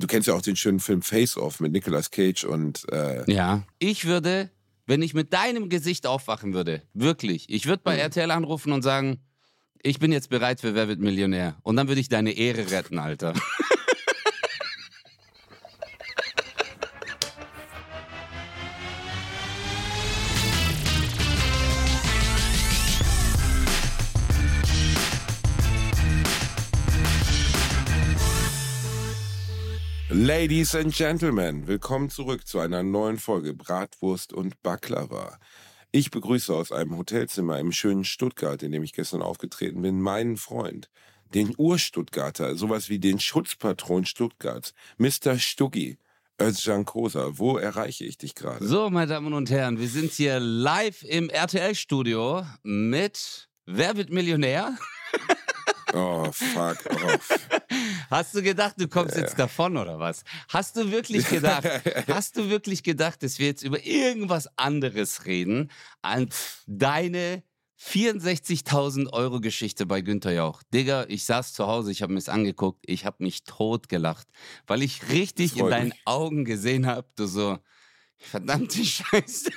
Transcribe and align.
Du 0.00 0.06
kennst 0.06 0.26
ja 0.26 0.34
auch 0.34 0.42
den 0.42 0.56
schönen 0.56 0.80
Film 0.80 1.02
Face 1.02 1.36
Off 1.36 1.60
mit 1.60 1.72
Nicolas 1.72 2.10
Cage 2.10 2.44
und. 2.44 2.90
Äh, 2.90 3.30
ja. 3.30 3.62
Ich 3.78 4.06
würde, 4.06 4.50
wenn 4.86 5.02
ich 5.02 5.14
mit 5.14 5.32
deinem 5.32 5.68
Gesicht 5.68 6.06
aufwachen 6.06 6.54
würde, 6.54 6.82
wirklich, 6.94 7.48
ich 7.50 7.66
würde 7.66 7.82
bei 7.84 7.94
mhm. 7.94 8.00
RTL 8.00 8.30
anrufen 8.30 8.72
und 8.72 8.82
sagen, 8.82 9.20
ich 9.82 9.98
bin 9.98 10.12
jetzt 10.12 10.30
bereit 10.30 10.60
für 10.60 10.74
Wer 10.74 10.88
wird 10.88 11.00
Millionär. 11.00 11.56
Und 11.62 11.76
dann 11.76 11.88
würde 11.88 12.00
ich 12.00 12.08
deine 12.08 12.32
Ehre 12.32 12.70
retten, 12.70 12.98
Alter. 12.98 13.34
Ladies 30.32 30.76
and 30.76 30.94
Gentlemen, 30.94 31.66
willkommen 31.66 32.08
zurück 32.08 32.46
zu 32.46 32.60
einer 32.60 32.84
neuen 32.84 33.18
Folge 33.18 33.52
Bratwurst 33.52 34.32
und 34.32 34.62
Baklava. 34.62 35.40
Ich 35.90 36.12
begrüße 36.12 36.54
aus 36.54 36.70
einem 36.70 36.96
Hotelzimmer 36.96 37.58
im 37.58 37.72
schönen 37.72 38.04
Stuttgart, 38.04 38.62
in 38.62 38.70
dem 38.70 38.84
ich 38.84 38.92
gestern 38.92 39.22
aufgetreten 39.22 39.82
bin, 39.82 40.00
meinen 40.00 40.36
Freund, 40.36 40.88
den 41.34 41.52
Ur-Stuttgarter, 41.58 42.54
sowas 42.54 42.88
wie 42.88 43.00
den 43.00 43.18
Schutzpatron 43.18 44.06
Stuttgarts, 44.06 44.72
Mr. 44.98 45.36
Stuggi. 45.36 45.98
Özcan 46.40 46.84
Kosa, 46.84 47.36
wo 47.36 47.58
erreiche 47.58 48.04
ich 48.04 48.16
dich 48.16 48.36
gerade? 48.36 48.64
So, 48.64 48.88
meine 48.88 49.08
Damen 49.08 49.32
und 49.32 49.50
Herren, 49.50 49.80
wir 49.80 49.88
sind 49.88 50.12
hier 50.12 50.38
live 50.38 51.02
im 51.02 51.28
RTL-Studio 51.28 52.46
mit 52.62 53.48
Wer 53.66 53.96
wird 53.96 54.10
Millionär? 54.10 54.78
Oh, 55.94 56.30
fuck 56.32 56.86
off. 57.04 57.48
Hast 58.10 58.34
du 58.34 58.42
gedacht, 58.42 58.74
du 58.78 58.88
kommst 58.88 59.16
jetzt 59.16 59.38
davon 59.38 59.76
oder 59.76 59.98
was? 59.98 60.24
Hast 60.48 60.76
du 60.76 60.90
wirklich 60.90 61.28
gedacht, 61.28 61.64
hast 62.08 62.36
du 62.36 62.48
wirklich 62.48 62.82
gedacht, 62.82 63.22
dass 63.22 63.38
wir 63.38 63.46
jetzt 63.46 63.62
über 63.62 63.84
irgendwas 63.84 64.48
anderes 64.56 65.26
reden 65.26 65.70
als 66.02 66.62
deine 66.66 67.42
64.000 67.82 69.12
Euro 69.12 69.40
Geschichte 69.40 69.86
bei 69.86 70.02
Günther 70.02 70.32
Jauch. 70.32 70.62
Digga, 70.74 71.06
ich 71.08 71.24
saß 71.24 71.54
zu 71.54 71.66
Hause, 71.66 71.90
ich 71.90 72.02
habe 72.02 72.12
mir 72.12 72.18
es 72.18 72.28
angeguckt, 72.28 72.84
ich 72.86 73.06
habe 73.06 73.16
mich 73.20 73.44
tot 73.44 73.88
gelacht, 73.88 74.26
weil 74.66 74.82
ich 74.82 75.08
richtig 75.10 75.56
in 75.56 75.70
deinen 75.70 75.88
mich. 75.88 76.02
Augen 76.04 76.44
gesehen 76.44 76.86
habe, 76.86 77.08
du 77.16 77.26
so, 77.26 77.58
verdammte 78.18 78.84
Scheiße. 78.84 79.50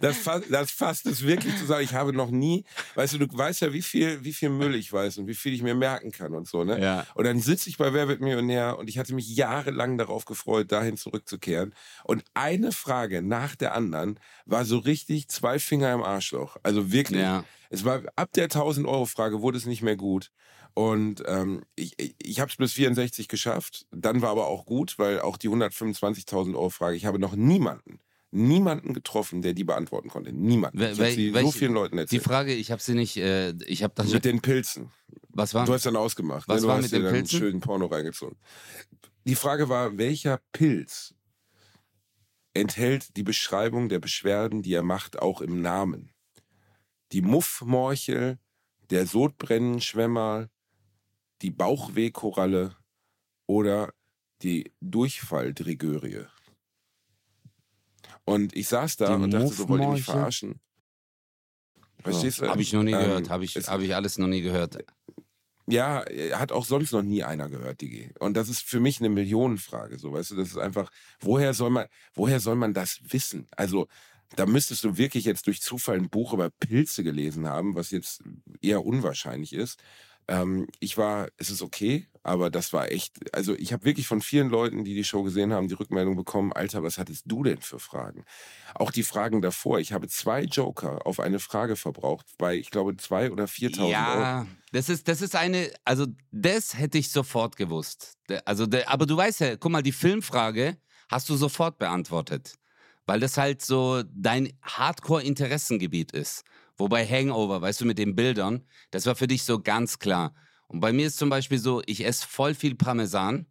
Das, 0.00 0.18
das 0.50 0.70
fasst 0.70 1.06
es 1.06 1.26
wirklich 1.26 1.56
zu 1.56 1.66
sagen. 1.66 1.84
Ich 1.84 1.94
habe 1.94 2.12
noch 2.12 2.30
nie, 2.30 2.64
weißt 2.94 3.14
du, 3.14 3.18
du 3.18 3.26
weißt 3.30 3.60
ja, 3.62 3.72
wie 3.72 3.82
viel, 3.82 4.22
wie 4.24 4.32
viel 4.32 4.50
Müll 4.50 4.74
ich 4.74 4.92
weiß 4.92 5.18
und 5.18 5.26
wie 5.26 5.34
viel 5.34 5.54
ich 5.54 5.62
mir 5.62 5.74
merken 5.74 6.12
kann 6.12 6.34
und 6.34 6.48
so, 6.48 6.64
ne? 6.64 6.80
Ja. 6.80 7.06
Und 7.14 7.24
dann 7.24 7.40
sitze 7.40 7.68
ich 7.68 7.78
bei 7.78 7.92
Wer 7.92 8.08
wird 8.08 8.20
Millionär 8.20 8.78
und 8.78 8.88
ich 8.88 8.98
hatte 8.98 9.14
mich 9.14 9.34
jahrelang 9.34 9.98
darauf 9.98 10.24
gefreut, 10.24 10.72
dahin 10.72 10.96
zurückzukehren. 10.96 11.74
Und 12.04 12.24
eine 12.34 12.72
Frage 12.72 13.22
nach 13.22 13.56
der 13.56 13.74
anderen 13.74 14.18
war 14.44 14.64
so 14.64 14.78
richtig 14.78 15.28
zwei 15.28 15.58
Finger 15.58 15.92
im 15.92 16.02
Arschloch. 16.02 16.56
Also 16.62 16.92
wirklich. 16.92 17.22
Ja. 17.22 17.44
Es 17.68 17.84
war 17.84 18.02
ab 18.14 18.30
der 18.34 18.44
1000 18.44 18.86
Euro 18.86 19.06
Frage 19.06 19.42
wurde 19.42 19.58
es 19.58 19.66
nicht 19.66 19.82
mehr 19.82 19.96
gut. 19.96 20.30
Und 20.74 21.22
ähm, 21.26 21.64
ich, 21.74 21.96
ich 21.98 22.40
habe 22.40 22.50
es 22.50 22.56
bis 22.56 22.74
64 22.74 23.28
geschafft. 23.28 23.86
Dann 23.90 24.20
war 24.20 24.30
aber 24.30 24.46
auch 24.46 24.66
gut, 24.66 24.98
weil 24.98 25.20
auch 25.20 25.38
die 25.38 25.48
125.000 25.48 26.54
Euro 26.54 26.68
Frage, 26.68 26.96
ich 26.96 27.06
habe 27.06 27.18
noch 27.18 27.34
niemanden 27.34 27.98
niemanden 28.36 28.92
getroffen, 28.94 29.42
der 29.42 29.54
die 29.54 29.64
beantworten 29.64 30.08
konnte. 30.08 30.32
Niemanden. 30.32 30.80
Ich 30.80 31.00
habe 31.00 31.10
sie 31.10 31.32
so 31.32 31.50
vielen 31.50 31.72
Leuten 31.72 31.98
erzählt. 31.98 32.20
Die 32.20 32.24
Frage, 32.24 32.54
ich 32.54 32.70
habe 32.70 32.82
sie 32.82 32.94
nicht, 32.94 33.16
äh, 33.16 33.54
ich 33.64 33.82
habe 33.82 33.94
das 33.96 34.12
Mit 34.12 34.24
den 34.24 34.40
Pilzen. 34.40 34.90
Was 35.30 35.54
war? 35.54 35.66
Du 35.66 35.72
hast 35.72 35.86
dann 35.86 35.96
ausgemacht. 35.96 36.48
Was 36.48 36.56
ne? 36.56 36.62
du 36.62 36.68
war 36.68 36.76
hast 36.76 36.82
mit 36.84 36.92
den 36.92 37.02
Pilzen? 37.02 37.16
einen 37.16 37.26
schönen 37.26 37.60
Porno 37.60 37.86
reingezogen. 37.86 38.36
Die 39.24 39.34
Frage 39.34 39.68
war, 39.68 39.98
welcher 39.98 40.40
Pilz 40.52 41.14
enthält 42.54 43.16
die 43.16 43.22
Beschreibung 43.22 43.88
der 43.88 43.98
Beschwerden, 43.98 44.62
die 44.62 44.74
er 44.74 44.82
macht, 44.82 45.18
auch 45.18 45.40
im 45.40 45.62
Namen? 45.62 46.12
Die 47.12 47.22
Muffmorchel, 47.22 48.38
der 48.90 49.06
Sodbrennenschwämmer, 49.06 50.48
die 51.42 51.50
Bauchwehkoralle 51.50 52.76
oder 53.46 53.92
die 54.42 54.72
Durchfalldrigörie? 54.80 56.26
Und 58.26 58.54
ich 58.56 58.68
saß 58.68 58.96
da 58.96 59.16
Die 59.16 59.22
und 59.22 59.30
dachte 59.30 59.48
so, 59.48 59.68
wollt 59.68 59.82
ihr 59.82 59.88
mich 59.88 60.04
verarschen? 60.04 60.60
Verstehst 62.02 62.40
du? 62.40 62.48
Habe 62.48 62.60
ich 62.60 62.72
noch 62.72 62.82
nie 62.82 62.92
ähm, 62.92 62.98
gehört. 62.98 63.30
Habe 63.30 63.44
ich, 63.44 63.56
hab 63.56 63.80
ich 63.80 63.94
alles 63.94 64.18
noch 64.18 64.26
nie 64.26 64.42
gehört. 64.42 64.84
Ja, 65.68 66.04
hat 66.32 66.52
auch 66.52 66.64
sonst 66.64 66.92
noch 66.92 67.02
nie 67.02 67.24
einer 67.24 67.48
gehört, 67.48 67.80
Digi. 67.80 68.10
Und 68.18 68.36
das 68.36 68.48
ist 68.48 68.62
für 68.62 68.78
mich 68.78 69.00
eine 69.00 69.08
Millionenfrage, 69.08 69.98
so, 69.98 70.12
weißt 70.12 70.32
du, 70.32 70.36
das 70.36 70.50
ist 70.50 70.58
einfach, 70.58 70.92
woher 71.18 71.54
soll 71.54 71.70
man, 71.70 71.86
woher 72.14 72.38
soll 72.38 72.54
man 72.54 72.72
das 72.72 73.00
wissen? 73.02 73.48
Also, 73.50 73.88
da 74.36 74.46
müsstest 74.46 74.84
du 74.84 74.96
wirklich 74.96 75.24
jetzt 75.24 75.46
durch 75.46 75.60
Zufall 75.60 75.96
ein 75.96 76.10
Buch 76.10 76.32
über 76.32 76.50
Pilze 76.50 77.02
gelesen 77.02 77.48
haben, 77.48 77.74
was 77.74 77.90
jetzt 77.90 78.22
eher 78.60 78.84
unwahrscheinlich 78.84 79.52
ist. 79.52 79.80
Ähm, 80.28 80.68
ich 80.78 80.96
war, 80.98 81.28
es 81.36 81.50
ist 81.50 81.62
okay, 81.62 82.08
aber 82.26 82.50
das 82.50 82.72
war 82.72 82.90
echt, 82.90 83.34
also 83.34 83.54
ich 83.54 83.72
habe 83.72 83.84
wirklich 83.84 84.08
von 84.08 84.20
vielen 84.20 84.48
Leuten, 84.48 84.84
die 84.84 84.94
die 84.94 85.04
Show 85.04 85.22
gesehen 85.22 85.52
haben, 85.52 85.68
die 85.68 85.74
Rückmeldung 85.74 86.16
bekommen, 86.16 86.52
Alter, 86.52 86.82
was 86.82 86.98
hattest 86.98 87.22
du 87.26 87.44
denn 87.44 87.60
für 87.60 87.78
Fragen? 87.78 88.24
Auch 88.74 88.90
die 88.90 89.04
Fragen 89.04 89.42
davor. 89.42 89.78
Ich 89.78 89.92
habe 89.92 90.08
zwei 90.08 90.42
Joker 90.42 91.06
auf 91.06 91.20
eine 91.20 91.38
Frage 91.38 91.76
verbraucht, 91.76 92.26
bei, 92.36 92.56
ich 92.56 92.70
glaube, 92.70 92.96
zwei 92.96 93.30
oder 93.30 93.44
4.000 93.44 93.78
Euro. 93.78 93.90
Ja, 93.90 94.46
das 94.72 94.88
ist, 94.88 95.06
das 95.06 95.22
ist 95.22 95.36
eine, 95.36 95.70
also 95.84 96.06
das 96.32 96.76
hätte 96.76 96.98
ich 96.98 97.10
sofort 97.12 97.56
gewusst. 97.56 98.18
Also, 98.44 98.66
aber 98.86 99.06
du 99.06 99.16
weißt 99.16 99.40
ja, 99.40 99.56
guck 99.56 99.70
mal, 99.70 99.82
die 99.82 99.92
Filmfrage 99.92 100.76
hast 101.08 101.28
du 101.28 101.36
sofort 101.36 101.78
beantwortet. 101.78 102.56
Weil 103.08 103.20
das 103.20 103.36
halt 103.36 103.62
so 103.62 104.02
dein 104.12 104.52
Hardcore-Interessengebiet 104.62 106.10
ist. 106.10 106.42
Wobei 106.76 107.06
Hangover, 107.06 107.62
weißt 107.62 107.82
du, 107.82 107.84
mit 107.84 107.98
den 107.98 108.16
Bildern, 108.16 108.66
das 108.90 109.06
war 109.06 109.14
für 109.14 109.28
dich 109.28 109.44
so 109.44 109.60
ganz 109.60 110.00
klar. 110.00 110.34
Und 110.68 110.80
bei 110.80 110.92
mir 110.92 111.06
ist 111.06 111.18
zum 111.18 111.28
Beispiel 111.28 111.58
so, 111.58 111.82
ich 111.86 112.04
esse 112.04 112.26
voll 112.26 112.54
viel 112.54 112.74
Parmesan. 112.74 113.46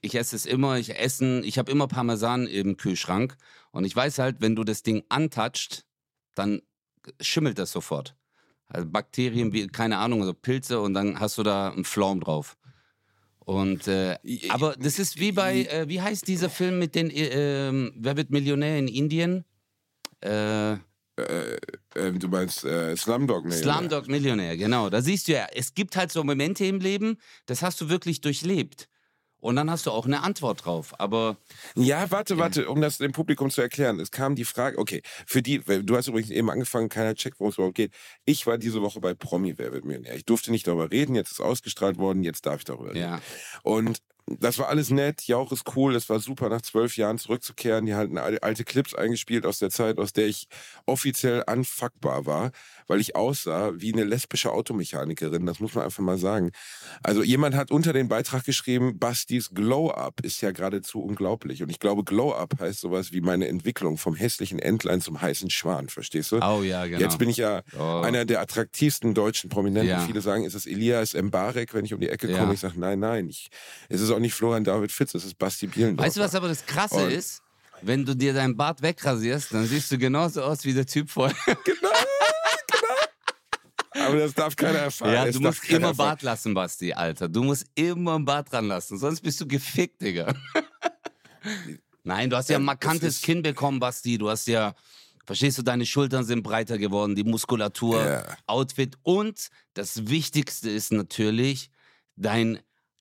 Ich 0.00 0.14
esse 0.14 0.34
es 0.34 0.46
immer, 0.46 0.78
ich 0.78 0.98
esse, 0.98 1.40
ich 1.40 1.58
habe 1.58 1.70
immer 1.70 1.86
Parmesan 1.86 2.46
im 2.46 2.76
Kühlschrank. 2.76 3.36
Und 3.70 3.84
ich 3.84 3.94
weiß 3.94 4.18
halt, 4.18 4.40
wenn 4.40 4.56
du 4.56 4.64
das 4.64 4.82
Ding 4.82 5.04
antatscht, 5.08 5.84
dann 6.34 6.62
schimmelt 7.20 7.58
das 7.58 7.72
sofort. 7.72 8.16
Also 8.68 8.88
Bakterien, 8.88 9.52
wie, 9.52 9.66
keine 9.68 9.98
Ahnung, 9.98 10.20
also 10.20 10.32
Pilze 10.32 10.80
und 10.80 10.94
dann 10.94 11.20
hast 11.20 11.36
du 11.38 11.42
da 11.42 11.70
einen 11.70 11.84
Flaum 11.84 12.20
drauf. 12.20 12.56
Und 13.38 13.88
äh, 13.88 14.16
aber 14.50 14.76
das 14.78 14.98
ist 14.98 15.18
wie 15.18 15.32
bei, 15.32 15.64
äh, 15.64 15.88
wie 15.88 16.00
heißt 16.00 16.28
dieser 16.28 16.48
Film 16.48 16.78
mit 16.78 16.94
den, 16.94 17.10
äh, 17.10 17.68
ähm, 17.68 17.92
wer 17.96 18.16
wird 18.16 18.30
Millionär 18.30 18.78
in 18.78 18.88
Indien? 18.88 19.44
Äh, 21.16 21.22
äh, 21.22 21.58
äh, 21.94 22.12
du 22.12 22.28
meinst 22.28 22.64
äh, 22.64 22.96
Slumdog 22.96 23.44
Millionär. 23.44 23.74
Slumdog 23.74 24.08
Millionär, 24.08 24.56
genau. 24.56 24.88
Da 24.88 25.02
siehst 25.02 25.28
du 25.28 25.32
ja, 25.32 25.46
es 25.52 25.74
gibt 25.74 25.96
halt 25.96 26.10
so 26.10 26.24
Momente 26.24 26.64
im 26.64 26.80
Leben, 26.80 27.18
das 27.46 27.62
hast 27.62 27.80
du 27.80 27.88
wirklich 27.88 28.20
durchlebt. 28.20 28.88
Und 29.42 29.56
dann 29.56 29.68
hast 29.72 29.86
du 29.86 29.90
auch 29.90 30.06
eine 30.06 30.22
Antwort 30.22 30.64
drauf. 30.64 30.94
Aber. 31.00 31.36
Ja, 31.74 32.12
warte, 32.12 32.38
warte, 32.38 32.68
um 32.68 32.80
das 32.80 32.98
dem 32.98 33.10
Publikum 33.10 33.50
zu 33.50 33.60
erklären. 33.60 33.98
Es 33.98 34.12
kam 34.12 34.36
die 34.36 34.44
Frage, 34.44 34.78
okay, 34.78 35.02
für 35.26 35.42
die, 35.42 35.58
du 35.58 35.96
hast 35.96 36.06
übrigens 36.06 36.30
eben 36.30 36.48
angefangen, 36.48 36.88
keiner 36.88 37.16
checkt, 37.16 37.40
worum 37.40 37.50
es 37.50 37.56
überhaupt 37.56 37.74
geht. 37.74 37.92
Ich 38.24 38.46
war 38.46 38.56
diese 38.56 38.82
Woche 38.82 39.00
bei 39.00 39.14
Promi 39.14 39.58
Wer 39.58 39.72
wird 39.72 39.84
Millionär. 39.84 40.14
Ich 40.14 40.24
durfte 40.24 40.52
nicht 40.52 40.68
darüber 40.68 40.92
reden, 40.92 41.16
jetzt 41.16 41.32
ist 41.32 41.40
ausgestrahlt 41.40 41.98
worden, 41.98 42.22
jetzt 42.22 42.46
darf 42.46 42.58
ich 42.60 42.64
darüber 42.64 42.90
reden. 42.90 43.00
Ja. 43.00 43.20
Und 43.64 43.98
das 44.26 44.58
war 44.58 44.68
alles 44.68 44.90
nett, 44.90 45.22
Jauch 45.26 45.52
ist 45.52 45.64
cool, 45.76 45.94
es 45.96 46.08
war 46.08 46.20
super, 46.20 46.48
nach 46.48 46.62
zwölf 46.62 46.96
Jahren 46.96 47.18
zurückzukehren. 47.18 47.86
Die 47.86 47.94
hatten 47.94 48.18
alte 48.18 48.64
Clips 48.64 48.94
eingespielt 48.94 49.46
aus 49.46 49.58
der 49.58 49.70
Zeit, 49.70 49.98
aus 49.98 50.12
der 50.12 50.26
ich 50.26 50.48
offiziell 50.86 51.44
unfuckbar 51.50 52.24
war, 52.26 52.52
weil 52.86 53.00
ich 53.00 53.16
aussah 53.16 53.72
wie 53.74 53.92
eine 53.92 54.04
lesbische 54.04 54.52
Automechanikerin, 54.52 55.46
das 55.46 55.60
muss 55.60 55.74
man 55.74 55.84
einfach 55.84 56.02
mal 56.02 56.18
sagen. 56.18 56.52
Also 57.02 57.22
jemand 57.22 57.54
hat 57.54 57.70
unter 57.70 57.92
den 57.92 58.08
Beitrag 58.08 58.44
geschrieben, 58.44 58.98
Bastis 58.98 59.50
Glow-Up 59.50 60.20
ist 60.22 60.40
ja 60.40 60.50
geradezu 60.50 61.02
unglaublich. 61.02 61.62
Und 61.62 61.70
ich 61.70 61.78
glaube, 61.78 62.04
Glow-Up 62.04 62.60
heißt 62.60 62.80
sowas 62.80 63.12
wie 63.12 63.20
meine 63.20 63.48
Entwicklung 63.48 63.98
vom 63.98 64.14
hässlichen 64.14 64.58
Entlein 64.58 65.00
zum 65.00 65.20
heißen 65.20 65.50
Schwan, 65.50 65.88
verstehst 65.88 66.32
du? 66.32 66.36
Oh 66.42 66.62
ja, 66.62 66.86
genau. 66.86 67.00
Jetzt 67.00 67.18
bin 67.18 67.28
ich 67.28 67.36
ja 67.36 67.62
oh. 67.78 68.02
einer 68.04 68.24
der 68.24 68.40
attraktivsten 68.40 69.14
deutschen 69.14 69.50
Prominenten. 69.50 69.90
Ja. 69.90 70.06
Viele 70.06 70.20
sagen, 70.20 70.44
ist 70.44 70.54
es 70.54 70.66
Elias 70.66 71.14
Mbarek, 71.14 71.74
wenn 71.74 71.84
ich 71.84 71.94
um 71.94 72.00
die 72.00 72.08
Ecke 72.08 72.28
komme? 72.28 72.38
Ja. 72.38 72.52
Ich 72.52 72.60
sage, 72.60 72.78
nein, 72.78 72.98
nein, 72.98 73.28
ich, 73.28 73.48
es 73.88 74.00
ist 74.00 74.10
auch 74.10 74.18
nicht 74.18 74.34
Florian 74.34 74.64
David 74.64 74.92
Fitz, 74.92 75.14
es 75.14 75.24
ist 75.24 75.38
Basti 75.38 75.66
Bielendorfer. 75.66 76.06
Weißt 76.06 76.16
du, 76.16 76.20
was 76.20 76.34
aber 76.34 76.48
das 76.48 76.66
Krasse 76.66 76.96
Und 76.96 77.12
ist? 77.12 77.42
Wenn 77.82 78.04
du 78.04 78.14
dir 78.14 78.32
deinen 78.32 78.56
Bart 78.56 78.80
wegrasierst, 78.80 79.52
dann 79.52 79.66
siehst 79.66 79.90
du 79.90 79.98
genauso 79.98 80.42
aus 80.42 80.64
wie 80.64 80.72
der 80.72 80.86
Typ 80.86 81.10
vorher. 81.10 81.36
Genau. 81.64 81.88
Aber 83.94 84.16
das 84.16 84.34
darf 84.34 84.56
keiner 84.56 84.78
erfahren. 84.78 85.12
Ja, 85.12 85.30
du 85.30 85.40
musst 85.40 85.68
immer 85.68 85.88
erfahren. 85.88 85.96
Bart 85.96 86.22
lassen, 86.22 86.54
Basti, 86.54 86.92
Alter. 86.92 87.28
Du 87.28 87.42
musst 87.42 87.66
immer 87.74 88.16
ein 88.16 88.24
Bart 88.24 88.52
dran 88.52 88.66
lassen, 88.66 88.98
sonst 88.98 89.20
bist 89.20 89.40
du 89.40 89.46
gefickt, 89.46 90.00
Digga. 90.00 90.34
Nein, 92.04 92.30
du 92.30 92.36
hast 92.36 92.48
ja 92.48 92.56
ein 92.56 92.64
markantes 92.64 93.20
Kinn 93.20 93.42
bekommen, 93.42 93.78
Basti. 93.78 94.18
Du 94.18 94.28
hast 94.28 94.46
ja, 94.46 94.74
verstehst 95.24 95.58
du, 95.58 95.62
deine 95.62 95.86
Schultern 95.86 96.24
sind 96.24 96.42
breiter 96.42 96.78
geworden, 96.78 97.14
die 97.14 97.24
Muskulatur, 97.24 98.02
yeah. 98.02 98.36
Outfit 98.46 98.96
und 99.02 99.48
das 99.74 100.08
Wichtigste 100.08 100.70
ist 100.70 100.92
natürlich 100.92 101.70
dein 102.16 102.58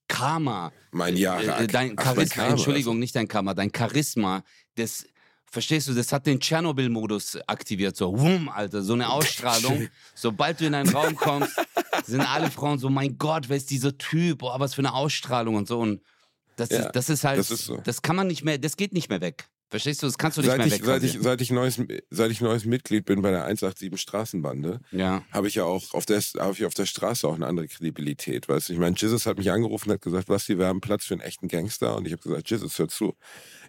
Karma, 0.07 0.71
Mein 0.91 1.15
Jahre. 1.15 1.63
äh, 1.63 1.67
dein 1.67 1.93
Ach, 1.97 2.05
mein 2.05 2.15
Charisma, 2.15 2.35
Karma, 2.35 2.51
Entschuldigung, 2.51 2.99
nicht 2.99 3.15
dein 3.15 3.27
Karma, 3.27 3.53
dein 3.53 3.71
Charisma, 3.75 4.43
das, 4.75 5.05
verstehst 5.51 5.87
du, 5.89 5.93
das 5.93 6.11
hat 6.11 6.25
den 6.25 6.39
Tschernobyl-Modus 6.39 7.37
aktiviert, 7.45 7.95
so, 7.95 8.17
wumm, 8.17 8.49
Alter, 8.49 8.81
so 8.81 8.93
eine 8.93 9.09
Ausstrahlung. 9.11 9.89
Sobald 10.15 10.59
du 10.61 10.65
in 10.65 10.73
einen 10.73 10.89
Raum 10.89 11.15
kommst, 11.15 11.53
sind 12.05 12.21
alle 12.21 12.49
Frauen 12.49 12.79
so, 12.79 12.89
mein 12.89 13.17
Gott, 13.17 13.49
wer 13.49 13.57
ist 13.57 13.69
dieser 13.69 13.95
Typ, 13.97 14.39
boah, 14.39 14.59
was 14.59 14.73
für 14.73 14.81
eine 14.81 14.93
Ausstrahlung 14.93 15.55
und 15.55 15.67
so 15.67 15.79
und 15.79 16.01
das, 16.55 16.69
Ja, 16.69 16.79
ist, 16.85 16.91
das 16.95 17.09
ist 17.09 17.23
halt, 17.23 17.39
das 17.39 17.51
ist 17.51 17.65
so. 17.65 17.77
das 17.77 18.01
kann 18.01 18.15
man 18.15 18.27
nicht 18.27 18.43
mehr, 18.43 18.57
das 18.57 18.75
geht 18.77 18.93
nicht 18.93 19.09
mehr 19.09 19.21
weg. 19.21 19.47
Verstehst 19.71 20.03
du, 20.03 20.07
das 20.07 20.17
kannst 20.17 20.37
du 20.37 20.41
nicht 20.41 20.49
Seit 20.49 20.57
mehr 20.57 20.67
ich, 20.67 20.83
seit, 20.83 21.03
ich, 21.03 21.17
seit, 21.21 21.39
ich 21.39 21.49
neues, 21.49 21.81
seit 22.09 22.29
ich 22.29 22.41
neues 22.41 22.65
Mitglied 22.65 23.05
bin 23.05 23.21
bei 23.21 23.31
der 23.31 23.45
187 23.45 24.01
Straßenbande, 24.01 24.81
ja. 24.91 25.23
habe 25.31 25.47
ich 25.47 25.55
ja 25.55 25.63
auch 25.63 25.93
auf 25.93 26.05
der, 26.05 26.19
habe 26.19 26.51
ich 26.51 26.65
auf 26.65 26.73
der 26.73 26.85
Straße 26.85 27.25
auch 27.25 27.35
eine 27.35 27.47
andere 27.47 27.69
Kredibilität. 27.69 28.49
Weißt 28.49 28.67
du, 28.67 28.73
ich 28.73 28.79
meine, 28.79 28.97
Jesus 28.97 29.25
hat 29.25 29.37
mich 29.37 29.49
angerufen 29.49 29.89
und 29.89 29.93
hat 29.93 30.01
gesagt, 30.01 30.27
Basti, 30.27 30.59
wir 30.59 30.67
haben 30.67 30.81
Platz 30.81 31.05
für 31.05 31.13
einen 31.13 31.21
echten 31.21 31.47
Gangster. 31.47 31.95
Und 31.95 32.05
ich 32.05 32.11
habe 32.11 32.21
gesagt, 32.21 32.49
Jesus, 32.49 32.77
hör 32.79 32.89
zu. 32.89 33.15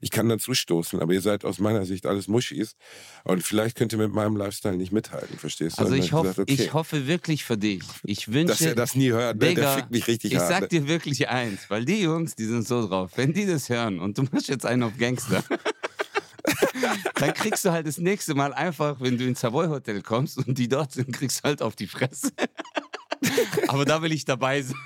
Ich 0.00 0.10
kann 0.10 0.28
dazu 0.28 0.54
stoßen, 0.54 1.00
aber 1.00 1.12
ihr 1.12 1.20
seid 1.20 1.44
aus 1.44 1.60
meiner 1.60 1.86
Sicht 1.86 2.04
alles 2.06 2.26
Muschis. 2.26 2.74
Und 3.22 3.44
vielleicht 3.44 3.76
könnt 3.76 3.92
ihr 3.92 3.98
mit 3.98 4.12
meinem 4.12 4.36
Lifestyle 4.36 4.76
nicht 4.76 4.90
mithalten, 4.90 5.38
verstehst 5.38 5.78
du? 5.78 5.82
Also 5.82 5.94
ich 5.94 6.12
hab 6.12 6.24
hoffe, 6.24 6.28
gesagt, 6.30 6.50
okay, 6.50 6.62
ich 6.64 6.74
hoffe 6.74 7.06
wirklich 7.06 7.44
für 7.44 7.56
dich. 7.56 7.84
Ich 8.02 8.32
wünsche, 8.32 8.48
dass 8.48 8.60
er 8.60 8.74
das 8.74 8.96
nie 8.96 9.12
hört. 9.12 9.36
ne? 9.36 9.54
Der 9.54 9.76
fickt 9.76 9.92
mich 9.92 10.08
richtig 10.08 10.32
ich 10.32 10.38
hart. 10.38 10.48
sag 10.48 10.60
ne? 10.62 10.68
dir 10.68 10.88
wirklich 10.88 11.28
eins, 11.28 11.70
weil 11.70 11.84
die 11.84 12.02
Jungs, 12.02 12.34
die 12.34 12.46
sind 12.46 12.66
so 12.66 12.88
drauf. 12.88 13.12
Wenn 13.14 13.32
die 13.32 13.46
das 13.46 13.68
hören 13.68 14.00
und 14.00 14.18
du 14.18 14.24
machst 14.32 14.48
jetzt 14.48 14.66
einen 14.66 14.82
auf 14.82 14.98
Gangster, 14.98 15.44
dann 17.14 17.34
kriegst 17.34 17.64
du 17.64 17.72
halt 17.72 17.86
das 17.86 17.98
nächste 17.98 18.34
Mal 18.34 18.52
einfach, 18.52 19.00
wenn 19.00 19.18
du 19.18 19.24
ins 19.24 19.40
Savoy 19.40 19.68
Hotel 19.68 20.02
kommst 20.02 20.38
und 20.38 20.58
die 20.58 20.68
dort 20.68 20.92
sind, 20.92 21.12
kriegst 21.12 21.40
du 21.40 21.44
halt 21.44 21.62
auf 21.62 21.76
die 21.76 21.86
Fresse. 21.86 22.30
Aber 23.68 23.84
da 23.84 24.02
will 24.02 24.12
ich 24.12 24.24
dabei 24.24 24.62
sein. 24.62 24.76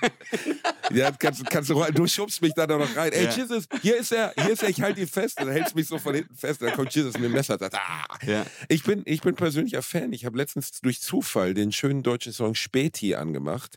Ja, 0.92 1.10
kannst, 1.10 1.44
kannst 1.50 1.70
du, 1.70 1.84
du 1.92 2.06
schubst 2.06 2.40
mich 2.42 2.52
da 2.54 2.66
noch 2.66 2.94
rein. 2.96 3.12
Ey, 3.12 3.24
Ja. 3.24 3.30
Jesus, 3.30 3.66
hier 3.82 3.96
ist 3.96 4.12
er, 4.12 4.32
hier 4.40 4.50
ist 4.52 4.62
er, 4.62 4.68
ich 4.68 4.80
halte 4.80 5.00
ihn 5.00 5.06
fest. 5.08 5.40
Und 5.40 5.46
dann 5.46 5.54
hältst 5.54 5.74
mich 5.74 5.86
so 5.88 5.98
von 5.98 6.14
hinten 6.14 6.34
fest. 6.36 6.62
Dann 6.62 6.72
kommt 6.74 6.94
Jesus 6.94 7.14
mit 7.14 7.24
dem 7.24 7.32
Messer 7.32 7.54
und 7.54 7.60
sagt, 7.60 7.74
ah. 7.74 8.04
Ja. 8.26 8.46
Ich 8.68 8.82
bin, 8.84 9.02
ich 9.04 9.20
bin 9.22 9.34
persönlicher 9.34 9.82
Fan. 9.82 10.12
Ich 10.12 10.24
habe 10.24 10.36
letztens 10.38 10.70
durch 10.80 11.00
Zufall 11.00 11.54
den 11.54 11.72
schönen 11.72 12.02
deutschen 12.02 12.32
Song 12.32 12.54
Späti 12.54 13.14
angemacht. 13.14 13.76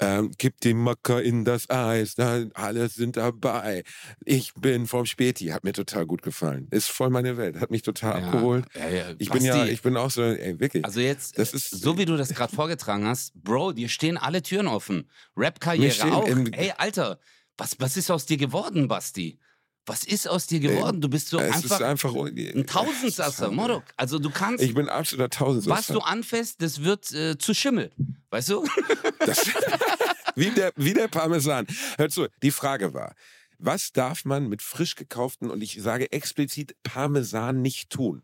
Ähm, 0.00 0.30
Kipp 0.38 0.60
die 0.60 0.74
Macker 0.74 1.22
in 1.22 1.44
das 1.44 1.68
Eis, 1.70 2.14
da, 2.14 2.44
alle 2.54 2.88
sind 2.88 3.16
dabei. 3.16 3.82
Ich 4.24 4.52
bin 4.54 4.86
vom 4.86 5.06
Späti. 5.06 5.46
Hat 5.46 5.64
mir 5.64 5.72
total 5.72 6.06
gut 6.06 6.22
gefallen. 6.22 6.68
Ist 6.70 6.88
voll 6.90 7.10
meine 7.10 7.36
Welt. 7.36 7.58
Hat 7.60 7.70
mich 7.70 7.82
total 7.82 8.22
abgeholt. 8.22 8.66
Ja, 8.74 8.88
ja, 8.88 9.04
Ich 9.18 9.30
bin 9.30 9.44
ja, 9.44 9.64
ich 9.64 9.82
bin 9.82 9.96
auch 9.96 10.10
so, 10.10 10.22
ey, 10.22 10.60
wirklich. 10.60 10.84
Also 10.84 11.00
jetzt, 11.00 11.38
Das 11.38 11.52
ist- 11.54 11.70
so 11.70 11.96
wie 11.98 12.04
du 12.04 12.16
das 12.16 12.28
gerade 12.34 12.54
vorgetragen 12.54 13.06
hast, 13.06 13.32
Bro, 13.34 13.72
dir 13.72 13.88
stehen 13.88 14.16
alle 14.18 14.42
Türen 14.42 14.66
offen. 14.68 15.08
Rap-Karriere 15.36 16.12
auch. 16.12 16.27
Im- 16.28 16.52
Ey, 16.52 16.72
Alter, 16.76 17.18
was, 17.56 17.76
was 17.80 17.96
ist 17.96 18.10
aus 18.10 18.26
dir 18.26 18.36
geworden, 18.36 18.88
Basti? 18.88 19.38
Was 19.86 20.04
ist 20.04 20.28
aus 20.28 20.46
dir 20.46 20.60
geworden? 20.60 21.00
Du 21.00 21.08
bist 21.08 21.28
so 21.28 21.38
es 21.38 21.54
einfach 21.56 21.64
ist 21.76 21.82
einfach 21.82 22.14
ein 22.14 22.66
Tausendsasser, 22.66 23.50
Morok. 23.50 23.84
Also 23.96 24.18
du 24.18 24.28
kannst, 24.28 24.62
Ich 24.62 24.74
bin 24.74 24.88
absoluter 24.90 25.30
Tausendsasser. 25.30 25.76
was 25.78 25.86
du 25.86 26.00
anfasst, 26.00 26.60
das 26.60 26.82
wird 26.82 27.10
äh, 27.12 27.38
zu 27.38 27.54
Schimmel. 27.54 27.90
Weißt 28.30 28.50
du? 28.50 28.66
Das, 29.20 29.46
wie, 30.36 30.50
der, 30.50 30.72
wie 30.76 30.94
der 30.94 31.08
Parmesan. 31.08 31.66
Hör 31.96 32.08
zu, 32.08 32.28
die 32.42 32.50
Frage 32.50 32.94
war, 32.94 33.14
was 33.58 33.92
darf 33.92 34.24
man 34.24 34.48
mit 34.48 34.62
frisch 34.62 34.94
gekauften, 34.94 35.50
und 35.50 35.60
ich 35.62 35.82
sage 35.82 36.12
explizit 36.12 36.76
Parmesan 36.84 37.60
nicht 37.62 37.90
tun? 37.90 38.22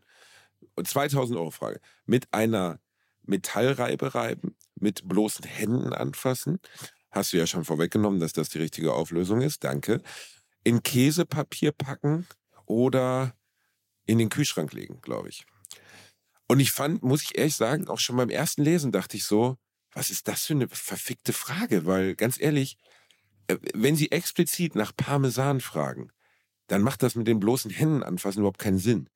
Und 0.75 0.87
2000 0.87 1.37
Euro 1.37 1.51
Frage. 1.51 1.79
Mit 2.05 2.27
einer 2.31 2.79
Metallreibe 3.23 4.15
reiben, 4.15 4.55
mit 4.75 5.07
bloßen 5.07 5.45
Händen 5.45 5.93
anfassen. 5.93 6.59
Hast 7.15 7.31
du 7.31 7.37
ja 7.37 7.47
schon 7.47 7.63
vorweggenommen, 7.63 8.19
dass 8.19 8.33
das 8.33 8.49
die 8.49 8.57
richtige 8.57 8.93
Auflösung 8.93 9.41
ist. 9.41 9.63
Danke. 9.63 10.01
In 10.65 10.83
Käsepapier 10.83 11.71
packen 11.71 12.27
oder 12.65 13.33
in 14.05 14.17
den 14.17 14.27
Kühlschrank 14.27 14.73
legen, 14.73 14.99
glaube 15.01 15.29
ich. 15.29 15.45
Und 16.47 16.59
ich 16.59 16.73
fand, 16.73 17.03
muss 17.03 17.23
ich 17.23 17.37
ehrlich 17.37 17.55
sagen, 17.55 17.87
auch 17.87 17.99
schon 17.99 18.17
beim 18.17 18.29
ersten 18.29 18.63
Lesen 18.63 18.91
dachte 18.91 19.15
ich 19.15 19.23
so, 19.23 19.57
was 19.93 20.09
ist 20.09 20.27
das 20.27 20.45
für 20.45 20.53
eine 20.53 20.67
verfickte 20.67 21.31
Frage? 21.31 21.85
Weil 21.85 22.15
ganz 22.15 22.37
ehrlich, 22.37 22.77
äh, 23.47 23.57
wenn 23.73 23.95
Sie 23.95 24.11
explizit 24.11 24.75
nach 24.75 24.93
Parmesan 24.93 25.61
fragen, 25.61 26.11
dann 26.67 26.81
macht 26.81 27.01
das 27.01 27.15
mit 27.15 27.27
den 27.27 27.39
bloßen 27.39 27.71
Händen 27.71 28.03
anfassen 28.03 28.39
überhaupt 28.39 28.59
keinen 28.59 28.79
Sinn. 28.79 29.09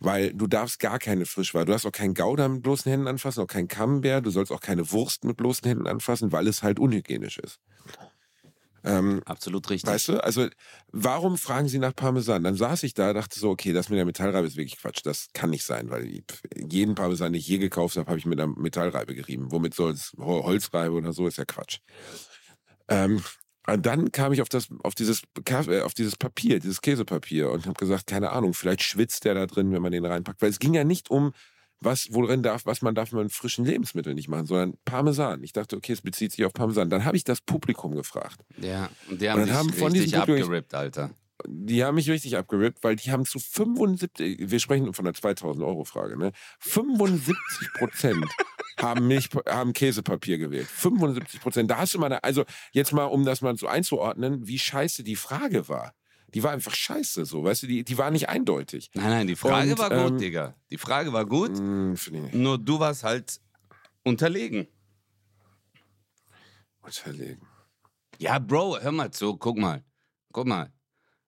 Weil 0.00 0.32
du 0.32 0.46
darfst 0.46 0.80
gar 0.80 0.98
keine 0.98 1.26
Frischware. 1.26 1.66
Du 1.66 1.72
darfst 1.72 1.86
auch 1.86 1.92
keinen 1.92 2.14
Gouda 2.14 2.48
mit 2.48 2.62
bloßen 2.62 2.90
Händen 2.90 3.06
anfassen, 3.06 3.42
auch 3.42 3.46
keinen 3.46 3.68
Camembert. 3.68 4.24
Du 4.24 4.30
sollst 4.30 4.50
auch 4.50 4.60
keine 4.60 4.90
Wurst 4.92 5.24
mit 5.24 5.36
bloßen 5.36 5.68
Händen 5.68 5.86
anfassen, 5.86 6.32
weil 6.32 6.48
es 6.48 6.62
halt 6.62 6.78
unhygienisch 6.80 7.38
ist. 7.38 7.60
Ähm, 8.82 9.20
Absolut 9.26 9.68
richtig. 9.68 9.90
Weißt 9.90 10.08
du, 10.08 10.24
also 10.24 10.48
warum 10.90 11.36
fragen 11.36 11.68
Sie 11.68 11.78
nach 11.78 11.94
Parmesan? 11.94 12.42
Dann 12.44 12.56
saß 12.56 12.82
ich 12.84 12.94
da, 12.94 13.12
dachte 13.12 13.38
so, 13.38 13.50
okay, 13.50 13.74
das 13.74 13.90
mit 13.90 13.98
der 13.98 14.06
Metallreibe 14.06 14.46
ist 14.46 14.56
wirklich 14.56 14.78
Quatsch. 14.80 15.00
Das 15.04 15.28
kann 15.34 15.50
nicht 15.50 15.64
sein, 15.64 15.90
weil 15.90 16.06
ich- 16.06 16.24
jeden 16.56 16.94
Parmesan, 16.94 17.34
den 17.34 17.40
ich 17.40 17.46
je 17.46 17.58
gekauft 17.58 17.98
habe, 17.98 18.08
habe 18.08 18.18
ich 18.18 18.24
mit 18.24 18.40
einer 18.40 18.50
Metallreibe 18.58 19.14
gerieben. 19.14 19.52
Womit 19.52 19.74
soll 19.74 19.92
es 19.92 20.12
Hol- 20.16 20.44
Holzreibe 20.44 20.94
oder 20.94 21.12
so 21.12 21.26
ist 21.26 21.36
ja 21.36 21.44
Quatsch. 21.44 21.80
Ähm, 22.88 23.22
und 23.74 23.86
dann 23.86 24.12
kam 24.12 24.32
ich 24.32 24.42
auf 24.42 24.48
das, 24.48 24.68
auf 24.82 24.94
dieses, 24.94 25.22
auf 25.82 25.94
dieses 25.94 26.16
Papier, 26.16 26.60
dieses 26.60 26.80
Käsepapier 26.80 27.50
und 27.50 27.66
habe 27.66 27.78
gesagt, 27.78 28.06
keine 28.06 28.30
Ahnung, 28.30 28.54
vielleicht 28.54 28.82
schwitzt 28.82 29.24
der 29.24 29.34
da 29.34 29.46
drin, 29.46 29.72
wenn 29.72 29.82
man 29.82 29.92
den 29.92 30.04
reinpackt. 30.04 30.40
Weil 30.42 30.50
es 30.50 30.58
ging 30.58 30.74
ja 30.74 30.84
nicht 30.84 31.10
um 31.10 31.32
was 31.80 32.08
worin 32.12 32.42
darf, 32.42 32.66
was 32.66 32.82
man 32.82 32.94
darf 32.94 33.12
mit 33.12 33.32
frischen 33.32 33.64
Lebensmitteln 33.64 34.14
nicht 34.14 34.28
machen, 34.28 34.46
sondern 34.46 34.74
Parmesan. 34.84 35.42
Ich 35.42 35.52
dachte, 35.52 35.76
okay, 35.76 35.92
es 35.92 36.02
bezieht 36.02 36.32
sich 36.32 36.44
auf 36.44 36.52
Parmesan. 36.52 36.90
Dann 36.90 37.04
habe 37.04 37.16
ich 37.16 37.24
das 37.24 37.40
Publikum 37.40 37.94
gefragt. 37.94 38.40
Ja, 38.58 38.90
und 39.08 39.20
die 39.20 39.26
Und 39.26 39.30
haben 39.30 39.38
dann 39.38 39.46
dich 39.46 39.54
haben 39.54 39.72
von 39.72 39.92
richtig 39.92 40.16
abgerippt, 40.18 40.74
Alter. 40.74 41.10
Die 41.46 41.82
haben 41.82 41.94
mich 41.94 42.10
richtig 42.10 42.36
abgerippt, 42.36 42.84
weil 42.84 42.96
die 42.96 43.10
haben 43.10 43.24
zu 43.24 43.38
75, 43.38 44.50
wir 44.50 44.60
sprechen 44.60 44.92
von 44.92 45.06
der 45.06 45.14
2000 45.14 45.64
Euro 45.64 45.84
Frage, 45.84 46.18
ne? 46.18 46.32
75 46.58 47.72
Prozent 47.78 48.26
haben 48.78 49.06
Milch, 49.06 49.28
haben 49.46 49.72
Käsepapier 49.72 50.38
gewählt. 50.38 50.66
75 50.66 51.40
Prozent. 51.40 51.70
Da 51.70 51.78
hast 51.78 51.94
du 51.94 51.98
mal, 51.98 52.06
eine, 52.06 52.24
also 52.24 52.44
jetzt 52.72 52.92
mal, 52.92 53.04
um 53.04 53.24
das 53.24 53.40
mal 53.40 53.56
so 53.56 53.66
einzuordnen, 53.66 54.46
wie 54.46 54.58
scheiße 54.58 55.02
die 55.02 55.16
Frage 55.16 55.68
war. 55.68 55.94
Die 56.34 56.42
war 56.44 56.52
einfach 56.52 56.74
scheiße, 56.74 57.24
so, 57.24 57.42
weißt 57.42 57.64
du, 57.64 57.66
die, 57.66 57.82
die 57.82 57.98
war 57.98 58.10
nicht 58.12 58.28
eindeutig. 58.28 58.90
Nein, 58.94 59.10
nein, 59.10 59.26
die 59.26 59.34
Frage 59.34 59.72
Und, 59.72 59.78
war 59.78 59.90
gut, 59.90 60.12
ähm, 60.12 60.18
Digga. 60.18 60.54
Die 60.70 60.78
Frage 60.78 61.12
war 61.12 61.26
gut, 61.26 61.56
finde 61.56 61.96
ich 61.96 62.10
nicht. 62.10 62.34
nur 62.34 62.56
du 62.56 62.78
warst 62.78 63.02
halt 63.02 63.40
unterlegen. 64.04 64.68
Unterlegen. 66.82 67.46
Ja, 68.18 68.38
Bro, 68.38 68.78
hör 68.80 68.92
mal 68.92 69.10
zu, 69.10 69.36
guck 69.36 69.58
mal. 69.58 69.84
Guck 70.32 70.46
mal. 70.46 70.72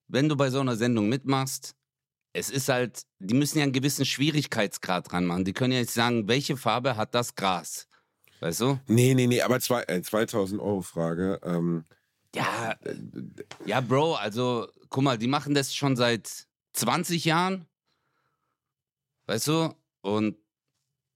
Wenn 0.09 0.29
du 0.29 0.37
bei 0.37 0.51
so 0.51 0.61
einer 0.61 0.77
Sendung 0.77 1.09
mitmachst, 1.09 1.75
es 2.33 2.51
ist 2.51 2.69
halt, 2.69 3.03
die 3.19 3.35
müssen 3.35 3.59
ja 3.59 3.65
einen 3.65 3.73
gewissen 3.73 4.05
Schwierigkeitsgrad 4.07 5.11
dran 5.11 5.27
machen. 5.27 5.45
Die 5.45 5.53
können 5.53 5.73
ja 5.73 5.81
nicht 5.81 5.93
sagen, 5.93 6.29
welche 6.29 6.57
Farbe 6.57 6.97
hat 6.97 7.15
das 7.15 7.35
Gras? 7.35 7.89
Weißt 8.41 8.61
du? 8.61 8.81
Nee, 8.87 9.15
nee, 9.15 9.27
nee, 9.27 9.43
aber 9.43 9.61
zwei, 9.61 9.83
äh, 9.85 10.03
2000 10.03 10.61
Euro 10.61 10.83
Frage. 10.83 11.39
Ähm, 11.45 11.85
Ja, 12.35 12.77
ja, 13.67 13.81
Bro, 13.81 14.15
also 14.15 14.69
guck 14.89 15.05
mal, 15.05 15.19
die 15.19 15.29
machen 15.29 15.55
das 15.55 15.75
schon 15.75 15.97
seit 15.97 16.47
20 16.73 17.25
Jahren. 17.25 17.67
Weißt 19.27 19.49
du? 19.49 19.75
Und 20.01 20.37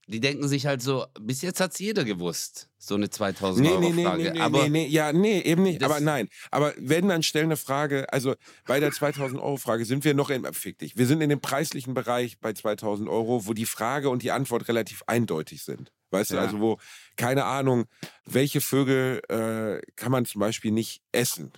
die 0.09 0.21
denken 0.21 0.47
sich 0.49 0.67
halt 0.67 0.83
so, 0.83 1.05
bis 1.21 1.43
jetzt 1.43 1.61
hat's 1.61 1.79
jeder 1.79 2.05
gewusst, 2.05 2.69
so 2.79 2.95
eine 2.95 3.11
2000 3.11 3.67
Nee, 3.67 3.73
Euro 3.73 3.81
nee, 3.81 3.93
nee, 3.93 4.05
Frage. 4.05 4.23
nee, 4.23 4.31
nee, 4.31 4.41
Aber 4.41 4.63
nee, 4.65 4.69
nee, 4.69 4.87
ja, 4.87 5.13
nee, 5.13 5.41
eben 5.41 5.65
nicht. 5.65 5.83
Aber 5.83 5.99
nein. 6.01 6.29
Aber 6.51 6.73
wenn 6.79 7.09
dann 7.09 7.23
stellen 7.25 7.47
eine 7.47 7.57
Frage, 7.57 8.13
also 8.13 8.35
bei 8.67 8.79
der 8.79 8.93
2000 8.93 9.41
Euro 9.41 9.57
Frage 9.57 9.85
sind 9.85 10.05
wir 10.05 10.15
noch 10.15 10.31
äh, 10.31 10.41
fick 10.53 10.79
dich, 10.79 10.97
wir 10.97 11.07
sind 11.07 11.21
in 11.23 11.29
dem 11.31 11.41
preislichen 11.41 11.95
Bereich 11.95 12.39
bei 12.39 12.53
2000 12.53 13.09
Euro, 13.09 13.47
wo 13.47 13.53
die 13.53 13.67
Frage 13.67 14.09
und 14.09 14.23
die 14.23 14.31
Antwort 14.31 14.69
relativ 14.69 15.03
eindeutig 15.07 15.65
sind. 15.65 15.93
Weißt 16.11 16.31
du, 16.31 16.37
Ja. 16.37 16.43
also 16.43 16.61
wo, 16.61 16.79
keine 17.17 17.45
Ahnung, 17.45 17.87
welche 18.25 18.61
Vögel 18.61 19.21
äh, 19.29 19.81
kann 19.97 20.13
man 20.13 20.25
zum 20.25 20.41
Beispiel 20.41 20.71
nicht 20.71 21.03
essen? 21.11 21.53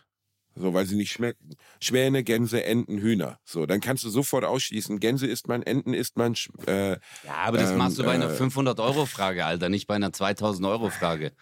So, 0.61 0.75
weil 0.75 0.87
sie 0.87 0.97
nicht 0.97 1.13
schmecken. 1.13 1.57
Schwäne, 1.81 2.25
Gänse, 2.25 2.65
Enten, 2.65 2.99
Hühner. 2.99 3.39
So, 3.45 3.67
dann 3.67 3.81
kannst 3.81 4.05
du 4.05 4.11
sofort 4.11 4.45
ausschließen. 4.45 4.99
Gänse 5.01 5.27
isst 5.27 5.49
man, 5.49 5.63
Enten 5.63 5.95
isst 5.95 6.17
man, 6.17 6.35
äh, 6.67 6.93
Ja, 6.93 6.99
aber 7.45 7.59
das 7.59 7.71
Ähm, 7.71 7.79
machst 7.79 7.99
du 7.99 8.05
bei 8.05 8.13
einer 8.13 8.31
äh, 8.31 8.37
500-Euro-Frage, 8.37 9.45
Alter, 9.45 9.69
nicht 9.69 9.87
bei 9.87 9.95
einer 9.95 10.11
2000-Euro-Frage. 10.11 11.33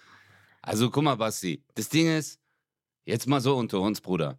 Also 0.63 0.91
guck 0.91 1.05
mal, 1.05 1.15
Basti, 1.17 1.63
das 1.75 1.89
Ding 1.89 2.09
ist, 2.09 2.39
jetzt 3.05 3.27
mal 3.27 3.41
so 3.41 3.57
unter 3.57 3.81
uns, 3.81 4.01
Bruder. 4.01 4.39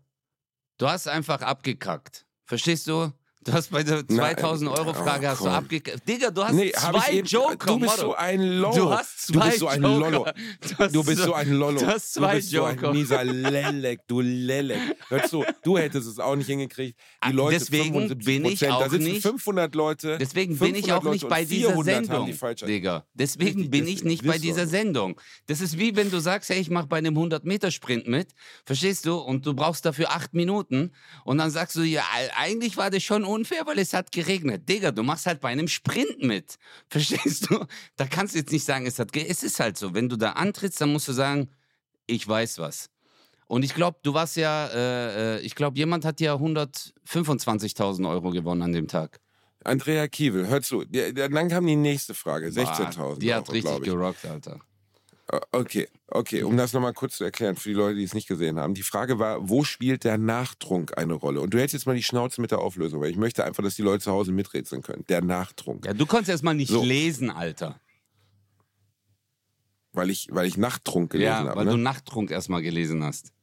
Du 0.77 0.88
hast 0.88 1.07
einfach 1.07 1.41
abgekackt. 1.41 2.25
Verstehst 2.46 2.88
du? 2.88 3.12
Du 3.47 3.53
hast 3.53 3.71
bei 3.71 3.81
der 3.81 4.05
2000 4.05 4.69
Euro 4.69 4.93
Frage 4.93 5.25
oh, 5.27 5.29
hast 5.29 5.41
du 5.41 5.47
abgekackt. 5.47 6.05
Digga, 6.05 6.31
du 6.31 6.43
hast 6.43 6.53
Nee, 6.53 6.73
zwei 6.73 7.11
eben, 7.13 7.27
Joker. 7.27 7.65
Du 7.67 7.79
bist 7.79 7.97
so 7.97 8.13
ein 8.13 8.41
Lollo. 8.41 8.75
Du 8.75 8.89
hast 8.91 9.29
Du 9.29 9.33
zwei 9.39 9.47
bist 9.47 9.59
so 9.59 9.67
ein 9.67 9.81
Joker. 9.81 9.99
Lollo. 10.11 10.25
hast 10.77 10.95
Du 10.95 11.03
bist 11.05 11.21
so 11.23 11.33
ein 11.33 11.51
Lollo. 11.53 11.79
Du 11.79 11.87
hast 11.87 12.13
zwei 12.13 12.31
du 12.31 12.35
bist 12.39 12.51
Joker. 12.51 12.79
so 12.81 12.87
ein 12.87 12.93
mieser 12.93 13.23
Lelek, 13.23 14.01
du 14.07 14.19
Lelek. 14.19 14.81
Hörst 15.07 15.31
du, 15.31 15.45
du 15.63 15.77
hättest 15.77 16.07
es 16.09 16.19
auch 16.19 16.35
nicht 16.35 16.47
hingekriegt. 16.47 16.99
Die 17.25 17.31
Leute, 17.31 17.55
Ah, 17.55 17.59
Deswegen 17.59 17.93
75 17.93 18.25
bin 18.25 18.45
ich 18.45 18.59
Prozent, 18.59 18.71
da 18.71 18.75
auch 18.75 18.89
sitzen 18.89 19.03
nicht- 19.05 19.21
500 19.21 19.75
Leute. 19.75 20.17
Deswegen 20.17 20.57
bin 20.57 20.75
ich 20.75 20.85
500 20.87 20.99
auch 21.07 21.11
nicht 21.13 21.21
Leute 21.23 21.29
bei 21.33 21.41
und 21.43 21.49
dieser 21.49 21.67
400 21.69 21.95
haben 21.95 22.05
Sendung, 22.05 22.55
die 22.59 22.65
Digga. 22.65 23.05
Deswegen 23.13 23.45
Richtig, 23.61 23.71
bin 23.71 23.83
ich 23.87 23.93
deswegen. 23.95 24.07
nicht 24.09 24.27
bei 24.27 24.37
dieser 24.39 24.67
Sendung. 24.67 25.21
Das 25.45 25.61
ist 25.61 25.77
wie 25.79 25.95
wenn 25.95 26.11
du 26.11 26.19
sagst, 26.19 26.49
hey, 26.49 26.59
ich 26.59 26.69
mache 26.69 26.87
bei 26.87 26.97
einem 26.97 27.17
100-Meter-Sprint 27.17 28.07
mit, 28.09 28.27
verstehst 28.65 29.05
du? 29.05 29.15
Und 29.17 29.45
du 29.45 29.53
brauchst 29.53 29.85
dafür 29.85 30.11
acht 30.11 30.33
Minuten 30.33 30.91
und 31.23 31.37
dann 31.37 31.49
sagst 31.49 31.77
du, 31.77 31.81
ja, 31.83 32.03
eigentlich 32.37 32.75
war 32.75 32.89
das 32.89 33.03
schon 33.03 33.23
unfair, 33.38 33.65
weil 33.65 33.79
es 33.79 33.94
hat 33.94 34.12
geregnet. 34.12 34.67
Digga, 34.67 34.91
du 34.91 35.03
machst 35.03 35.25
halt 35.25 35.39
bei 35.39 35.50
einem 35.50 35.67
Sprint 35.67 36.22
mit, 36.24 36.56
verstehst 36.89 37.50
du? 37.50 37.65
Da 37.96 38.06
kannst 38.06 38.34
du 38.36 38.39
jetzt 38.39 38.51
nicht 38.51 38.65
sagen, 38.65 38.86
es 38.86 39.00
hat 39.00 39.12
ge 39.12 39.25
Es 39.27 39.44
ist 39.44 39.60
halt 39.60 39.77
so, 39.77 39.94
wenn 39.94 40.10
du 40.10 40.17
da 40.17 40.32
antrittst, 40.32 40.82
dann 40.82 40.91
musst 40.91 41.08
du 41.08 41.13
sagen, 41.13 41.50
ich 42.08 42.27
weiß 42.27 42.60
was. 42.60 42.89
Und 43.48 43.63
ich 43.63 43.74
glaube, 43.74 43.98
du 44.03 44.13
warst 44.13 44.36
ja, 44.36 44.67
äh, 44.67 45.38
äh, 45.38 45.39
ich 45.39 45.56
glaube, 45.56 45.77
jemand 45.77 46.03
hat 46.03 46.20
ja 46.20 46.36
125.000 46.36 48.10
Euro 48.10 48.32
gewonnen 48.32 48.62
an 48.62 48.74
dem 48.74 48.88
Tag. 48.88 49.22
Andrea 49.63 50.08
Kiewel, 50.08 50.48
hör 50.48 50.62
zu. 50.62 50.84
Dann 50.86 51.50
kam 51.50 51.65
die 51.65 51.75
nächste 51.75 52.13
Frage, 52.13 52.48
16.000 52.48 53.20
Die 53.20 53.34
hat 53.34 53.50
Euro, 53.50 53.51
richtig 53.53 53.84
gerockt, 53.84 54.25
Alter. 54.25 54.60
Okay, 55.51 55.89
okay, 56.07 56.43
um 56.43 56.55
das 56.55 56.72
nochmal 56.72 56.93
kurz 56.93 57.17
zu 57.17 57.25
erklären 57.25 57.57
für 57.57 57.67
die 57.69 57.75
Leute, 57.75 57.96
die 57.98 58.03
es 58.05 58.13
nicht 58.13 58.29
gesehen 58.29 58.57
haben. 58.60 58.74
Die 58.74 58.81
Frage 58.84 59.19
war, 59.19 59.50
wo 59.50 59.65
spielt 59.65 60.05
der 60.05 60.17
Nachtrunk 60.17 60.98
eine 60.98 61.15
Rolle? 61.15 61.41
Und 61.41 61.53
du 61.53 61.60
hältst 61.60 61.74
jetzt 61.74 61.86
mal 61.86 61.96
die 61.96 62.03
Schnauze 62.03 62.39
mit 62.39 62.51
der 62.51 62.60
Auflösung, 62.60 63.01
weil 63.01 63.12
ich 63.12 63.17
möchte 63.17 63.43
einfach, 63.43 63.62
dass 63.62 63.75
die 63.75 63.81
Leute 63.81 64.05
zu 64.05 64.12
Hause 64.12 64.31
miträtseln 64.31 64.81
können. 64.84 65.03
Der 65.10 65.22
Nachtrunk. 65.22 65.86
Ja, 65.86 65.93
du 65.93 66.05
konntest 66.05 66.29
erst 66.29 66.43
mal 66.46 66.53
nicht 66.53 66.69
So. 66.72 66.81
lesen, 66.81 67.29
Alter. 67.29 67.77
Weil 69.91 70.10
ich, 70.10 70.27
weil 70.31 70.48
ich 70.48 70.55
Nachttrunk 70.57 71.12
gelesen 71.12 71.27
Ja, 71.29 71.38
habe. 71.39 71.55
weil 71.57 71.65
Ne? 71.65 71.72
du 71.72 71.77
Nachttrunk 71.77 72.31
erstmal 72.31 72.62
gelesen 72.62 73.03
hast. 73.03 73.34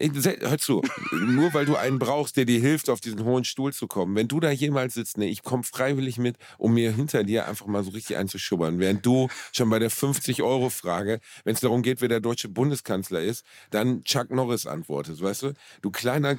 Hör 0.00 0.58
zu, 0.58 0.82
nur 1.10 1.52
weil 1.54 1.66
du 1.66 1.74
einen 1.74 1.98
brauchst, 1.98 2.36
der 2.36 2.44
dir 2.44 2.60
hilft, 2.60 2.88
auf 2.88 3.00
diesen 3.00 3.24
hohen 3.24 3.42
Stuhl 3.42 3.72
zu 3.72 3.88
kommen. 3.88 4.14
Wenn 4.14 4.28
du 4.28 4.38
da 4.38 4.50
jemals 4.50 4.94
sitzt, 4.94 5.18
nee, 5.18 5.26
ich 5.26 5.42
komme 5.42 5.64
freiwillig 5.64 6.18
mit, 6.18 6.36
um 6.56 6.74
mir 6.74 6.92
hinter 6.92 7.24
dir 7.24 7.48
einfach 7.48 7.66
mal 7.66 7.82
so 7.82 7.90
richtig 7.90 8.16
einzuschubbern. 8.16 8.78
Während 8.78 9.04
du 9.04 9.28
schon 9.52 9.68
bei 9.70 9.80
der 9.80 9.90
50-Euro-Frage, 9.90 11.18
wenn 11.42 11.54
es 11.54 11.60
darum 11.60 11.82
geht, 11.82 12.00
wer 12.00 12.08
der 12.08 12.20
deutsche 12.20 12.48
Bundeskanzler 12.48 13.22
ist, 13.22 13.44
dann 13.70 14.04
Chuck 14.04 14.30
Norris 14.30 14.66
antwortest, 14.66 15.20
weißt 15.20 15.42
du? 15.42 15.52
Du 15.82 15.90
kleiner 15.90 16.36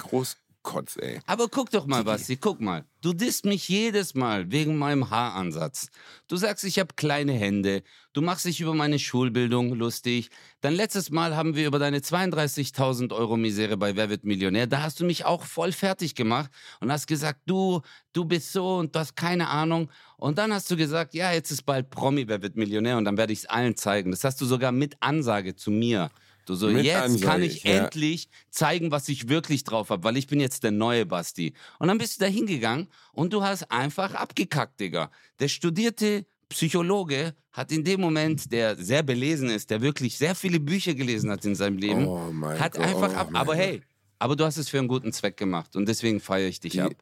Großkotz, 0.62 0.96
ey. 1.00 1.20
Aber 1.26 1.48
guck 1.48 1.70
doch 1.70 1.86
mal, 1.86 2.04
Basti, 2.04 2.36
guck 2.36 2.60
mal. 2.60 2.84
Du 3.00 3.12
disst 3.12 3.44
mich 3.46 3.68
jedes 3.68 4.14
Mal 4.14 4.50
wegen 4.50 4.76
meinem 4.76 5.10
Haaransatz. 5.10 5.88
Du 6.28 6.36
sagst, 6.36 6.64
ich 6.64 6.78
habe 6.78 6.94
kleine 6.96 7.32
Hände. 7.32 7.82
Du 8.12 8.20
machst 8.20 8.44
dich 8.44 8.60
über 8.60 8.74
meine 8.74 8.98
Schulbildung 8.98 9.72
lustig. 9.72 10.28
Dann 10.60 10.74
letztes 10.74 11.10
Mal 11.10 11.34
haben 11.34 11.54
wir 11.54 11.66
über 11.66 11.78
deine 11.78 12.00
32.000 12.00 13.14
Euro 13.14 13.36
Misere 13.36 13.76
bei 13.76 13.96
Wer 13.96 14.10
wird 14.10 14.24
Millionär. 14.24 14.66
Da 14.66 14.82
hast 14.82 15.00
du 15.00 15.04
mich 15.04 15.24
auch 15.24 15.44
voll 15.44 15.72
fertig 15.72 16.14
gemacht 16.14 16.50
und 16.80 16.92
hast 16.92 17.06
gesagt, 17.06 17.40
du, 17.46 17.80
du 18.12 18.24
bist 18.24 18.52
so 18.52 18.76
und 18.76 18.94
du 18.94 18.98
hast 18.98 19.16
keine 19.16 19.48
Ahnung. 19.48 19.90
Und 20.18 20.38
dann 20.38 20.52
hast 20.52 20.70
du 20.70 20.76
gesagt, 20.76 21.14
ja, 21.14 21.32
jetzt 21.32 21.50
ist 21.50 21.62
bald 21.62 21.90
Promi 21.90 22.28
Wer 22.28 22.42
wird 22.42 22.56
Millionär 22.56 22.98
und 22.98 23.06
dann 23.06 23.16
werde 23.16 23.32
ich 23.32 23.40
es 23.40 23.46
allen 23.46 23.76
zeigen. 23.76 24.10
Das 24.10 24.24
hast 24.24 24.40
du 24.40 24.44
sogar 24.44 24.72
mit 24.72 24.96
Ansage 25.00 25.56
zu 25.56 25.70
mir. 25.70 26.10
Du 26.50 26.56
so, 26.56 26.66
Mit 26.66 26.84
jetzt 26.84 26.96
Ansage, 27.04 27.24
kann 27.24 27.42
ich 27.44 27.62
ja. 27.62 27.84
endlich 27.84 28.28
zeigen, 28.50 28.90
was 28.90 29.08
ich 29.08 29.28
wirklich 29.28 29.62
drauf 29.62 29.90
habe, 29.90 30.02
weil 30.02 30.16
ich 30.16 30.26
bin 30.26 30.40
jetzt 30.40 30.64
der 30.64 30.72
neue 30.72 31.06
Basti. 31.06 31.52
Und 31.78 31.86
dann 31.86 31.96
bist 31.96 32.16
du 32.20 32.24
da 32.24 32.28
hingegangen 32.28 32.88
und 33.12 33.32
du 33.32 33.44
hast 33.44 33.70
einfach 33.70 34.14
abgekackt, 34.14 34.80
Digga. 34.80 35.12
Der 35.38 35.46
studierte 35.46 36.26
Psychologe 36.48 37.36
hat 37.52 37.70
in 37.70 37.84
dem 37.84 38.00
Moment, 38.00 38.50
der 38.50 38.74
sehr 38.74 39.04
belesen 39.04 39.48
ist, 39.48 39.70
der 39.70 39.80
wirklich 39.80 40.18
sehr 40.18 40.34
viele 40.34 40.58
Bücher 40.58 40.94
gelesen 40.94 41.30
hat 41.30 41.44
in 41.44 41.54
seinem 41.54 41.78
Leben, 41.78 42.04
Oh 42.08 42.32
hat 42.58 42.72
Gott, 42.72 42.80
einfach 42.84 43.12
oh 43.12 43.16
ab. 43.16 43.28
mein 43.30 43.40
Aber 43.40 43.54
hey, 43.54 43.80
aber 44.18 44.34
du 44.34 44.44
hast 44.44 44.56
es 44.56 44.68
für 44.68 44.78
einen 44.78 44.88
guten 44.88 45.12
Zweck 45.12 45.36
gemacht 45.36 45.76
und 45.76 45.88
deswegen 45.88 46.18
feiere 46.18 46.48
ich 46.48 46.58
dich 46.58 46.72
Die- 46.72 46.80
ab. 46.80 46.92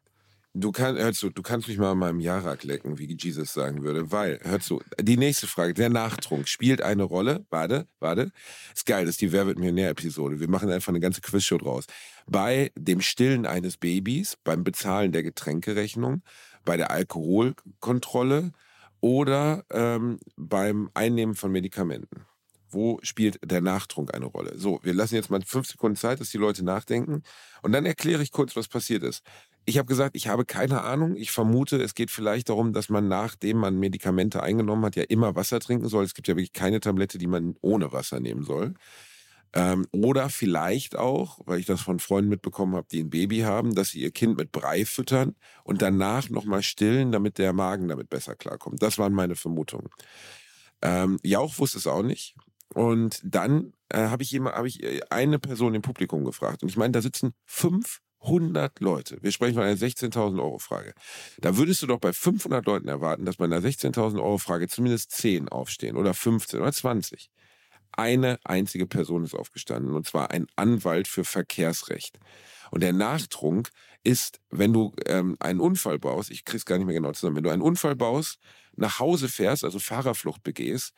Du, 0.60 0.72
kann, 0.72 0.96
hör 0.96 1.12
zu, 1.12 1.30
du 1.30 1.42
kannst 1.42 1.68
mich 1.68 1.78
mal 1.78 1.92
an 1.92 1.98
meinem 1.98 2.18
Jarak 2.18 2.64
lecken, 2.64 2.98
wie 2.98 3.16
Jesus 3.16 3.52
sagen 3.52 3.84
würde, 3.84 4.10
weil, 4.10 4.40
hör 4.42 4.58
zu, 4.58 4.82
die 5.00 5.16
nächste 5.16 5.46
Frage, 5.46 5.72
der 5.72 5.88
Nachtrunk 5.88 6.48
spielt 6.48 6.82
eine 6.82 7.04
Rolle, 7.04 7.46
warte, 7.48 7.86
warte, 8.00 8.32
ist 8.74 8.84
geil, 8.84 9.04
das 9.04 9.12
ist 9.12 9.20
die 9.20 9.30
Wer 9.30 9.46
wird 9.46 9.60
Millionär-Episode, 9.60 10.40
wir 10.40 10.48
machen 10.48 10.68
einfach 10.70 10.88
eine 10.88 10.98
ganze 10.98 11.20
Quizshow 11.20 11.58
draus. 11.58 11.86
Bei 12.26 12.72
dem 12.76 13.00
Stillen 13.00 13.46
eines 13.46 13.76
Babys, 13.76 14.36
beim 14.42 14.64
Bezahlen 14.64 15.12
der 15.12 15.22
Getränkerechnung, 15.22 16.22
bei 16.64 16.76
der 16.76 16.90
Alkoholkontrolle 16.90 18.50
oder 19.00 19.64
ähm, 19.70 20.18
beim 20.36 20.90
Einnehmen 20.92 21.36
von 21.36 21.52
Medikamenten. 21.52 22.26
Wo 22.70 22.98
spielt 23.02 23.38
der 23.44 23.60
Nachtrunk 23.60 24.12
eine 24.12 24.26
Rolle? 24.26 24.58
So, 24.58 24.80
wir 24.82 24.92
lassen 24.92 25.14
jetzt 25.14 25.30
mal 25.30 25.40
fünf 25.40 25.68
Sekunden 25.68 25.96
Zeit, 25.96 26.20
dass 26.20 26.30
die 26.30 26.36
Leute 26.36 26.64
nachdenken. 26.64 27.22
Und 27.62 27.72
dann 27.72 27.86
erkläre 27.86 28.22
ich 28.22 28.30
kurz, 28.30 28.56
was 28.56 28.68
passiert 28.68 29.02
ist. 29.04 29.22
Ich 29.68 29.76
habe 29.76 29.84
gesagt, 29.84 30.16
ich 30.16 30.28
habe 30.28 30.46
keine 30.46 30.80
Ahnung. 30.80 31.14
Ich 31.14 31.30
vermute, 31.30 31.76
es 31.76 31.94
geht 31.94 32.10
vielleicht 32.10 32.48
darum, 32.48 32.72
dass 32.72 32.88
man, 32.88 33.06
nachdem 33.06 33.58
man 33.58 33.78
Medikamente 33.78 34.42
eingenommen 34.42 34.82
hat, 34.86 34.96
ja 34.96 35.02
immer 35.02 35.36
Wasser 35.36 35.60
trinken 35.60 35.88
soll. 35.88 36.04
Es 36.04 36.14
gibt 36.14 36.26
ja 36.26 36.36
wirklich 36.36 36.54
keine 36.54 36.80
Tablette, 36.80 37.18
die 37.18 37.26
man 37.26 37.54
ohne 37.60 37.92
Wasser 37.92 38.18
nehmen 38.18 38.44
soll. 38.44 38.72
Ähm, 39.52 39.86
oder 39.92 40.30
vielleicht 40.30 40.96
auch, 40.96 41.40
weil 41.44 41.60
ich 41.60 41.66
das 41.66 41.82
von 41.82 41.98
Freunden 41.98 42.30
mitbekommen 42.30 42.76
habe, 42.76 42.86
die 42.90 43.00
ein 43.00 43.10
Baby 43.10 43.40
haben, 43.40 43.74
dass 43.74 43.90
sie 43.90 44.00
ihr 44.00 44.10
Kind 44.10 44.38
mit 44.38 44.52
Brei 44.52 44.86
füttern 44.86 45.36
und 45.64 45.82
danach 45.82 46.30
nochmal 46.30 46.62
stillen, 46.62 47.12
damit 47.12 47.36
der 47.36 47.52
Magen 47.52 47.88
damit 47.88 48.08
besser 48.08 48.36
klarkommt. 48.36 48.82
Das 48.82 48.96
waren 48.96 49.12
meine 49.12 49.36
Vermutungen. 49.36 49.90
Ähm, 50.80 51.18
Jauch 51.22 51.58
wusste 51.58 51.76
es 51.76 51.86
auch 51.86 52.02
nicht. 52.02 52.36
Und 52.72 53.20
dann 53.22 53.74
äh, 53.90 53.98
habe 53.98 54.22
ich, 54.22 54.32
hab 54.32 54.64
ich 54.64 54.82
äh, 54.82 55.00
eine 55.10 55.38
Person 55.38 55.74
im 55.74 55.82
Publikum 55.82 56.24
gefragt. 56.24 56.62
Und 56.62 56.70
ich 56.70 56.78
meine, 56.78 56.92
da 56.92 57.02
sitzen 57.02 57.34
500 58.20 58.80
Leute. 58.80 59.18
Wir 59.22 59.32
sprechen 59.32 59.54
von 59.54 59.62
einer 59.62 59.76
16.000 59.76 60.38
Euro 60.38 60.58
Frage. 60.58 60.94
Da 61.38 61.56
würdest 61.56 61.82
du 61.82 61.86
doch 61.86 62.00
bei 62.00 62.12
500 62.12 62.64
Leuten 62.66 62.88
erwarten, 62.88 63.24
dass 63.24 63.36
bei 63.36 63.44
einer 63.44 63.60
16.000 63.60 64.16
Euro 64.16 64.38
Frage 64.38 64.68
zumindest 64.68 65.12
10 65.12 65.48
aufstehen 65.48 65.96
oder 65.96 66.14
15 66.14 66.60
oder 66.60 66.72
20. 66.72 67.30
Eine 67.92 68.38
einzige 68.44 68.86
Person 68.86 69.24
ist 69.24 69.34
aufgestanden 69.34 69.94
und 69.94 70.06
zwar 70.06 70.30
ein 70.30 70.46
Anwalt 70.56 71.08
für 71.08 71.24
Verkehrsrecht. 71.24 72.18
Und 72.70 72.82
der 72.82 72.92
Nachtrunk 72.92 73.70
ist, 74.04 74.40
wenn 74.50 74.72
du 74.72 74.92
ähm, 75.06 75.36
einen 75.40 75.60
Unfall 75.60 75.98
baust, 75.98 76.30
ich 76.30 76.44
krieg's 76.44 76.64
gar 76.64 76.78
nicht 76.78 76.86
mehr 76.86 76.94
genau 76.94 77.12
zusammen, 77.12 77.36
wenn 77.36 77.44
du 77.44 77.50
einen 77.50 77.62
Unfall 77.62 77.96
baust, 77.96 78.38
nach 78.76 79.00
Hause 79.00 79.28
fährst, 79.28 79.64
also 79.64 79.78
Fahrerflucht 79.78 80.42
begehst, 80.42 80.94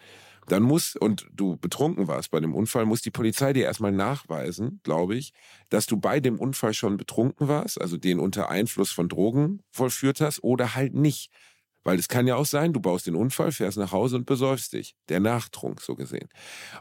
dann 0.46 0.62
muss, 0.62 0.96
und 0.96 1.26
du 1.32 1.56
betrunken 1.56 2.08
warst 2.08 2.30
bei 2.30 2.40
dem 2.40 2.54
Unfall, 2.54 2.86
muss 2.86 3.02
die 3.02 3.10
Polizei 3.10 3.52
dir 3.52 3.64
erstmal 3.64 3.92
nachweisen, 3.92 4.80
glaube 4.82 5.16
ich, 5.16 5.32
dass 5.68 5.86
du 5.86 5.96
bei 5.96 6.20
dem 6.20 6.38
Unfall 6.38 6.74
schon 6.74 6.96
betrunken 6.96 7.48
warst, 7.48 7.80
also 7.80 7.96
den 7.96 8.18
unter 8.18 8.48
Einfluss 8.50 8.90
von 8.90 9.08
Drogen 9.08 9.62
vollführt 9.70 10.20
hast 10.20 10.42
oder 10.42 10.74
halt 10.74 10.94
nicht. 10.94 11.30
Weil 11.82 11.98
es 11.98 12.08
kann 12.08 12.26
ja 12.26 12.36
auch 12.36 12.44
sein, 12.44 12.74
du 12.74 12.80
baust 12.80 13.06
den 13.06 13.14
Unfall, 13.14 13.52
fährst 13.52 13.78
nach 13.78 13.92
Hause 13.92 14.16
und 14.16 14.26
besäufst 14.26 14.74
dich. 14.74 14.94
Der 15.08 15.18
Nachtrunk, 15.18 15.80
so 15.80 15.94
gesehen. 15.94 16.28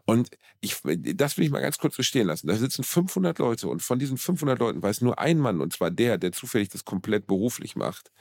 Und 0.06 0.30
ich, 0.60 0.76
das 1.16 1.38
will 1.38 1.46
ich 1.46 1.52
mal 1.52 1.62
ganz 1.62 1.78
kurz 1.78 1.96
so 1.96 2.04
stehen 2.04 2.28
lassen. 2.28 2.48
Da 2.48 2.56
sitzen 2.56 2.84
500 2.84 3.40
Leute 3.40 3.70
und 3.70 3.82
von 3.82 3.98
diesen 3.98 4.18
500 4.18 4.60
Leuten 4.60 4.84
weiß 4.84 5.02
nur 5.02 5.18
ein 5.18 5.38
Mann, 5.40 5.62
und 5.62 5.72
zwar 5.72 5.90
der, 5.90 6.18
der 6.18 6.34
zufällig 6.34 6.70
das 6.70 6.84
komplett 6.84 7.28
beruflich 7.28 7.78
macht, 7.78 8.12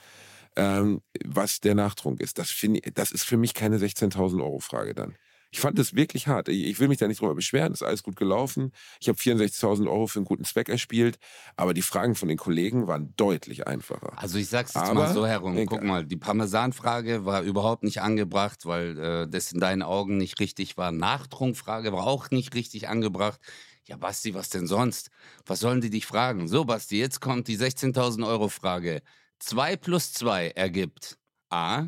ähm, 0.55 1.01
was 1.25 1.59
der 1.59 1.75
Nachtrunk 1.75 2.21
ist. 2.21 2.37
Das, 2.39 2.49
finde 2.49 2.79
ich, 2.83 2.93
das 2.93 3.11
ist 3.11 3.23
für 3.23 3.37
mich 3.37 3.53
keine 3.53 3.77
16.000 3.77 4.41
Euro 4.41 4.59
Frage 4.59 4.93
dann. 4.95 5.17
Ich 5.51 5.59
fand 5.59 5.79
das 5.79 5.95
wirklich 5.95 6.27
hart. 6.27 6.47
Ich, 6.47 6.79
will 6.79 6.87
mich 6.87 6.99
da 6.99 7.07
nicht 7.07 7.21
drüber 7.21 7.33
beschweren, 7.33 7.73
ist 7.73 7.81
alles 7.81 8.03
gut 8.03 8.15
gelaufen. 8.15 8.71
Ich 8.99 9.09
habe 9.09 9.17
64.000 9.17 9.87
Euro 9.89 10.05
für 10.05 10.19
einen 10.19 10.25
guten 10.25 10.43
Zweck 10.43 10.69
erspielt, 10.69 11.17
aber 11.55 11.73
die 11.73 11.81
Fragen 11.81 12.13
von 12.15 12.27
den 12.27 12.37
Kollegen 12.37 12.87
waren 12.87 13.13
deutlich 13.15 13.65
einfacher. 13.67 14.13
Also 14.15 14.37
ich 14.37 14.47
sag's 14.47 14.75
jetzt 14.75 14.83
Aber 14.83 15.05
mal 15.05 15.13
so 15.13 15.25
herum. 15.25 15.53
egal. 15.53 15.65
Guck 15.65 15.83
mal, 15.83 16.05
die 16.05 16.17
Parmesanfrage 16.17 17.25
war 17.25 17.41
überhaupt 17.41 17.83
nicht 17.83 18.01
angebracht, 18.01 18.65
weil 18.65 18.99
äh, 18.99 19.27
das 19.27 19.51
in 19.51 19.59
deinen 19.59 19.81
Augen 19.81 20.17
nicht 20.17 20.39
richtig 20.39 20.77
war. 20.77 20.91
Nachtrunkfrage 20.91 21.91
war 21.91 22.05
auch 22.05 22.29
nicht 22.29 22.53
richtig 22.53 22.87
angebracht. 22.87 23.39
Ja, 23.87 23.97
Basti, 23.97 24.35
was 24.35 24.49
denn 24.49 24.67
sonst? 24.67 25.09
Was 25.47 25.61
sollen 25.61 25.81
die 25.81 25.89
dich 25.89 26.05
fragen? 26.05 26.47
So, 26.47 26.63
Basti, 26.63 26.99
jetzt 26.99 27.21
kommt 27.21 27.47
die 27.47 27.57
16.000 27.57 28.27
Euro 28.27 28.49
Frage. 28.49 29.01
2 29.39 29.77
plus 29.77 30.13
2 30.13 30.49
ergibt 30.49 31.17
A, 31.49 31.87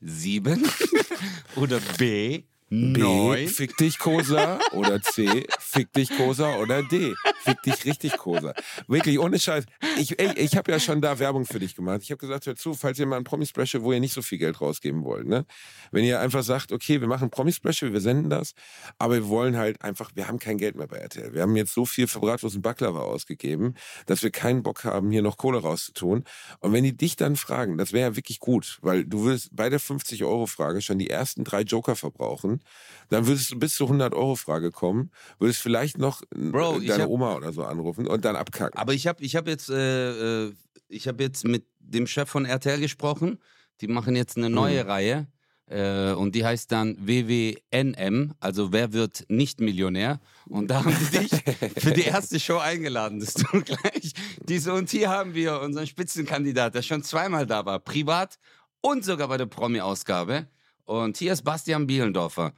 7 0.00 0.66
oder 1.56 1.78
B, 1.98 2.44
B, 2.72 3.00
Neun. 3.00 3.48
fick 3.48 3.76
dich 3.76 3.98
Kosa 3.98 4.58
oder 4.72 5.02
C, 5.02 5.44
fick 5.60 5.92
dich 5.92 6.08
Kosa 6.16 6.56
oder 6.56 6.82
D, 6.82 7.12
fick 7.44 7.60
dich 7.64 7.84
richtig 7.84 8.16
Kosa. 8.16 8.54
Wirklich, 8.88 9.18
ohne 9.18 9.38
Scheiß. 9.38 9.66
Ich, 9.98 10.18
ey, 10.18 10.32
ich 10.38 10.56
habe 10.56 10.72
ja 10.72 10.80
schon 10.80 11.02
da 11.02 11.18
Werbung 11.18 11.44
für 11.44 11.58
dich 11.58 11.76
gemacht. 11.76 12.00
Ich 12.02 12.10
habe 12.10 12.18
gesagt, 12.18 12.46
hör 12.46 12.56
zu, 12.56 12.72
falls 12.72 12.98
ihr 12.98 13.04
mal 13.04 13.18
ein 13.18 13.24
Promi-Special, 13.24 13.82
wo 13.82 13.92
ihr 13.92 14.00
nicht 14.00 14.14
so 14.14 14.22
viel 14.22 14.38
Geld 14.38 14.58
rausgeben 14.62 15.04
wollt, 15.04 15.26
ne? 15.26 15.44
Wenn 15.90 16.06
ihr 16.06 16.18
einfach 16.18 16.42
sagt, 16.42 16.72
okay, 16.72 16.98
wir 17.02 17.08
machen 17.08 17.24
ein 17.24 17.30
Promi-Special, 17.30 17.92
wir 17.92 18.00
senden 18.00 18.30
das, 18.30 18.54
aber 18.96 19.16
wir 19.16 19.28
wollen 19.28 19.58
halt 19.58 19.82
einfach, 19.82 20.10
wir 20.14 20.26
haben 20.26 20.38
kein 20.38 20.56
Geld 20.56 20.74
mehr 20.74 20.86
bei 20.86 20.96
RTL. 20.96 21.34
Wir 21.34 21.42
haben 21.42 21.54
jetzt 21.56 21.74
so 21.74 21.84
viel 21.84 22.06
für 22.06 22.20
Bratwurst 22.20 22.56
und 22.56 22.62
Baklava 22.62 23.00
ausgegeben, 23.00 23.74
dass 24.06 24.22
wir 24.22 24.30
keinen 24.30 24.62
Bock 24.62 24.84
haben, 24.84 25.10
hier 25.10 25.20
noch 25.20 25.36
Kohle 25.36 25.58
rauszutun. 25.58 26.24
Und 26.60 26.72
wenn 26.72 26.84
die 26.84 26.96
dich 26.96 27.16
dann 27.16 27.36
fragen, 27.36 27.76
das 27.76 27.92
wäre 27.92 28.12
ja 28.12 28.16
wirklich 28.16 28.40
gut, 28.40 28.78
weil 28.80 29.04
du 29.04 29.24
würdest 29.24 29.50
bei 29.54 29.68
der 29.68 29.78
50-Euro-Frage 29.78 30.80
schon 30.80 30.98
die 30.98 31.10
ersten 31.10 31.44
drei 31.44 31.60
Joker 31.60 31.96
verbrauchen, 31.96 32.61
dann 33.08 33.26
würdest 33.26 33.50
du 33.50 33.58
bis 33.58 33.74
zur 33.74 33.90
100-Euro-Frage 33.90 34.70
kommen, 34.70 35.10
würdest 35.38 35.60
vielleicht 35.60 35.98
noch 35.98 36.22
äh, 36.22 36.26
Bro, 36.50 36.80
ich 36.80 36.88
deine 36.88 37.04
hab- 37.04 37.10
Oma 37.10 37.34
oder 37.34 37.52
so 37.52 37.64
anrufen 37.64 38.06
und 38.06 38.24
dann 38.24 38.36
abkacken. 38.36 38.78
Aber 38.78 38.94
ich 38.94 39.06
habe 39.06 39.22
ich 39.24 39.36
hab 39.36 39.46
jetzt, 39.48 39.68
äh, 39.70 40.46
äh, 40.46 40.52
ich 40.88 41.08
hab 41.08 41.20
jetzt 41.20 41.44
mit 41.44 41.64
dem 41.80 42.06
Chef 42.06 42.28
von 42.28 42.44
RTL 42.44 42.80
gesprochen. 42.80 43.38
Die 43.80 43.88
machen 43.88 44.14
jetzt 44.16 44.36
eine 44.36 44.48
neue 44.50 44.86
Reihe. 44.86 45.26
Äh, 45.66 46.12
und 46.12 46.34
die 46.34 46.44
heißt 46.44 46.70
dann 46.72 46.96
WWNM, 47.06 48.34
also 48.40 48.72
Wer 48.72 48.92
wird 48.92 49.24
nicht 49.28 49.60
Millionär? 49.60 50.20
Und 50.46 50.68
da 50.68 50.84
haben 50.84 50.94
sie 50.94 51.18
dich 51.20 51.30
für 51.78 51.92
die 51.92 52.02
erste 52.02 52.38
Show 52.40 52.58
eingeladen, 52.58 53.20
dass 53.20 53.34
du 53.34 53.62
gleich 53.62 54.12
diese 54.46 54.72
und 54.74 54.90
hier 54.90 55.08
haben 55.08 55.34
wir 55.34 55.60
unseren 55.60 55.86
Spitzenkandidat, 55.86 56.74
der 56.74 56.82
schon 56.82 57.02
zweimal 57.02 57.46
da 57.46 57.64
war, 57.64 57.78
privat 57.78 58.38
und 58.80 59.04
sogar 59.04 59.28
bei 59.28 59.36
der 59.38 59.46
Promi-Ausgabe. 59.46 60.46
Und 60.84 61.16
hier 61.16 61.32
ist 61.32 61.42
Bastian 61.42 61.86
Bielendorfer. 61.86 62.52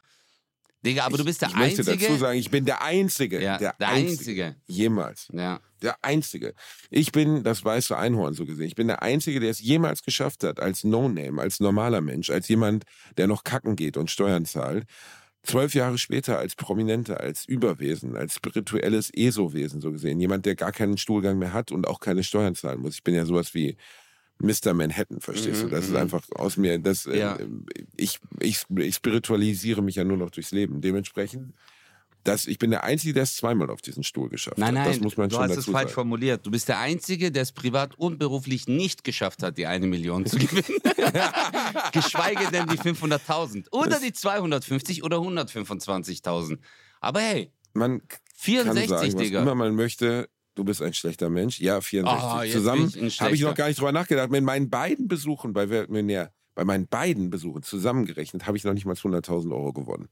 Digga, 0.85 1.05
aber 1.07 1.17
du 1.17 1.25
bist 1.25 1.41
der 1.41 1.49
ich 1.49 1.57
möchte 1.57 1.79
Einzige. 1.81 2.07
dazu 2.09 2.19
sagen, 2.19 2.39
ich 2.39 2.51
bin 2.51 2.67
der 2.67 2.83
Einzige, 2.83 3.43
ja, 3.43 3.57
der, 3.57 3.73
der 3.81 3.89
Einzige, 3.89 4.45
Einzige. 4.45 4.57
jemals, 4.67 5.29
Ja. 5.33 5.59
der 5.81 5.97
Einzige. 6.05 6.53
Ich 6.91 7.11
bin 7.11 7.43
das 7.43 7.65
weiße 7.65 7.97
Einhorn 7.97 8.35
so 8.35 8.45
gesehen. 8.45 8.67
Ich 8.67 8.75
bin 8.75 8.89
der 8.89 9.03
Einzige, 9.03 9.41
der 9.41 9.51
es 9.51 9.61
jemals 9.61 10.03
geschafft 10.03 10.45
hat, 10.45 10.61
als 10.61 10.85
No-Name, 10.85 11.41
als 11.41 11.61
normaler 11.61 12.03
Mensch, 12.03 12.29
als 12.29 12.49
jemand, 12.49 12.85
der 13.17 13.29
noch 13.29 13.45
kacken 13.45 13.77
geht 13.77 13.97
und 13.97 14.11
Steuern 14.11 14.45
zahlt. 14.45 14.85
Zwölf 15.43 15.75
Jahre 15.75 15.97
später 15.97 16.39
als 16.39 16.55
Prominenter, 16.55 17.19
als 17.21 17.47
Überwesen, 17.47 18.15
als 18.15 18.35
spirituelles 18.35 19.11
ESO-Wesen 19.15 19.81
so 19.81 19.91
gesehen. 19.91 20.21
Jemand, 20.21 20.45
der 20.45 20.55
gar 20.55 20.73
keinen 20.73 20.99
Stuhlgang 20.99 21.39
mehr 21.39 21.55
hat 21.55 21.73
und 21.73 21.87
auch 21.87 22.01
keine 22.01 22.25
Steuern 22.25 22.55
zahlen 22.55 22.81
muss. 22.81 22.95
Ich 22.95 23.03
bin 23.03 23.15
ja 23.15 23.25
sowas 23.25 23.55
wie 23.55 23.77
Mr. 24.39 24.75
Manhattan, 24.75 25.21
verstehst 25.21 25.63
Mhm, 25.63 25.69
du? 25.69 25.75
Das 25.77 25.85
ist 25.85 25.91
mhm. 25.93 25.97
einfach 25.99 26.23
aus 26.35 26.57
mir, 26.57 26.79
das, 26.79 27.07
äh, 27.07 27.19
Ja. 27.19 27.39
ich, 27.97 28.19
ich, 28.41 28.65
ich 28.77 28.95
spiritualisiere 28.97 29.81
mich 29.83 29.95
ja 29.97 30.05
nur 30.05 30.17
noch 30.17 30.31
durchs 30.31 30.51
Leben. 30.51 30.81
Dementsprechend, 30.81 31.55
das, 32.25 32.47
ich 32.47 32.59
bin 32.59 32.71
der 32.71 32.85
Einzige, 32.85 33.13
der 33.15 33.25
es 33.25 33.37
zweimal 33.37 33.69
auf 33.71 33.83
diesen 33.83 34.03
Stuhl 34.03 34.31
geschafft 34.31 34.57
Nein, 34.59 34.69
hat. 34.69 34.75
nein, 34.75 34.93
Das 34.93 35.01
muss 35.01 35.17
man 35.19 35.29
du 35.29 35.37
schon 35.37 35.45
hast 35.45 35.57
es 35.59 35.67
falsch 35.67 35.75
sagen. 35.89 35.91
formuliert. 35.91 36.45
Du 36.47 36.51
bist 36.51 36.69
der 36.69 36.79
Einzige, 36.79 37.31
der 37.31 37.43
es 37.43 37.53
privat 37.53 37.99
und 37.99 38.19
beruflich 38.19 38.67
nicht 38.67 39.05
geschafft 39.05 39.43
hat, 39.43 39.59
die 39.59 39.67
eine 39.67 39.87
Million 39.87 40.25
zu 40.25 40.39
gewinnen. 40.39 40.79
Geschweige 41.93 42.51
denn 42.51 42.67
die 42.69 42.79
500.000. 42.79 43.67
Oder 43.73 44.01
die 44.01 44.13
250 44.13 45.03
oder 45.05 45.19
125.000. 45.19 46.59
Aber 47.01 47.21
hey, 47.21 47.53
Man 47.75 48.01
kann 48.09 48.19
64, 48.37 48.89
sagen, 48.89 49.13
was 49.15 49.23
Digga. 49.23 49.43
immer 49.43 49.55
man 49.55 49.75
möchte. 49.75 50.29
Du 50.55 50.65
bist 50.65 50.83
ein 50.83 50.95
schlechter 50.95 51.31
Mensch. 51.31 51.61
Ja, 51.61 51.81
64. 51.81 52.25
Ah, 52.25 52.45
jetzt 52.45 52.53
Zusammen 52.55 52.91
habe 53.21 53.35
ich 53.35 53.41
noch 53.43 53.55
gar 53.55 53.69
nicht 53.69 53.79
drüber 53.79 53.93
nachgedacht. 53.93 54.31
Mit 54.31 54.45
meinen 54.45 54.71
beiden 54.71 55.09
Besuchen 55.09 55.53
bei 55.53 55.69
Wer 55.69 55.81
wird 55.81 55.91
Millionär, 55.91 56.33
bei 56.55 56.65
meinen 56.65 56.87
beiden 56.87 57.31
Besuchen 57.31 57.63
zusammengerechnet, 57.63 58.47
habe 58.47 58.57
ich 58.57 58.65
noch 58.65 58.75
nicht 58.75 58.87
mal 58.87 58.95
100.000 58.95 59.53
Euro 59.53 59.73
gewonnen. 59.73 60.09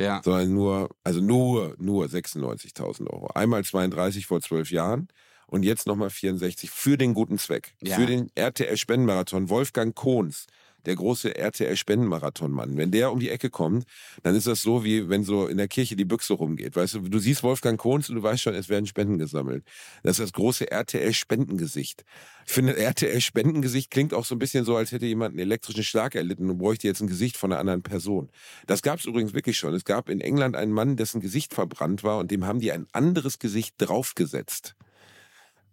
Ja. 0.00 0.20
sondern 0.24 0.54
nur, 0.54 0.90
also 1.02 1.20
nur, 1.20 1.74
nur 1.78 2.06
96.000 2.06 3.10
Euro. 3.10 3.26
Einmal 3.34 3.64
32 3.64 4.26
vor 4.26 4.40
zwölf 4.40 4.70
Jahren 4.70 5.08
und 5.48 5.64
jetzt 5.64 5.88
nochmal 5.88 6.10
64 6.10 6.70
für 6.70 6.96
den 6.96 7.14
guten 7.14 7.36
Zweck. 7.36 7.74
Ja. 7.82 7.96
Für 7.96 8.06
den 8.06 8.30
RTL-Spendenmarathon. 8.36 9.48
Wolfgang 9.48 9.94
Kohns, 9.94 10.46
der 10.86 10.96
große 10.96 11.36
RTL-Spendenmarathon-Mann. 11.36 12.76
Wenn 12.76 12.90
der 12.90 13.12
um 13.12 13.20
die 13.20 13.30
Ecke 13.30 13.50
kommt, 13.50 13.84
dann 14.22 14.34
ist 14.34 14.46
das 14.46 14.62
so, 14.62 14.84
wie 14.84 15.08
wenn 15.08 15.24
so 15.24 15.46
in 15.46 15.56
der 15.56 15.68
Kirche 15.68 15.96
die 15.96 16.04
Büchse 16.04 16.34
rumgeht. 16.34 16.76
Weißt 16.76 16.94
du, 16.94 17.00
du 17.00 17.18
siehst 17.18 17.42
Wolfgang 17.42 17.78
Kohns 17.78 18.08
und 18.08 18.16
du 18.16 18.22
weißt 18.22 18.42
schon, 18.42 18.54
es 18.54 18.68
werden 18.68 18.86
Spenden 18.86 19.18
gesammelt. 19.18 19.64
Das 20.02 20.18
ist 20.18 20.24
das 20.24 20.32
große 20.32 20.70
RTL-Spendengesicht. 20.70 22.04
Ich 22.46 22.52
finde, 22.52 22.76
RTL-Spendengesicht 22.76 23.90
klingt 23.90 24.14
auch 24.14 24.24
so 24.24 24.34
ein 24.34 24.38
bisschen 24.38 24.64
so, 24.64 24.76
als 24.76 24.92
hätte 24.92 25.06
jemand 25.06 25.32
einen 25.32 25.40
elektrischen 25.40 25.84
Schlag 25.84 26.14
erlitten 26.14 26.48
und 26.48 26.58
bräuchte 26.58 26.86
jetzt 26.86 27.02
ein 27.02 27.06
Gesicht 27.06 27.36
von 27.36 27.52
einer 27.52 27.60
anderen 27.60 27.82
Person. 27.82 28.30
Das 28.66 28.82
gab 28.82 29.00
es 29.00 29.04
übrigens 29.04 29.34
wirklich 29.34 29.58
schon. 29.58 29.74
Es 29.74 29.84
gab 29.84 30.08
in 30.08 30.20
England 30.20 30.56
einen 30.56 30.72
Mann, 30.72 30.96
dessen 30.96 31.20
Gesicht 31.20 31.52
verbrannt 31.52 32.04
war 32.04 32.18
und 32.18 32.30
dem 32.30 32.46
haben 32.46 32.60
die 32.60 32.72
ein 32.72 32.86
anderes 32.92 33.38
Gesicht 33.38 33.74
draufgesetzt. 33.78 34.74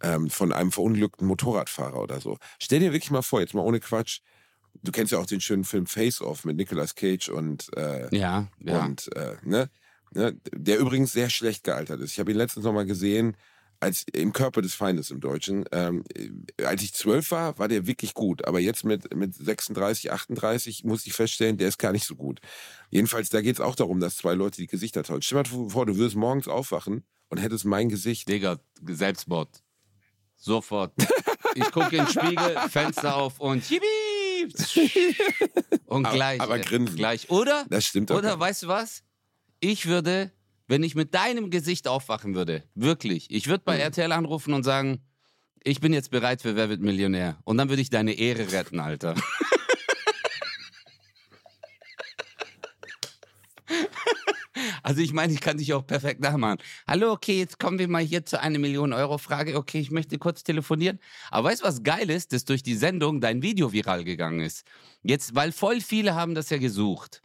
Ähm, 0.01 0.29
von 0.29 0.51
einem 0.51 0.73
verunglückten 0.73 1.25
Motorradfahrer 1.25 2.01
oder 2.01 2.19
so. 2.19 2.37
Stell 2.59 2.81
dir 2.81 2.91
wirklich 2.91 3.11
mal 3.11 3.21
vor, 3.21 3.39
jetzt 3.39 3.53
mal 3.53 3.61
ohne 3.61 3.79
Quatsch. 3.79 4.19
Du 4.83 4.91
kennst 4.91 5.11
ja 5.11 5.19
auch 5.19 5.25
den 5.25 5.41
schönen 5.41 5.63
Film 5.63 5.85
Face 5.85 6.21
Off 6.21 6.45
mit 6.45 6.57
Nicolas 6.57 6.95
Cage 6.95 7.29
und, 7.29 7.75
äh, 7.77 8.15
Ja, 8.15 8.47
ja. 8.63 8.83
und 8.85 9.15
äh, 9.15 9.35
ne, 9.43 9.69
ne, 10.11 10.39
der 10.53 10.79
übrigens 10.79 11.11
sehr 11.11 11.29
schlecht 11.29 11.63
gealtert 11.63 12.01
ist. 12.01 12.11
Ich 12.11 12.19
habe 12.19 12.31
ihn 12.31 12.37
letztens 12.37 12.65
noch 12.65 12.73
mal 12.73 12.85
gesehen, 12.85 13.35
als 13.81 14.05
im 14.13 14.31
Körper 14.33 14.61
des 14.61 14.73
Feindes 14.73 15.11
im 15.11 15.19
Deutschen. 15.19 15.65
Ähm, 15.71 16.03
äh, 16.57 16.63
als 16.63 16.81
ich 16.81 16.93
zwölf 16.93 17.31
war, 17.31 17.57
war 17.59 17.67
der 17.67 17.87
wirklich 17.87 18.13
gut. 18.13 18.45
Aber 18.47 18.59
jetzt 18.59 18.85
mit, 18.85 19.13
mit 19.13 19.35
36, 19.35 20.11
38 20.11 20.83
muss 20.85 21.05
ich 21.05 21.13
feststellen, 21.13 21.57
der 21.57 21.67
ist 21.67 21.77
gar 21.77 21.91
nicht 21.91 22.05
so 22.05 22.15
gut. 22.15 22.39
Jedenfalls, 22.89 23.29
da 23.29 23.41
geht 23.41 23.55
es 23.55 23.61
auch 23.61 23.75
darum, 23.75 23.99
dass 23.99 24.15
zwei 24.17 24.33
Leute 24.33 24.61
die 24.61 24.67
Gesichter 24.67 25.03
tauschen. 25.03 25.21
Stell 25.23 25.43
dir 25.43 25.57
mal 25.57 25.69
vor, 25.69 25.85
du 25.85 25.97
würdest 25.97 26.15
morgens 26.15 26.47
aufwachen 26.47 27.03
und 27.29 27.37
hättest 27.37 27.65
mein 27.65 27.89
Gesicht. 27.89 28.29
Digga, 28.29 28.59
Selbstmord. 28.87 29.61
Sofort. 30.37 30.93
Ich 31.55 31.71
gucke 31.71 31.95
in 31.97 32.05
den 32.05 32.07
Spiegel, 32.07 32.57
Fenster 32.69 33.15
auf 33.15 33.39
und 33.39 33.69
yippie! 33.69 33.85
Und 35.85 36.05
Aber- 36.05 36.15
gleich. 36.15 36.41
aber 36.41 36.59
grinsen. 36.59 36.95
Gleich. 36.95 37.29
Oder? 37.29 37.65
Das 37.69 37.85
stimmt. 37.85 38.11
Oder 38.11 38.31
nicht. 38.31 38.39
weißt 38.39 38.63
du 38.63 38.67
was? 38.67 39.03
Ich 39.59 39.85
würde, 39.87 40.31
wenn 40.67 40.83
ich 40.83 40.95
mit 40.95 41.13
deinem 41.13 41.49
Gesicht 41.49 41.87
aufwachen 41.87 42.35
würde, 42.35 42.63
wirklich, 42.75 43.31
ich 43.31 43.47
würde 43.47 43.61
Mhm. 43.61 43.65
bei 43.65 43.77
RTL 43.79 44.11
anrufen 44.11 44.53
und 44.53 44.63
sagen, 44.63 44.99
ich 45.63 45.79
bin 45.79 45.93
jetzt 45.93 46.11
bereit 46.11 46.41
für 46.43 46.55
Wer 46.55 46.69
wird 46.69 46.81
Millionär. 46.81 47.37
Und 47.43 47.57
dann 47.57 47.69
würde 47.69 47.81
ich 47.81 47.89
deine 47.89 48.13
Ehre 48.13 48.51
retten, 48.51 48.79
Alter. 48.79 49.15
Also 54.85 55.01
ich 55.01 55.13
meine, 55.13 55.33
ich 55.33 55.41
kann 55.41 55.57
dich 55.57 55.73
auch 55.73 55.83
perfekt 55.87 56.21
nachmachen. 56.21 56.59
Hallo, 56.87 57.11
okay, 57.11 57.39
jetzt 57.39 57.57
kommen 57.57 57.79
wir 57.79 57.87
mal 57.87 58.03
hier 58.03 58.23
zu 58.23 58.39
einer 58.39 58.59
Million 58.59 58.93
Euro 58.93 59.17
Frage. 59.17 59.57
Okay, 59.57 59.79
ich 59.79 59.89
möchte 59.89 60.19
kurz 60.19 60.43
telefonieren. 60.43 60.99
Aber 61.31 61.49
weißt 61.49 61.63
du, 61.63 61.65
was 61.65 61.81
geil 61.81 62.07
ist, 62.11 62.33
dass 62.33 62.45
durch 62.45 62.61
die 62.61 62.75
Sendung 62.75 63.19
dein 63.19 63.41
Video 63.41 63.73
viral 63.73 64.03
gegangen 64.03 64.41
ist. 64.41 64.63
Jetzt, 65.01 65.33
weil 65.33 65.51
voll 65.51 65.81
viele 65.81 66.13
haben 66.13 66.35
das 66.35 66.51
ja 66.51 66.59
gesucht. 66.59 67.23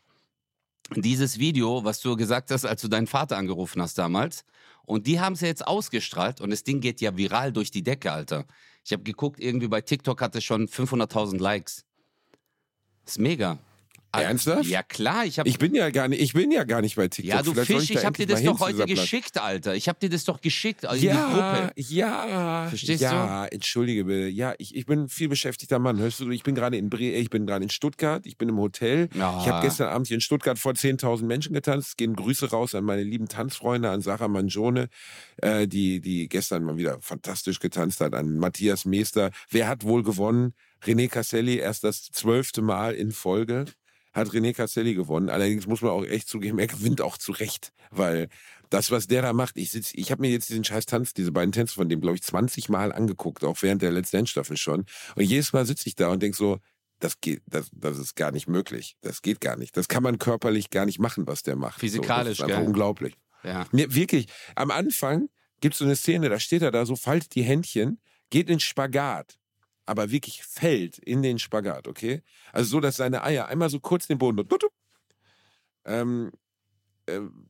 Dieses 0.96 1.38
Video, 1.38 1.84
was 1.84 2.00
du 2.00 2.16
gesagt 2.16 2.50
hast, 2.50 2.64
als 2.64 2.80
du 2.80 2.88
deinen 2.88 3.06
Vater 3.06 3.36
angerufen 3.36 3.82
hast 3.82 3.98
damals. 3.98 4.46
Und 4.86 5.06
die 5.06 5.20
haben 5.20 5.34
es 5.34 5.42
ja 5.42 5.48
jetzt 5.48 5.66
ausgestrahlt 5.66 6.40
und 6.40 6.48
das 6.48 6.64
Ding 6.64 6.80
geht 6.80 7.02
ja 7.02 7.14
viral 7.14 7.52
durch 7.52 7.70
die 7.70 7.82
Decke, 7.82 8.10
Alter. 8.10 8.46
Ich 8.86 8.92
habe 8.94 9.02
geguckt, 9.02 9.38
irgendwie 9.38 9.68
bei 9.68 9.82
TikTok 9.82 10.22
hat 10.22 10.34
es 10.34 10.44
schon 10.44 10.66
500.000 10.66 11.38
Likes. 11.38 11.84
ist 13.04 13.18
mega. 13.18 13.58
Ernsthaft? 14.12 14.68
Ja 14.68 14.82
klar, 14.82 15.24
ich 15.24 15.38
habe 15.38 15.48
Ich 15.48 15.58
bin 15.58 15.74
ja 15.74 15.90
gar 15.90 16.08
nicht, 16.08 16.20
ich 16.20 16.32
bin 16.32 16.50
ja 16.50 16.64
gar 16.64 16.80
nicht 16.80 16.96
bei 16.96 17.08
TikTok. 17.08 17.28
ja, 17.32 17.42
du 17.42 17.52
Vielleicht 17.52 17.66
Fisch, 17.66 17.90
ich 17.90 17.96
da 18.00 18.06
hab 18.06 18.16
dir 18.16 18.26
das 18.26 18.42
doch 18.42 18.58
heute 18.60 18.84
geschickt, 18.86 19.40
Alter. 19.40 19.74
Ich 19.74 19.88
hab 19.88 20.00
dir 20.00 20.10
das 20.10 20.24
doch 20.24 20.40
geschickt 20.40 20.84
also 20.84 21.00
die 21.00 21.06
Ja, 21.06 21.60
Gruppe. 21.66 21.72
ja. 21.76 22.66
Verstehst 22.68 23.02
ja, 23.02 23.46
entschuldige 23.46 24.04
bitte. 24.04 24.28
Ja, 24.28 24.54
ich, 24.58 24.74
ich 24.74 24.86
bin 24.86 25.04
ein 25.04 25.08
viel 25.08 25.28
beschäftigter 25.28 25.78
Mann. 25.78 25.98
Hörst 25.98 26.20
du, 26.20 26.30
ich 26.30 26.42
bin 26.42 26.54
gerade 26.54 26.76
in 26.76 26.90
Bre 26.90 27.10
ich 27.10 27.30
bin 27.30 27.46
gerade 27.46 27.62
in 27.64 27.70
Stuttgart, 27.70 28.26
ich 28.26 28.36
bin 28.36 28.48
im 28.48 28.58
Hotel. 28.58 29.08
Ja. 29.14 29.40
Ich 29.40 29.48
habe 29.48 29.64
gestern 29.66 29.88
Abend 29.88 30.08
hier 30.08 30.16
in 30.16 30.20
Stuttgart 30.20 30.58
vor 30.58 30.72
10.000 30.72 31.24
Menschen 31.24 31.54
getanzt. 31.54 31.96
Gehen 31.96 32.16
Grüße 32.16 32.50
raus 32.50 32.74
an 32.74 32.84
meine 32.84 33.02
lieben 33.02 33.28
Tanzfreunde, 33.28 33.90
an 33.90 34.00
Sarah 34.00 34.28
Mangione, 34.28 34.88
äh, 35.38 35.66
die, 35.68 36.00
die 36.00 36.28
gestern 36.28 36.64
mal 36.64 36.76
wieder 36.76 36.98
fantastisch 37.00 37.60
getanzt 37.60 38.00
hat, 38.00 38.14
an 38.14 38.36
Matthias 38.38 38.84
Meester. 38.84 39.30
Wer 39.50 39.68
hat 39.68 39.84
wohl 39.84 40.02
gewonnen? 40.02 40.54
René 40.82 41.08
Casselli 41.08 41.56
erst 41.58 41.84
das 41.84 42.04
zwölfte 42.10 42.62
Mal 42.62 42.94
in 42.94 43.12
Folge 43.12 43.66
hat 44.12 44.28
René 44.28 44.52
Casselli 44.52 44.94
gewonnen. 44.94 45.28
Allerdings 45.28 45.66
muss 45.66 45.82
man 45.82 45.92
auch 45.92 46.04
echt 46.04 46.28
zugeben, 46.28 46.58
er 46.58 46.66
gewinnt 46.66 47.00
auch 47.00 47.16
zu 47.16 47.32
Recht, 47.32 47.72
weil 47.90 48.28
das, 48.70 48.90
was 48.90 49.06
der 49.06 49.22
da 49.22 49.32
macht, 49.32 49.56
ich 49.56 49.70
sitz, 49.70 49.90
ich 49.94 50.10
habe 50.10 50.22
mir 50.22 50.30
jetzt 50.30 50.48
diesen 50.48 50.64
scheiß 50.64 50.86
Tanz, 50.86 51.12
diese 51.12 51.32
beiden 51.32 51.52
Tänze 51.52 51.74
von 51.74 51.88
dem, 51.88 52.00
glaube 52.00 52.16
ich, 52.16 52.22
20 52.22 52.68
Mal 52.68 52.92
angeguckt, 52.92 53.44
auch 53.44 53.60
während 53.62 53.82
der 53.82 53.90
letzten 53.90 54.26
Staffel 54.26 54.56
schon. 54.56 54.84
Und 55.16 55.24
jedes 55.24 55.52
Mal 55.52 55.66
sitze 55.66 55.88
ich 55.88 55.96
da 55.96 56.08
und 56.08 56.22
denk 56.22 56.36
so, 56.36 56.58
das 57.00 57.20
geht, 57.20 57.42
das, 57.46 57.70
das 57.72 57.98
ist 57.98 58.14
gar 58.14 58.30
nicht 58.30 58.46
möglich. 58.46 58.96
Das 59.00 59.22
geht 59.22 59.40
gar 59.40 59.56
nicht. 59.56 59.76
Das 59.76 59.88
kann 59.88 60.02
man 60.02 60.18
körperlich 60.18 60.70
gar 60.70 60.86
nicht 60.86 60.98
machen, 60.98 61.26
was 61.26 61.42
der 61.42 61.56
macht. 61.56 61.80
Physikalisch, 61.80 62.08
so, 62.22 62.28
das 62.28 62.38
ist 62.38 62.42
einfach 62.42 62.58
gell? 62.58 62.66
unglaublich. 62.66 63.14
Ja. 63.42 63.66
Mir, 63.72 63.94
wirklich, 63.94 64.26
am 64.54 64.70
Anfang 64.70 65.28
gibt 65.60 65.74
es 65.74 65.78
so 65.78 65.84
eine 65.84 65.96
Szene, 65.96 66.28
da 66.28 66.38
steht 66.38 66.62
er 66.62 66.70
da 66.70 66.86
so, 66.86 66.96
faltet 66.96 67.34
die 67.34 67.42
Händchen, 67.42 68.00
geht 68.28 68.50
in 68.50 68.60
Spagat, 68.60 69.38
aber 69.90 70.12
wirklich 70.12 70.44
fällt 70.44 70.98
in 70.98 71.20
den 71.20 71.40
Spagat, 71.40 71.88
okay? 71.88 72.22
Also 72.52 72.70
so, 72.70 72.80
dass 72.80 72.98
seine 72.98 73.24
Eier 73.24 73.48
einmal 73.48 73.68
so 73.68 73.80
kurz 73.80 74.06
den 74.06 74.18
Boden 74.18 74.46
Ähm, 75.84 76.30
ähm, 77.08 77.48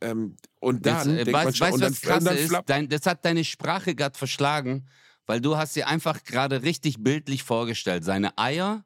ähm, 0.00 0.36
und 0.60 0.86
dann 0.86 1.10
äh, 1.10 1.24
denkt 1.24 1.32
man 1.32 1.46
weißt 1.46 1.56
schon, 1.56 1.66
weißt 1.66 1.76
du, 1.76 1.80
dann, 1.80 1.92
was 1.92 2.00
krass 2.00 2.34
ist? 2.38 2.62
Dein, 2.66 2.88
das 2.88 3.06
hat 3.06 3.24
deine 3.24 3.44
Sprache 3.44 3.96
gerade 3.96 4.16
verschlagen, 4.16 4.88
weil 5.26 5.40
du 5.40 5.56
hast 5.56 5.74
dir 5.74 5.88
einfach 5.88 6.22
gerade 6.22 6.62
richtig 6.62 7.02
bildlich 7.02 7.42
vorgestellt. 7.42 8.04
Seine 8.04 8.38
Eier, 8.38 8.84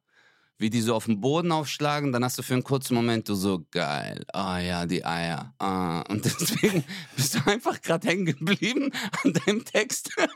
wie 0.56 0.70
die 0.70 0.80
so 0.80 0.94
auf 0.94 1.04
dem 1.04 1.20
Boden 1.20 1.52
aufschlagen, 1.52 2.10
dann 2.10 2.24
hast 2.24 2.38
du 2.38 2.42
für 2.42 2.54
einen 2.54 2.64
kurzen 2.64 2.94
Moment 2.94 3.28
du 3.28 3.34
so, 3.34 3.66
geil, 3.70 4.24
ah 4.32 4.60
ja, 4.60 4.86
die 4.86 5.04
Eier. 5.04 5.52
Ah. 5.58 6.00
Und 6.08 6.24
deswegen 6.40 6.84
bist 7.16 7.34
du 7.34 7.50
einfach 7.50 7.82
gerade 7.82 8.08
hängen 8.08 8.24
geblieben 8.24 8.92
an 9.22 9.34
deinem 9.34 9.62
Text. 9.62 10.10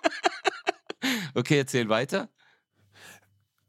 okay, 1.34 1.58
erzähl 1.58 1.88
weiter. 1.88 2.28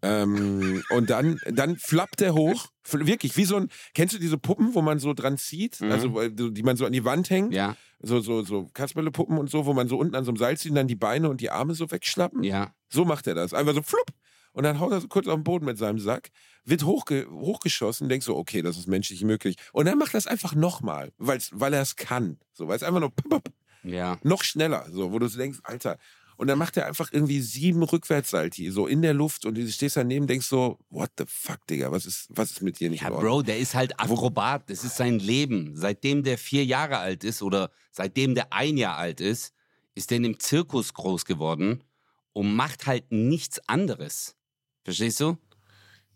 Ähm, 0.04 0.82
und 0.90 1.10
dann, 1.12 1.40
dann 1.46 1.78
flappt 1.78 2.22
er 2.22 2.34
hoch. 2.34 2.68
Wirklich, 2.92 3.38
wie 3.38 3.46
so 3.46 3.56
ein. 3.58 3.70
Kennst 3.94 4.16
du 4.16 4.20
diese 4.20 4.40
Puppen, 4.40 4.74
wo 4.74 4.82
man 4.82 4.98
so 4.98 5.14
dran 5.14 5.38
zieht? 5.38 5.80
Mhm. 5.80 5.92
Also, 5.92 6.30
du- 6.30 6.50
die 6.50 6.64
man 6.64 6.76
so 6.76 6.86
an 6.88 6.92
die 6.92 7.06
Wand 7.06 7.30
hängt? 7.30 7.54
Ja, 7.54 7.76
So, 8.00 8.20
so, 8.20 8.42
so 8.44 8.68
Kasperle-Puppen 8.74 9.38
und 9.38 9.52
so, 9.52 9.68
wo 9.68 9.74
man 9.74 9.88
so 9.88 9.98
unten 10.00 10.16
an 10.16 10.26
so 10.26 10.32
einem 10.32 10.38
Seil 10.38 10.58
zieht 10.58 10.72
und 10.72 10.76
dann 10.76 10.88
die 10.88 10.96
Beine 10.96 11.30
und 11.30 11.40
die 11.40 11.52
Arme 11.52 11.76
so 11.76 11.92
wegschlappen? 11.92 12.44
ja. 12.44 12.74
So 12.90 13.06
macht 13.06 13.26
er 13.28 13.36
das. 13.36 13.54
Einfach 13.54 13.74
so 13.76 13.84
flupp. 13.84 14.08
Und 14.54 14.64
dann 14.64 14.80
haut 14.82 14.92
er 14.92 15.00
so 15.00 15.08
kurz 15.08 15.26
auf 15.28 15.36
den 15.36 15.46
Boden 15.46 15.64
mit 15.66 15.78
seinem 15.78 15.98
Sack, 16.00 16.30
wird 16.66 16.84
hochge 16.84 17.26
hochgeschossen, 17.32 18.10
denkst 18.10 18.26
so, 18.26 18.36
okay, 18.36 18.62
das 18.62 18.78
ist 18.78 18.88
menschlich 18.88 19.24
möglich. 19.24 19.56
Und 19.72 19.86
dann 19.86 19.98
macht 19.98 20.14
er 20.14 20.18
es 20.18 20.28
einfach 20.28 20.56
nochmal, 20.56 21.14
weil 21.18 21.74
er 21.74 21.82
es 21.82 21.96
kann. 21.96 22.38
So, 22.52 22.68
weil 22.68 22.76
es 22.76 22.84
einfach 22.84 23.00
nur 23.00 23.12
pop, 23.16 23.30
pop, 23.30 23.54
Ja. 23.84 24.18
noch 24.24 24.44
schneller, 24.44 24.88
so, 24.92 25.14
wo 25.14 25.20
du 25.20 25.28
so 25.30 25.38
denkst, 25.38 25.60
Alter. 25.64 25.98
Und 26.42 26.48
dann 26.48 26.58
macht 26.58 26.76
er 26.76 26.88
einfach 26.88 27.14
irgendwie 27.14 27.40
sieben 27.40 27.84
Rückwärtssalti, 27.84 28.72
so 28.72 28.88
in 28.88 29.04
der 29.04 29.14
Luft 29.14 29.46
und 29.46 29.56
du 29.60 29.72
stehst 29.72 29.96
daneben, 29.96 30.26
denkst 30.26 30.48
so, 30.48 30.80
what 30.90 31.12
the 31.20 31.26
fuck, 31.28 31.68
Digga, 31.68 31.92
was 31.92 32.08
ist, 32.08 32.26
was 32.30 32.50
ist 32.50 32.64
mit 32.64 32.80
dir 32.80 32.90
nicht 32.90 33.04
Ja? 33.04 33.12
Bro, 33.12 33.44
der 33.44 33.60
ist 33.60 33.76
halt 33.76 34.00
Akrobat. 34.00 34.68
Das 34.68 34.84
ist 34.84 34.98
sein 34.98 35.20
Leben. 35.20 35.74
Seitdem 35.76 36.24
der 36.24 36.40
vier 36.40 36.66
Jahre 36.66 36.98
alt 36.98 37.24
ist 37.24 37.44
oder 37.44 37.70
seitdem 37.92 38.34
der 38.34 38.52
ein 38.52 38.76
Jahr 38.78 38.98
alt 38.98 39.22
ist, 39.22 39.54
ist 39.94 40.10
der 40.10 40.18
in 40.18 40.24
dem 40.24 40.40
Zirkus 40.40 40.96
groß 40.96 41.26
geworden 41.26 41.84
und 42.34 42.56
macht 42.56 42.88
halt 42.88 43.12
nichts 43.12 43.62
anderes. 43.70 44.36
Verstehst 44.84 45.20
du? 45.20 45.38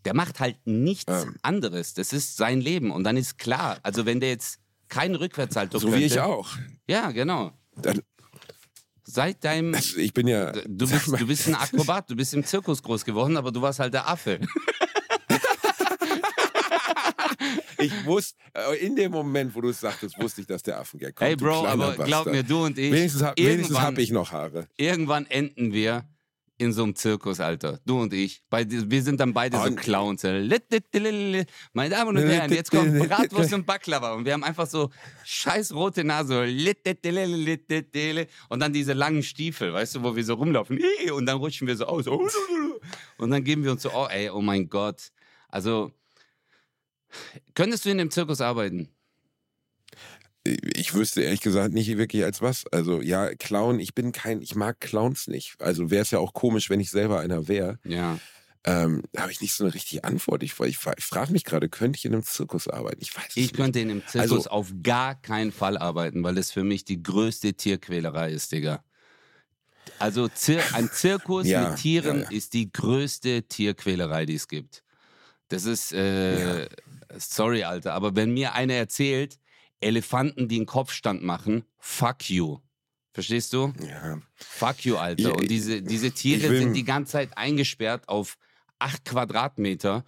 Der 0.05 0.15
macht 0.15 0.39
halt 0.39 0.57
nichts 0.65 1.23
Ähm. 1.23 1.35
anderes. 1.43 1.93
Das 1.93 2.13
ist 2.13 2.35
sein 2.35 2.61
Leben. 2.61 2.89
Und 2.89 3.03
dann 3.03 3.15
ist 3.15 3.37
klar, 3.37 3.77
also 3.83 4.07
wenn 4.07 4.19
der 4.19 4.29
jetzt 4.29 4.57
keinen 4.87 5.13
Rückwärtssalto 5.13 5.77
So 5.77 5.89
könnte, 5.89 5.99
wie 6.01 6.05
ich 6.05 6.19
auch. 6.19 6.49
Ja, 6.87 7.11
genau. 7.11 7.51
Dann, 7.75 8.01
Seit 9.07 9.43
deinem... 9.43 9.73
also 9.75 9.97
ich 9.97 10.13
bin 10.13 10.27
ja. 10.27 10.51
Du 10.51 10.89
bist, 10.89 11.07
du 11.07 11.27
bist 11.27 11.47
ein 11.47 11.55
Akrobat, 11.55 12.09
du 12.09 12.15
bist 12.15 12.33
im 12.33 12.43
Zirkus 12.43 12.81
groß 12.81 13.05
geworden, 13.05 13.37
aber 13.37 13.51
du 13.51 13.61
warst 13.61 13.79
halt 13.79 13.93
der 13.93 14.07
Affe. 14.09 14.39
Ich 17.77 18.05
wusste, 18.05 18.35
äh, 18.53 18.77
in 18.85 18.95
dem 18.95 19.11
Moment, 19.11 19.53
wo 19.53 19.61
du 19.61 19.69
es 19.69 19.79
sagtest, 19.79 20.17
wusste 20.19 20.41
ich, 20.41 20.47
dass 20.47 20.63
der 20.63 20.79
Affengag 20.79 21.15
kommt. 21.15 21.27
Hey 21.27 21.35
Bro, 21.35 21.67
aber 21.67 21.93
glaub 21.95 22.25
mir, 22.25 22.41
du 22.41 22.65
und 22.65 22.77
ich, 22.79 22.91
Wenigstens, 22.91 23.21
hab- 23.21 23.37
wenigstens 23.37 23.79
habe 23.79 24.01
ich 24.01 24.11
noch 24.11 24.31
Haare. 24.31 24.67
irgendwann 24.77 25.25
enden 25.27 25.73
wir 25.73 26.05
in 26.57 26.71
so 26.71 26.83
einem 26.83 26.95
Zirkus, 26.95 27.39
Alter. 27.39 27.79
Du 27.85 28.01
und 28.01 28.13
ich. 28.13 28.41
Wir 28.49 29.03
sind 29.03 29.19
dann 29.19 29.33
beide 29.33 29.57
so 29.57 29.75
Clowns. 29.75 30.23
Meine 30.23 31.89
Damen 31.89 32.15
und 32.15 32.17
Herren, 32.17 32.51
jetzt 32.53 32.71
kommt 32.71 32.97
Bratwurst 32.97 33.53
und 33.53 33.65
Baklava. 33.65 34.13
Und 34.13 34.25
wir 34.25 34.33
haben 34.33 34.43
einfach 34.43 34.67
so 34.67 34.89
scheiß 35.25 35.73
rote 35.73 36.03
Nase. 36.03 36.43
Und 38.49 38.59
dann 38.59 38.71
diese 38.73 38.93
langen 38.93 39.23
Stiefel, 39.23 39.73
weißt 39.73 39.95
du, 39.95 40.03
wo 40.03 40.15
wir 40.15 40.23
so 40.23 40.35
rumlaufen. 40.35 40.79
Und 41.13 41.25
dann 41.25 41.37
rutschen 41.37 41.67
wir 41.67 41.75
so 41.75 41.87
aus. 41.87 42.07
Und 42.07 43.31
dann 43.31 43.43
geben 43.43 43.63
wir 43.63 43.71
uns 43.71 43.81
so, 43.81 43.91
oh 43.93 44.07
ey, 44.09 44.29
oh 44.29 44.41
mein 44.41 44.69
Gott. 44.69 45.11
Also, 45.49 45.91
könntest 47.53 47.85
du 47.85 47.89
in 47.89 47.97
dem 47.97 48.11
Zirkus 48.11 48.39
arbeiten? 48.39 48.94
Ich 50.45 50.93
wüsste 50.93 51.21
ehrlich 51.23 51.41
gesagt 51.41 51.73
nicht 51.73 51.97
wirklich 51.97 52.23
als 52.23 52.41
was. 52.41 52.65
Also 52.71 53.01
ja, 53.01 53.33
Clown, 53.35 53.79
ich 53.79 53.95
bin 53.95 54.11
kein, 54.11 54.41
ich 54.41 54.55
mag 54.55 54.79
Clowns 54.79 55.27
nicht. 55.27 55.55
Also 55.59 55.89
wäre 55.89 56.03
es 56.03 56.11
ja 56.11 56.19
auch 56.19 56.33
komisch, 56.33 56.69
wenn 56.69 56.79
ich 56.79 56.91
selber 56.91 57.19
einer 57.19 57.47
wäre. 57.47 57.79
Ja. 57.83 58.19
Ähm, 58.63 59.03
da 59.11 59.23
habe 59.23 59.31
ich 59.31 59.41
nicht 59.41 59.53
so 59.53 59.63
eine 59.63 59.73
richtige 59.73 60.03
Antwort. 60.03 60.41
Ich, 60.43 60.59
ich, 60.59 60.77
ich 60.97 61.05
frage 61.05 61.31
mich 61.31 61.43
gerade, 61.43 61.69
könnte 61.69 61.97
ich 61.97 62.05
in 62.05 62.13
einem 62.13 62.23
Zirkus 62.23 62.67
arbeiten? 62.67 62.99
Ich 63.01 63.15
weiß 63.15 63.25
es 63.29 63.37
Ich 63.37 63.43
nicht. 63.43 63.55
könnte 63.55 63.79
in 63.79 63.89
einem 63.91 64.07
Zirkus 64.07 64.31
Also- 64.31 64.49
auf 64.49 64.71
gar 64.83 65.15
keinen 65.21 65.51
Fall 65.51 65.77
arbeiten, 65.77 66.23
weil 66.23 66.35
das 66.35 66.51
für 66.51 66.63
mich 66.63 66.85
die 66.85 67.01
größte 67.01 67.53
Tierquälerei 67.53 68.31
ist, 68.31 68.51
Digga. 68.51 68.83
Also 69.99 70.27
Zir 70.27 70.61
ein 70.73 70.89
Zirkus 70.91 71.45
Ja, 71.47 71.69
mit 71.69 71.79
Tieren 71.79 72.17
ja, 72.21 72.23
ja. 72.23 72.29
ist 72.31 72.53
die 72.53 72.71
größte 72.71 73.43
Tierquälerei, 73.43 74.25
die 74.25 74.35
es 74.35 74.47
gibt. 74.47 74.83
Das 75.49 75.65
ist, 75.65 75.91
äh, 75.93 76.67
sorry, 77.17 77.63
Alter, 77.63 77.93
aber 77.93 78.15
wenn 78.15 78.31
mir 78.33 78.53
einer 78.53 78.73
erzählt, 78.73 79.37
Elefanten, 79.79 80.47
die 80.47 80.57
einen 80.57 80.65
Kopfstand 80.65 81.23
machen, 81.23 81.65
fuck 81.77 82.29
you. 82.29 82.59
Verstehst 83.13 83.53
du? 83.53 83.73
Ja. 83.87 84.19
Fuck 84.33 84.83
you, 84.83 84.97
Alter. 84.97 85.29
Ja, 85.29 85.35
Und 85.35 85.49
diese, 85.49 85.81
diese 85.81 86.11
Tiere 86.11 86.53
ich 86.53 86.59
sind 86.59 86.73
die 86.73 86.83
ganze 86.83 87.13
Zeit 87.13 87.37
eingesperrt 87.37 88.09
auf 88.09 88.37
acht 88.77 89.05
Quadratmeter. 89.05 90.03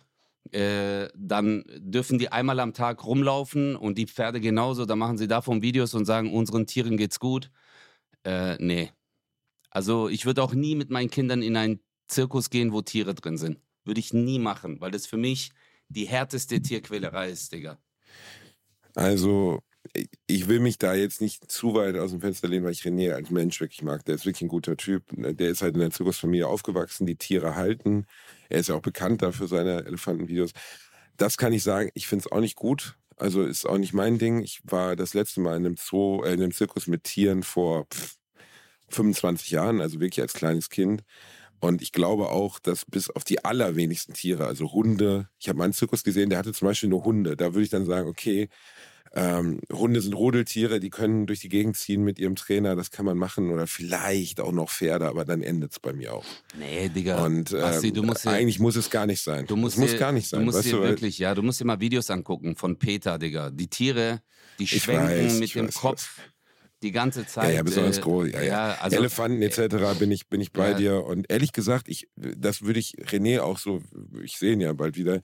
Äh, 0.51 1.07
dann 1.15 1.63
dürfen 1.77 2.19
die 2.19 2.31
einmal 2.31 2.59
am 2.59 2.73
Tag 2.73 3.05
rumlaufen 3.05 3.75
und 3.75 3.97
die 3.97 4.07
Pferde 4.07 4.41
genauso. 4.41 4.85
Dann 4.85 4.99
machen 4.99 5.17
sie 5.17 5.27
davon 5.27 5.61
Videos 5.61 5.93
und 5.93 6.05
sagen, 6.05 6.33
unseren 6.33 6.67
Tieren 6.67 6.97
geht's 6.97 7.19
gut. 7.19 7.49
Äh, 8.25 8.57
nee. 8.61 8.91
Also 9.69 10.09
ich 10.09 10.25
würde 10.25 10.43
auch 10.43 10.53
nie 10.53 10.75
mit 10.75 10.89
meinen 10.89 11.09
Kindern 11.09 11.41
in 11.41 11.55
einen 11.55 11.79
Zirkus 12.07 12.49
gehen, 12.49 12.73
wo 12.73 12.81
Tiere 12.81 13.13
drin 13.15 13.37
sind. 13.37 13.59
Würde 13.85 13.99
ich 13.99 14.13
nie 14.13 14.39
machen, 14.39 14.81
weil 14.81 14.91
das 14.91 15.05
für 15.05 15.17
mich 15.17 15.51
die 15.87 16.05
härteste 16.05 16.61
Tierquälerei 16.61 17.29
ist, 17.29 17.53
Digga. 17.53 17.77
Also, 18.95 19.59
ich- 20.27 20.47
will 20.47 20.59
mich 20.59 20.77
da 20.77 20.93
jetzt 20.93 21.21
nicht 21.21 21.49
zu 21.51 21.73
weit 21.75 21.95
aus 21.97 22.11
dem 22.11 22.21
Fenster 22.21 22.47
lehnen, 22.47 22.65
weil 22.65 22.71
ich 22.73 22.81
René 22.83 23.13
als 23.13 23.29
Mensch 23.31 23.59
wirklich 23.61 23.81
mag. 23.83 24.03
Der 24.05 24.15
ist 24.15 24.25
wirklich 24.25 24.41
ein 24.43 24.47
guter 24.49 24.77
Typ. 24.77 25.03
Der 25.15 25.49
ist 25.49 25.61
halt 25.61 25.75
in 25.75 25.79
der 25.81 25.91
Zirkusfamilie 25.91 26.47
aufgewachsen, 26.47 27.05
die 27.07 27.15
Tiere 27.15 27.55
halten. 27.55 28.05
Er 28.49 28.59
ist 28.59 28.69
ja 28.69 28.75
auch 28.75 28.81
bekannt 28.81 29.21
dafür 29.21 29.47
seine 29.47 29.85
Elefantenvideos. 29.85 30.51
Das 31.17 31.37
kann 31.37 31.53
ich 31.53 31.63
sagen, 31.63 31.89
ich 31.95 32.07
finde 32.07 32.25
es 32.25 32.31
auch 32.31 32.39
nicht 32.41 32.55
gut. 32.55 32.97
Also 33.17 33.43
ist 33.43 33.65
auch 33.67 33.77
nicht 33.79 33.93
mein 33.93 34.19
Ding. 34.19 34.43
Ich 34.43 34.61
war 34.65 34.95
das 34.95 35.13
letzte 35.13 35.41
Mal 35.41 35.57
in 35.57 35.65
einem 35.65 35.75
Zoo, 35.77 36.23
äh, 36.23 36.33
in 36.33 36.41
einem 36.43 36.51
Zirkus 36.53 36.87
mit 36.87 37.03
Tieren 37.05 37.43
vor 37.43 37.87
pff, 37.93 38.15
25 38.89 39.51
Jahren, 39.51 39.81
also 39.81 39.99
wirklich 39.99 40.21
als 40.21 40.33
kleines 40.33 40.69
Kind. 40.69 41.03
Und 41.59 41.81
ich 41.81 41.91
glaube 41.91 42.29
auch, 42.29 42.59
dass 42.59 42.85
bis 42.85 43.09
auf 43.09 43.23
die 43.23 43.43
allerwenigsten 43.43 44.13
Tiere, 44.13 44.45
also 44.45 44.71
Hunde, 44.71 45.29
ich 45.39 45.49
habe 45.49 45.57
mal 45.57 45.63
einen 45.65 45.73
Zirkus 45.73 46.03
gesehen, 46.03 46.29
der 46.29 46.39
hatte 46.39 46.53
zum 46.53 46.67
Beispiel 46.67 46.89
nur 46.89 47.03
Hunde. 47.03 47.35
Da 47.35 47.53
würde 47.53 47.63
ich 47.63 47.69
dann 47.69 47.85
sagen, 47.85 48.07
okay, 48.07 48.49
ähm, 49.13 49.59
Hunde 49.71 50.01
sind 50.01 50.13
Rodeltiere, 50.13 50.79
die 50.79 50.89
können 50.89 51.25
durch 51.25 51.39
die 51.39 51.49
Gegend 51.49 51.77
ziehen 51.77 52.03
mit 52.03 52.19
ihrem 52.19 52.35
Trainer, 52.35 52.75
das 52.75 52.91
kann 52.91 53.05
man 53.05 53.17
machen. 53.17 53.51
Oder 53.51 53.65
vielleicht 53.65 54.39
auch 54.39 54.51
noch 54.51 54.69
Pferde, 54.69 55.07
aber 55.07 55.25
dann 55.25 55.41
endet 55.41 55.71
es 55.71 55.79
bei 55.79 55.93
mir 55.93 56.13
auch. 56.13 56.25
Nee, 56.57 56.89
Digga. 56.89 57.25
Und 57.25 57.51
ähm, 57.51 57.61
Basti, 57.61 57.91
du 57.91 58.03
musst 58.03 58.27
eigentlich 58.27 58.59
muss 58.59 58.75
es 58.75 58.89
gar 58.89 59.05
nicht 59.05 59.21
sein. 59.21 59.47
Du 59.47 59.55
musst 59.55 59.75
es 59.75 59.81
muss 59.81 59.91
dir, 59.91 59.97
gar 59.97 60.11
nicht 60.11 60.29
sein. 60.29 60.41
Du 60.41 60.45
musst 60.45 60.59
weißt 60.59 60.67
dir 60.67 60.77
du, 60.77 60.83
wirklich, 60.83 61.17
ja, 61.17 61.33
du 61.33 61.41
musst 61.41 61.59
dir 61.59 61.65
mal 61.65 61.79
Videos 61.79 62.11
angucken 62.11 62.55
von 62.55 62.77
Peter, 62.77 63.17
Digga. 63.17 63.49
Die 63.49 63.67
Tiere, 63.67 64.21
die 64.59 64.67
schwenken 64.67 65.07
weiß, 65.07 65.39
mit 65.39 65.55
dem 65.55 65.67
weiß, 65.67 65.75
Kopf 65.75 66.19
die 66.83 66.91
ganze 66.91 67.21
Ja, 67.21 67.27
Zeit. 67.27 67.55
ja, 67.55 67.63
besonders 67.63 67.97
äh, 67.97 68.01
groß. 68.01 68.31
Ja, 68.31 68.41
ja. 68.41 68.77
also, 68.81 68.97
Elefanten 68.97 69.41
etc. 69.41 69.97
bin 69.97 70.11
ich, 70.11 70.27
bin 70.27 70.41
ich 70.41 70.51
bei 70.51 70.71
Ja. 70.71 70.77
dir. 70.77 71.05
Und 71.05 71.29
ehrlich 71.31 71.51
gesagt, 71.53 71.89
ich, 71.89 72.07
das 72.15 72.61
würde 72.61 72.79
ich 72.79 72.93
René 73.07 73.41
auch 73.41 73.57
so, 73.57 73.81
ich 74.21 74.37
sehe 74.37 74.53
ihn 74.53 74.61
ja 74.61 74.73
bald 74.73 74.95
wieder, 74.97 75.15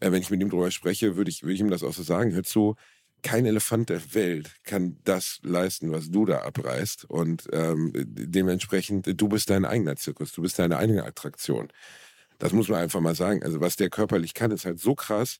äh, 0.00 0.10
wenn 0.12 0.20
ich 0.22 0.30
mit 0.30 0.40
ihm 0.40 0.50
drüber 0.50 0.70
spreche, 0.70 1.16
würde 1.16 1.30
ich, 1.30 1.42
würde 1.42 1.54
ich 1.54 1.60
ihm 1.60 1.70
das 1.70 1.82
auch 1.82 1.94
so 1.94 2.02
sagen. 2.02 2.32
Hör 2.34 2.42
zu, 2.42 2.76
kein 3.22 3.46
Elefant 3.46 3.88
der 3.88 4.14
Welt 4.14 4.50
kann 4.64 4.98
das 5.04 5.38
leisten, 5.42 5.92
was 5.92 6.10
du 6.10 6.26
da 6.26 6.40
abreißt. 6.42 7.04
Und 7.04 7.48
ähm, 7.52 7.92
dementsprechend, 7.94 9.20
du 9.20 9.28
bist 9.28 9.48
dein 9.48 9.64
eigener 9.64 9.96
Zirkus, 9.96 10.32
du 10.32 10.42
bist 10.42 10.58
deine 10.58 10.76
eigene 10.76 11.04
Attraktion. 11.04 11.68
Das 12.38 12.52
muss 12.52 12.68
man 12.68 12.80
einfach 12.80 13.00
mal 13.00 13.14
sagen. 13.14 13.44
Also 13.44 13.60
was 13.60 13.76
der 13.76 13.88
körperlich 13.90 14.34
kann, 14.34 14.50
ist 14.50 14.64
halt 14.64 14.80
so 14.80 14.94
krass. 14.96 15.38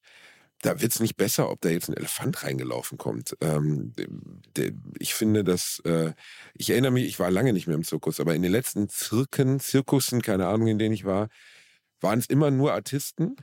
Da 0.62 0.80
wird's 0.80 1.00
nicht 1.00 1.16
besser, 1.16 1.50
ob 1.50 1.60
da 1.60 1.68
jetzt 1.68 1.88
ein 1.88 1.96
Elefant 1.96 2.44
reingelaufen 2.44 2.96
kommt. 2.96 3.36
Ähm, 3.40 3.92
ich 4.98 5.14
finde, 5.14 5.44
dass 5.44 5.80
äh, 5.84 6.12
ich 6.54 6.70
erinnere 6.70 6.92
mich, 6.92 7.04
ich 7.04 7.18
war 7.18 7.30
lange 7.30 7.52
nicht 7.52 7.66
mehr 7.66 7.76
im 7.76 7.84
Zirkus, 7.84 8.20
aber 8.20 8.34
in 8.34 8.42
den 8.42 8.52
letzten 8.52 8.88
Zirken, 8.88 9.60
Zirkussen, 9.60 10.22
keine 10.22 10.46
Ahnung, 10.46 10.68
in 10.68 10.78
denen 10.78 10.94
ich 10.94 11.04
war, 11.04 11.28
waren 12.00 12.18
es 12.18 12.26
immer 12.26 12.50
nur 12.50 12.72
Artisten 12.72 13.36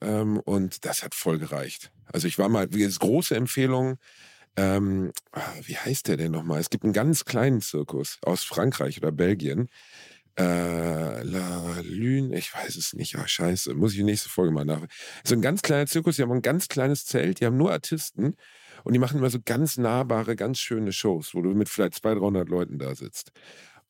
ähm, 0.00 0.38
und 0.40 0.84
das 0.84 1.02
hat 1.02 1.14
voll 1.14 1.38
gereicht. 1.38 1.92
Also 2.06 2.28
ich 2.28 2.38
war 2.38 2.48
mal, 2.48 2.68
jetzt 2.74 3.00
große 3.00 3.34
Empfehlung, 3.34 3.98
ähm, 4.56 5.12
ah, 5.32 5.40
wie 5.62 5.76
heißt 5.76 6.08
der 6.08 6.16
denn 6.16 6.32
nochmal? 6.32 6.60
Es 6.60 6.70
gibt 6.70 6.84
einen 6.84 6.92
ganz 6.92 7.24
kleinen 7.24 7.60
Zirkus 7.60 8.18
aus 8.22 8.44
Frankreich 8.44 8.98
oder 8.98 9.10
Belgien. 9.10 9.68
Äh, 10.38 11.22
La 11.22 11.80
Lune, 11.82 12.36
ich 12.36 12.54
weiß 12.54 12.76
es 12.76 12.94
nicht. 12.94 13.16
Ah, 13.16 13.26
scheiße, 13.26 13.74
muss 13.74 13.92
ich 13.92 13.98
die 13.98 14.04
nächste 14.04 14.28
Folge 14.28 14.52
mal 14.52 14.64
nach. 14.64 14.86
So 15.24 15.34
ein 15.34 15.42
ganz 15.42 15.62
kleiner 15.62 15.86
Zirkus, 15.86 16.16
die 16.16 16.22
haben 16.22 16.32
ein 16.32 16.42
ganz 16.42 16.68
kleines 16.68 17.04
Zelt, 17.04 17.40
die 17.40 17.46
haben 17.46 17.56
nur 17.56 17.72
Artisten 17.72 18.36
und 18.84 18.92
die 18.92 18.98
machen 18.98 19.18
immer 19.18 19.30
so 19.30 19.38
ganz 19.44 19.76
nahbare, 19.76 20.36
ganz 20.36 20.58
schöne 20.58 20.92
Shows, 20.92 21.34
wo 21.34 21.42
du 21.42 21.50
mit 21.50 21.68
vielleicht 21.68 21.94
200, 21.94 22.22
300 22.22 22.48
Leuten 22.48 22.78
da 22.78 22.94
sitzt. 22.94 23.32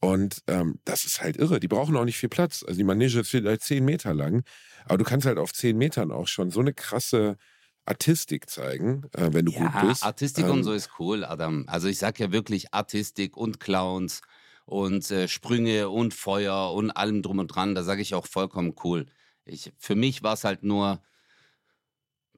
Und 0.00 0.42
ähm, 0.48 0.80
das 0.84 1.04
ist 1.04 1.22
halt 1.22 1.36
irre. 1.36 1.60
Die 1.60 1.68
brauchen 1.68 1.96
auch 1.96 2.04
nicht 2.04 2.18
viel 2.18 2.28
Platz. 2.28 2.64
Also 2.66 2.76
die 2.76 2.84
Manege 2.84 3.20
ist 3.20 3.30
vielleicht 3.30 3.62
10 3.62 3.84
Meter 3.84 4.12
lang, 4.14 4.42
aber 4.84 4.98
du 4.98 5.04
kannst 5.04 5.26
halt 5.26 5.38
auf 5.38 5.52
10 5.52 5.78
Metern 5.78 6.10
auch 6.10 6.26
schon 6.26 6.50
so 6.50 6.58
eine 6.58 6.74
krasse 6.74 7.36
Artistik 7.84 8.50
zeigen, 8.50 9.04
äh, 9.12 9.28
wenn 9.32 9.46
du 9.46 9.52
ja, 9.52 9.60
gut 9.60 9.88
bist. 9.88 10.02
Artistik 10.02 10.44
ähm, 10.44 10.52
und 10.52 10.64
so 10.64 10.72
ist 10.72 10.90
cool, 10.98 11.24
Adam. 11.24 11.64
Also 11.68 11.86
ich 11.86 11.98
sag 11.98 12.18
ja 12.18 12.32
wirklich 12.32 12.74
Artistik 12.74 13.36
und 13.36 13.60
Clowns 13.60 14.22
und 14.64 15.10
äh, 15.10 15.28
Sprünge 15.28 15.88
und 15.88 16.14
Feuer 16.14 16.72
und 16.72 16.90
allem 16.90 17.22
drum 17.22 17.38
und 17.38 17.48
dran. 17.48 17.74
Da 17.74 17.82
sage 17.82 18.02
ich 18.02 18.14
auch 18.14 18.26
vollkommen 18.26 18.74
cool. 18.84 19.06
Ich, 19.44 19.72
für 19.78 19.94
mich 19.94 20.22
war 20.22 20.34
es 20.34 20.44
halt 20.44 20.62
nur, 20.62 21.02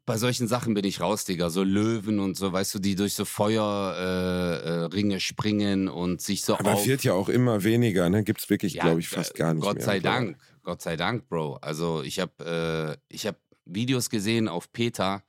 bei 0.07 0.19
solchen 0.19 0.49
Sachen 0.49 0.75
bin 0.75 0.85
ich 0.85 1.01
raus, 1.01 1.25
Digga. 1.25 1.49
So 1.51 1.63
Löwen 1.63 2.19
und 2.19 2.37
so, 2.37 2.53
weißt 2.53 2.75
du, 2.75 2.79
die 2.79 2.95
durch 2.95 3.15
so 3.15 3.25
Feuerringe 3.25 5.15
äh, 5.15 5.17
äh, 5.17 5.21
springen 5.21 5.89
und 5.89 6.21
sich 6.21 6.43
so 6.45 6.59
Aber 6.59 6.75
auf... 6.75 6.87
wird 6.87 7.05
ja 7.05 7.15
auch 7.15 7.29
immer 7.29 7.65
weniger, 7.65 8.11
ne? 8.11 8.23
Gibt's 8.23 8.51
wirklich, 8.51 8.75
Ja, 8.75 8.85
glaube 8.85 9.01
ich, 9.01 9.09
fast 9.09 9.35
äh, 9.35 9.39
gar 9.39 9.55
nicht 9.55 9.63
Gott 9.63 9.77
mehr. 9.77 9.85
sei 9.85 10.01
Dank, 10.01 10.37
Gott 10.63 10.83
sei 10.83 10.97
Dank, 10.97 11.29
Bro. 11.29 11.55
Also 11.63 12.03
ich 12.03 12.21
habe 12.21 12.99
äh, 13.11 13.15
ich 13.15 13.27
hab 13.27 13.37
Videos 13.65 14.11
gesehen 14.11 14.49
auf 14.49 14.73
Peter. 14.73 15.25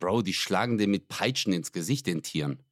Bro, 0.00 0.22
die 0.22 0.34
schlagen 0.34 0.78
den 0.78 0.90
mit 0.90 1.08
Peitschen 1.08 1.52
ins 1.52 1.72
Gesicht, 1.72 2.06
den 2.06 2.22
Tieren. 2.22 2.62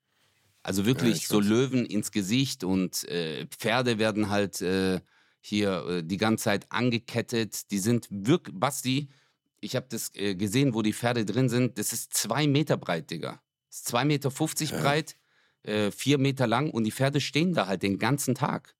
Also 0.66 0.84
wirklich 0.84 1.18
ich 1.18 1.28
so 1.28 1.38
weiß. 1.38 1.46
Löwen 1.46 1.86
ins 1.86 2.10
Gesicht 2.10 2.64
und 2.64 3.04
äh, 3.04 3.46
Pferde 3.46 3.98
werden 4.00 4.30
halt 4.30 4.60
äh, 4.62 5.00
hier 5.40 5.86
äh, 5.86 6.02
die 6.02 6.16
ganze 6.16 6.42
Zeit 6.42 6.66
angekettet. 6.72 7.70
Die 7.70 7.78
sind 7.78 8.08
wirklich, 8.10 8.58
Basti, 8.58 9.08
ich 9.60 9.76
habe 9.76 9.86
das 9.88 10.12
äh, 10.16 10.34
gesehen, 10.34 10.74
wo 10.74 10.82
die 10.82 10.92
Pferde 10.92 11.24
drin 11.24 11.48
sind. 11.48 11.78
Das 11.78 11.92
ist 11.92 12.14
zwei 12.14 12.48
Meter 12.48 12.76
breit, 12.76 13.12
Digga. 13.12 13.40
Das 13.68 13.78
ist 13.78 13.86
zwei 13.86 14.04
Meter 14.04 14.32
50 14.32 14.72
Ja. 14.72 14.80
breit, 14.80 15.16
äh, 15.62 15.92
vier 15.92 16.18
Meter 16.18 16.48
lang 16.48 16.70
und 16.70 16.82
die 16.82 16.90
Pferde 16.90 17.20
stehen 17.20 17.54
da 17.54 17.68
halt 17.68 17.84
den 17.84 18.00
ganzen 18.00 18.34
Tag. 18.34 18.74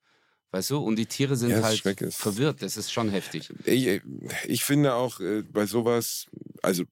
Weißt 0.53 0.71
du? 0.71 0.79
Und 0.79 0.97
die 0.97 1.07
Tiere 1.07 1.37
sind 1.37 1.51
Ja, 1.51 1.63
halt 1.63 1.83
verwirrt. 2.15 2.63
Das 2.63 2.77
ist 2.77 2.93
schon 2.93 3.11
heftig. 3.11 3.53
Ich, 3.65 4.01
ich 4.47 4.65
finde 4.65 4.95
auch 4.95 5.21
äh, 5.21 5.43
bei 5.43 5.67
sowas, 5.67 6.27
also 6.63 6.85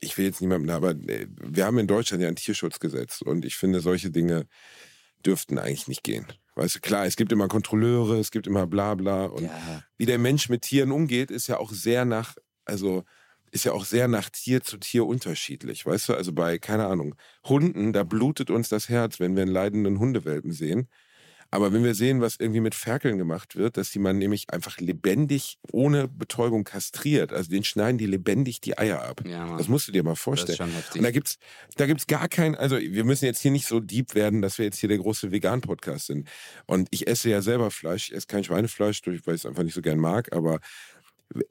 ich 0.00 0.16
will 0.16 0.24
jetzt 0.24 0.40
niemandem, 0.40 0.70
aber 0.70 0.90
äh, 0.92 1.26
wir 1.28 1.66
haben 1.66 1.78
in 1.78 1.86
Deutschland 1.86 2.22
ja 2.22 2.28
ein 2.28 2.36
Tierschutzgesetz 2.36 3.20
und 3.20 3.44
ich 3.44 3.56
finde, 3.56 3.80
solche 3.80 4.10
Dinge 4.10 4.46
dürften 5.26 5.58
eigentlich 5.58 5.88
nicht 5.88 6.04
gehen. 6.04 6.26
Weißt 6.54 6.76
du, 6.76 6.80
klar, 6.80 7.06
es 7.06 7.16
gibt 7.16 7.32
immer 7.32 7.48
Kontrolleure, 7.48 8.18
es 8.18 8.30
gibt 8.30 8.46
immer 8.46 8.66
bla 8.66 8.94
bla 8.94 9.24
und 9.24 9.44
Ja. 9.44 9.82
wie 9.96 10.06
der 10.06 10.18
Mensch 10.18 10.48
mit 10.48 10.62
Tieren 10.62 10.92
umgeht, 10.92 11.30
ist 11.30 11.46
ja 11.46 11.58
auch 11.58 11.72
sehr 11.72 12.04
nach, 12.04 12.36
also 12.64 13.04
ist 13.50 13.64
ja 13.64 13.72
auch 13.72 13.84
sehr 13.84 14.08
nach 14.08 14.30
Tier 14.30 14.62
zu 14.62 14.78
Tier 14.78 15.06
unterschiedlich. 15.06 15.84
Weißt 15.86 16.08
du, 16.08 16.14
also 16.14 16.32
bei, 16.32 16.58
keine 16.58 16.86
Ahnung, 16.86 17.14
Hunden, 17.44 17.92
da 17.92 18.02
blutet 18.04 18.50
uns 18.50 18.68
das 18.68 18.88
Herz, 18.88 19.20
wenn 19.20 19.34
wir 19.34 19.42
einen 19.42 19.52
leidenden 19.52 19.98
Hundewelpen 19.98 20.52
sehen. 20.52 20.88
Aber 21.52 21.70
wenn 21.70 21.84
wir 21.84 21.94
sehen, 21.94 22.22
was 22.22 22.36
irgendwie 22.40 22.60
mit 22.60 22.74
Ferkeln 22.74 23.18
gemacht 23.18 23.56
wird, 23.56 23.76
dass 23.76 23.90
die 23.90 23.98
man 23.98 24.16
nämlich 24.16 24.48
einfach 24.50 24.78
lebendig 24.78 25.58
ohne 25.70 26.08
Betäubung 26.08 26.64
kastriert, 26.64 27.30
also 27.30 27.50
den 27.50 27.62
schneiden 27.62 27.98
die 27.98 28.06
lebendig 28.06 28.62
die 28.62 28.78
Eier 28.78 29.02
ab. 29.02 29.22
Ja, 29.26 29.44
Mann. 29.44 29.58
Das 29.58 29.68
musst 29.68 29.86
du 29.86 29.92
dir 29.92 30.02
mal 30.02 30.12
Das 30.12 30.18
ist 30.18 30.22
vorstellen. 30.24 30.56
schon 30.56 30.72
heftig. 30.72 30.96
Und 30.96 31.02
da 31.04 31.10
gibt's, 31.10 31.38
da 31.76 31.86
gibt's 31.86 32.06
gar 32.06 32.26
kein, 32.28 32.54
also 32.54 32.78
wir 32.78 33.04
müssen 33.04 33.26
jetzt 33.26 33.42
hier 33.42 33.50
nicht 33.50 33.66
so 33.66 33.80
deep 33.80 34.14
werden, 34.14 34.40
dass 34.40 34.56
wir 34.56 34.64
jetzt 34.64 34.78
hier 34.78 34.88
der 34.88 34.96
große 34.96 35.30
Vegan-Podcast 35.30 36.06
sind. 36.06 36.26
Und 36.64 36.88
ich 36.90 37.06
esse 37.06 37.28
ja 37.28 37.42
selber 37.42 37.70
Fleisch, 37.70 38.08
ich 38.08 38.16
esse 38.16 38.26
kein 38.26 38.44
Schweinefleisch, 38.44 39.02
weil 39.04 39.14
ich 39.14 39.26
es 39.26 39.46
einfach 39.46 39.62
nicht 39.62 39.74
so 39.74 39.82
gern 39.82 39.98
mag, 39.98 40.34
aber 40.34 40.58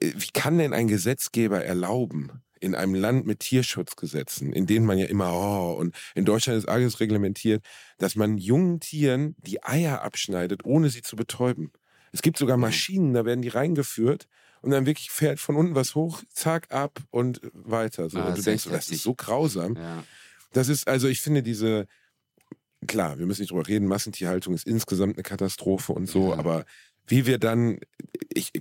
wie 0.00 0.30
kann 0.32 0.58
denn 0.58 0.72
ein 0.72 0.88
Gesetzgeber 0.88 1.64
erlauben, 1.64 2.42
in 2.62 2.74
einem 2.74 2.94
Land 2.94 3.26
mit 3.26 3.40
Tierschutzgesetzen, 3.40 4.52
in 4.52 4.66
denen 4.66 4.86
man 4.86 4.96
ja 4.98 5.06
immer, 5.06 5.32
oh, 5.32 5.74
und 5.74 5.96
in 6.14 6.24
Deutschland 6.24 6.58
ist 6.58 6.68
alles 6.68 7.00
reglementiert, 7.00 7.64
dass 7.98 8.14
man 8.14 8.38
jungen 8.38 8.78
Tieren 8.80 9.34
die 9.38 9.62
Eier 9.64 10.02
abschneidet, 10.02 10.64
ohne 10.64 10.88
sie 10.88 11.02
zu 11.02 11.16
betäuben. 11.16 11.72
Es 12.12 12.22
gibt 12.22 12.38
sogar 12.38 12.56
Maschinen, 12.56 13.14
da 13.14 13.24
werden 13.24 13.42
die 13.42 13.48
reingeführt 13.48 14.28
und 14.60 14.70
dann 14.70 14.86
wirklich 14.86 15.10
fährt 15.10 15.40
von 15.40 15.56
unten 15.56 15.74
was 15.74 15.94
hoch, 15.94 16.22
zack, 16.28 16.70
ab 16.72 17.00
und 17.10 17.40
weiter. 17.52 18.08
So. 18.08 18.18
Ah, 18.20 18.28
und 18.28 18.38
du 18.38 18.42
denkst, 18.42 18.68
das 18.70 18.90
ist 18.90 19.02
so 19.02 19.14
grausam. 19.14 19.76
Ja. 19.76 20.04
Das 20.52 20.68
ist, 20.68 20.86
also 20.86 21.08
ich 21.08 21.20
finde 21.20 21.42
diese, 21.42 21.86
klar, 22.86 23.18
wir 23.18 23.26
müssen 23.26 23.40
nicht 23.42 23.50
drüber 23.50 23.66
reden, 23.66 23.88
Massentierhaltung 23.88 24.54
ist 24.54 24.66
insgesamt 24.66 25.16
eine 25.16 25.22
Katastrophe 25.24 25.92
und 25.92 26.06
so, 26.08 26.30
Ja. 26.30 26.38
aber 26.38 26.64
wie 27.08 27.26
wir 27.26 27.38
dann, 27.38 27.80
ich, 28.32 28.52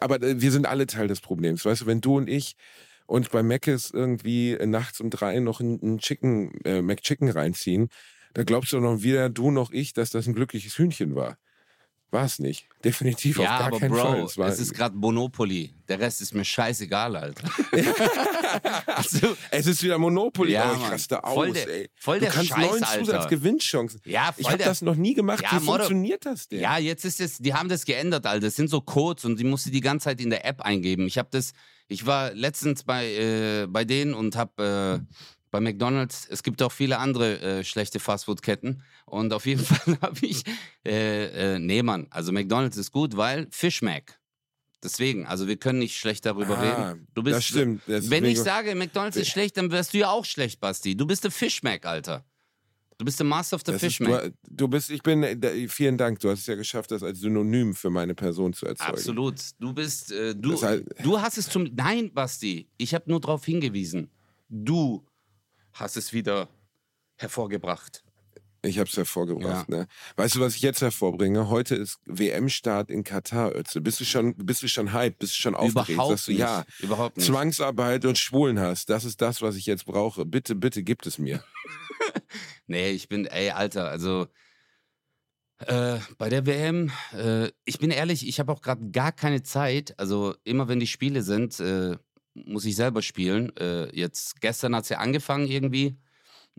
aber 0.00 0.20
wir 0.20 0.50
sind 0.50 0.66
alle 0.66 0.86
Teil 0.86 1.06
des 1.06 1.20
Problems. 1.20 1.64
Weißt 1.64 1.82
du, 1.82 1.86
wenn 1.86 2.00
du 2.00 2.16
und 2.16 2.28
ich 2.28 2.56
uns 3.06 3.28
bei 3.28 3.42
Mc's 3.42 3.90
irgendwie 3.92 4.56
nachts 4.66 5.00
um 5.00 5.10
drei 5.10 5.38
noch 5.40 5.60
einen 5.60 5.98
Chicken, 5.98 6.52
äh, 6.64 6.82
McChicken 6.82 7.28
reinziehen, 7.30 7.88
da 8.34 8.44
glaubst 8.44 8.72
du 8.72 8.80
noch 8.80 9.02
weder 9.02 9.30
du 9.30 9.50
noch 9.50 9.70
ich, 9.72 9.92
dass 9.92 10.10
das 10.10 10.26
ein 10.26 10.34
glückliches 10.34 10.76
Hühnchen 10.78 11.14
war. 11.14 11.36
War 12.10 12.24
es 12.26 12.38
nicht. 12.38 12.68
Definitiv 12.84 13.38
Ja, 13.38 13.42
auf 13.54 13.58
gar 13.58 13.66
aber 13.68 13.78
keinen 13.80 13.94
Fall. 13.96 14.20
Bro, 14.20 14.26
Es 14.26 14.38
war, 14.38 14.48
es 14.48 14.60
ist 14.60 14.72
gerade 14.72 14.94
Monopoly. 14.96 15.74
Der 15.88 15.98
Rest 15.98 16.20
ist 16.20 16.32
mir 16.32 16.44
scheißegal, 16.44 17.16
Alter. 17.16 17.50
also, 18.86 19.36
es 19.50 19.66
ist 19.66 19.82
wieder 19.82 19.98
Monopoly. 19.98 20.52
Ja, 20.52 20.72
oh, 20.72 20.76
ich 20.80 20.90
raste 20.92 21.20
Voll 21.24 21.48
aus, 21.48 21.54
der- 21.54 21.68
ey. 21.68 21.90
voll 21.96 22.18
du 22.18 22.24
der 22.26 22.32
kannst 22.32 22.50
Scheiß, 22.50 22.70
neun. 22.70 22.84
Zusatzgewinnchancen. 23.04 24.00
ja, 24.04 24.32
Ich 24.36 24.42
voll 24.44 24.52
habe 24.52 24.58
der, 24.58 24.66
das 24.68 24.82
noch 24.82 24.94
nie 24.96 25.14
gemacht. 25.14 25.42
Ja, 25.42 25.60
Wie 25.60 25.64
Motto- 25.64 25.78
funktioniert 25.84 26.24
das 26.26 26.48
denn? 26.48 26.60
Ja, 26.60 26.78
jetzt 26.78 27.04
ist 27.04 27.20
es, 27.20 27.38
die 27.38 27.54
haben 27.54 27.68
das 27.68 27.84
geändert, 27.84 28.26
Alter. 28.26 28.46
Das 28.46 28.56
sind 28.56 28.68
so 28.70 28.80
Codes 28.80 29.24
und 29.24 29.38
die 29.38 29.44
musst 29.44 29.66
du 29.66 29.70
die 29.70 29.80
ganze 29.80 30.04
Zeit 30.04 30.20
in 30.20 30.30
der 30.30 30.44
App 30.44 30.60
eingeben. 30.62 31.06
Ich 31.06 31.18
habe 31.18 31.28
das, 31.32 31.52
ich 31.88 32.06
war 32.06 32.32
letztens 32.32 32.84
bei, 32.84 33.06
äh, 33.12 33.66
bei 33.68 33.84
denen 33.84 34.14
und 34.14 34.36
habe 34.36 35.02
äh, 35.10 35.16
bei 35.54 35.60
McDonalds, 35.60 36.26
es 36.28 36.42
gibt 36.42 36.60
auch 36.62 36.72
viele 36.72 36.98
andere 36.98 37.38
äh, 37.40 37.62
schlechte 37.62 38.00
Fastfood-Ketten 38.00 38.82
und 39.06 39.32
auf 39.32 39.46
jeden 39.46 39.64
Fall 39.64 39.96
habe 40.02 40.26
ich, 40.26 40.42
äh, 40.84 41.54
äh, 41.54 41.58
nee, 41.60 41.80
Mann, 41.80 42.08
also 42.10 42.32
McDonalds 42.32 42.76
ist 42.76 42.90
gut, 42.90 43.16
weil 43.16 43.46
Fish 43.52 43.80
Mac. 43.80 44.18
Deswegen, 44.82 45.26
also 45.26 45.46
wir 45.46 45.56
können 45.56 45.78
nicht 45.78 45.96
schlecht 45.96 46.26
darüber 46.26 46.58
Ah, 46.58 46.88
reden. 46.90 47.06
Du 47.14 47.22
bist, 47.22 47.36
das 47.36 47.44
stimmt. 47.44 47.82
Das 47.86 48.10
Wenn 48.10 48.24
ich 48.24 48.40
sage, 48.40 48.74
McDonalds 48.74 49.16
ist 49.16 49.28
schlecht, 49.28 49.56
dann 49.56 49.70
wärst 49.70 49.94
du 49.94 49.98
ja 49.98 50.10
auch 50.10 50.24
schlecht, 50.24 50.58
Basti. 50.58 50.96
Du 50.96 51.06
bist 51.06 51.22
der 51.22 51.30
Fish 51.30 51.62
Mac, 51.62 51.86
Alter. 51.86 52.24
Du 52.98 53.04
bist 53.04 53.20
der 53.20 53.26
Master 53.26 53.54
of 53.54 53.62
the 53.64 53.70
das 53.70 53.80
Fish 53.80 54.00
ist, 54.00 54.08
Mac. 54.08 54.24
du, 54.24 54.32
du 54.56 54.66
bist, 54.68 54.90
ich 54.90 55.04
bin, 55.04 55.22
äh, 55.22 55.68
vielen 55.68 55.96
Dank. 55.96 56.18
Du 56.18 56.30
hast 56.30 56.40
es 56.40 56.46
ja 56.48 56.56
geschafft, 56.56 56.90
das 56.90 57.04
als 57.04 57.20
Synonym 57.20 57.76
für 57.76 57.90
meine 57.90 58.16
Person 58.16 58.52
zu 58.54 58.66
erzeugen. 58.66 58.90
Absolut. 58.90 59.40
Du 59.60 59.72
bist, 59.72 60.10
äh, 60.10 60.34
du, 60.34 60.50
Das 60.50 60.64
heißt- 60.64 61.02
du 61.04 61.20
hast 61.20 61.38
es 61.38 61.48
zum, 61.48 61.70
nein, 61.76 62.12
Basti, 62.12 62.68
ich 62.76 62.92
habe 62.92 63.04
nur 63.08 63.20
darauf 63.20 63.44
hingewiesen. 63.44 64.10
Du 64.48 65.06
hast 65.74 65.96
es 65.96 66.12
wieder 66.12 66.48
hervorgebracht. 67.16 68.02
Ich 68.62 68.78
habe 68.78 68.88
es 68.88 68.96
hervorgebracht. 68.96 69.68
Ne? 69.68 69.86
Weißt 70.16 70.36
du, 70.36 70.40
was 70.40 70.56
ich 70.56 70.62
jetzt 70.62 70.80
hervorbringe? 70.80 71.50
Heute 71.50 71.74
ist 71.74 71.98
WM-Start 72.06 72.90
in 72.90 73.04
Katar, 73.04 73.54
Ötze. 73.54 73.82
Bist 73.82 74.00
du 74.00 74.04
schon, 74.06 74.34
bist 74.36 74.62
du 74.62 74.68
schon 74.68 74.94
hype? 74.94 75.18
Bist 75.18 75.34
du 75.34 75.42
schon 75.42 75.54
aufgeregt? 75.54 75.90
Überhaupt 75.90 76.10
Sagst 76.12 76.28
du, 76.28 76.30
nicht. 76.32 76.40
ja, 76.40 76.64
Überhaupt 76.80 77.16
nicht. 77.18 77.26
Zwangsarbeit 77.26 78.06
und 78.06 78.16
Schwulenhass, 78.16 78.86
das 78.86 79.04
ist 79.04 79.20
das, 79.20 79.42
was 79.42 79.56
ich 79.56 79.66
jetzt 79.66 79.84
brauche. 79.84 80.24
Bitte, 80.24 80.54
bitte 80.54 80.82
gibt 80.82 81.06
es 81.06 81.18
mir. 81.18 81.44
Nee, 82.66 82.90
ich 82.90 83.08
bin, 83.10 83.26
ey, 83.26 83.50
Alter, 83.50 83.90
also 83.90 84.26
äh, 85.58 85.98
bei 86.18 86.30
der 86.30 86.46
WM, 86.46 86.90
äh, 87.12 87.50
ich 87.64 87.78
bin 87.78 87.90
ehrlich, 87.90 88.26
ich 88.26 88.40
habe 88.40 88.50
auch 88.50 88.62
gerade 88.62 88.90
gar 88.90 89.12
keine 89.12 89.42
Zeit. 89.42 89.94
Also 89.98 90.34
immer 90.44 90.66
wenn 90.66 90.80
die 90.80 90.86
Spiele 90.86 91.22
sind, 91.22 91.60
äh, 91.60 91.96
muss 92.34 92.64
ich 92.64 92.76
selber 92.76 93.02
spielen. 93.02 93.56
Äh, 93.56 93.94
jetzt 93.96 94.40
gestern 94.40 94.74
hat 94.74 94.84
es 94.84 94.90
ja 94.90 94.98
angefangen 94.98 95.46
irgendwie. 95.46 95.96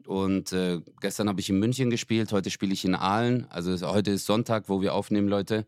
Und 0.05 0.51
äh, 0.51 0.81
gestern 0.99 1.29
habe 1.29 1.39
ich 1.39 1.49
in 1.49 1.59
München 1.59 1.89
gespielt, 1.89 2.33
heute 2.33 2.49
spiele 2.49 2.73
ich 2.73 2.83
in 2.83 2.95
Aalen. 2.95 3.45
Also 3.49 3.79
heute 3.89 4.11
ist 4.11 4.25
Sonntag, 4.25 4.67
wo 4.67 4.81
wir 4.81 4.93
aufnehmen, 4.93 5.29
Leute. 5.29 5.65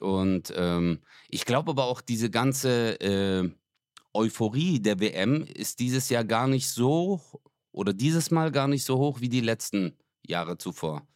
Und 0.00 0.52
ähm, 0.56 1.00
ich 1.28 1.46
glaube 1.46 1.70
aber 1.70 1.84
auch, 1.84 2.02
diese 2.02 2.28
ganze 2.28 3.00
äh, 3.00 3.50
Euphorie 4.12 4.80
der 4.80 5.00
WM 5.00 5.44
ist 5.44 5.80
dieses 5.80 6.10
Jahr 6.10 6.24
gar 6.24 6.48
nicht 6.48 6.68
so 6.68 7.20
oder 7.72 7.94
dieses 7.94 8.30
Mal 8.30 8.52
gar 8.52 8.68
nicht 8.68 8.84
so 8.84 8.98
hoch 8.98 9.20
wie 9.20 9.30
die 9.30 9.40
letzten 9.40 9.96
Jahre 10.26 10.58
zuvor, 10.58 11.06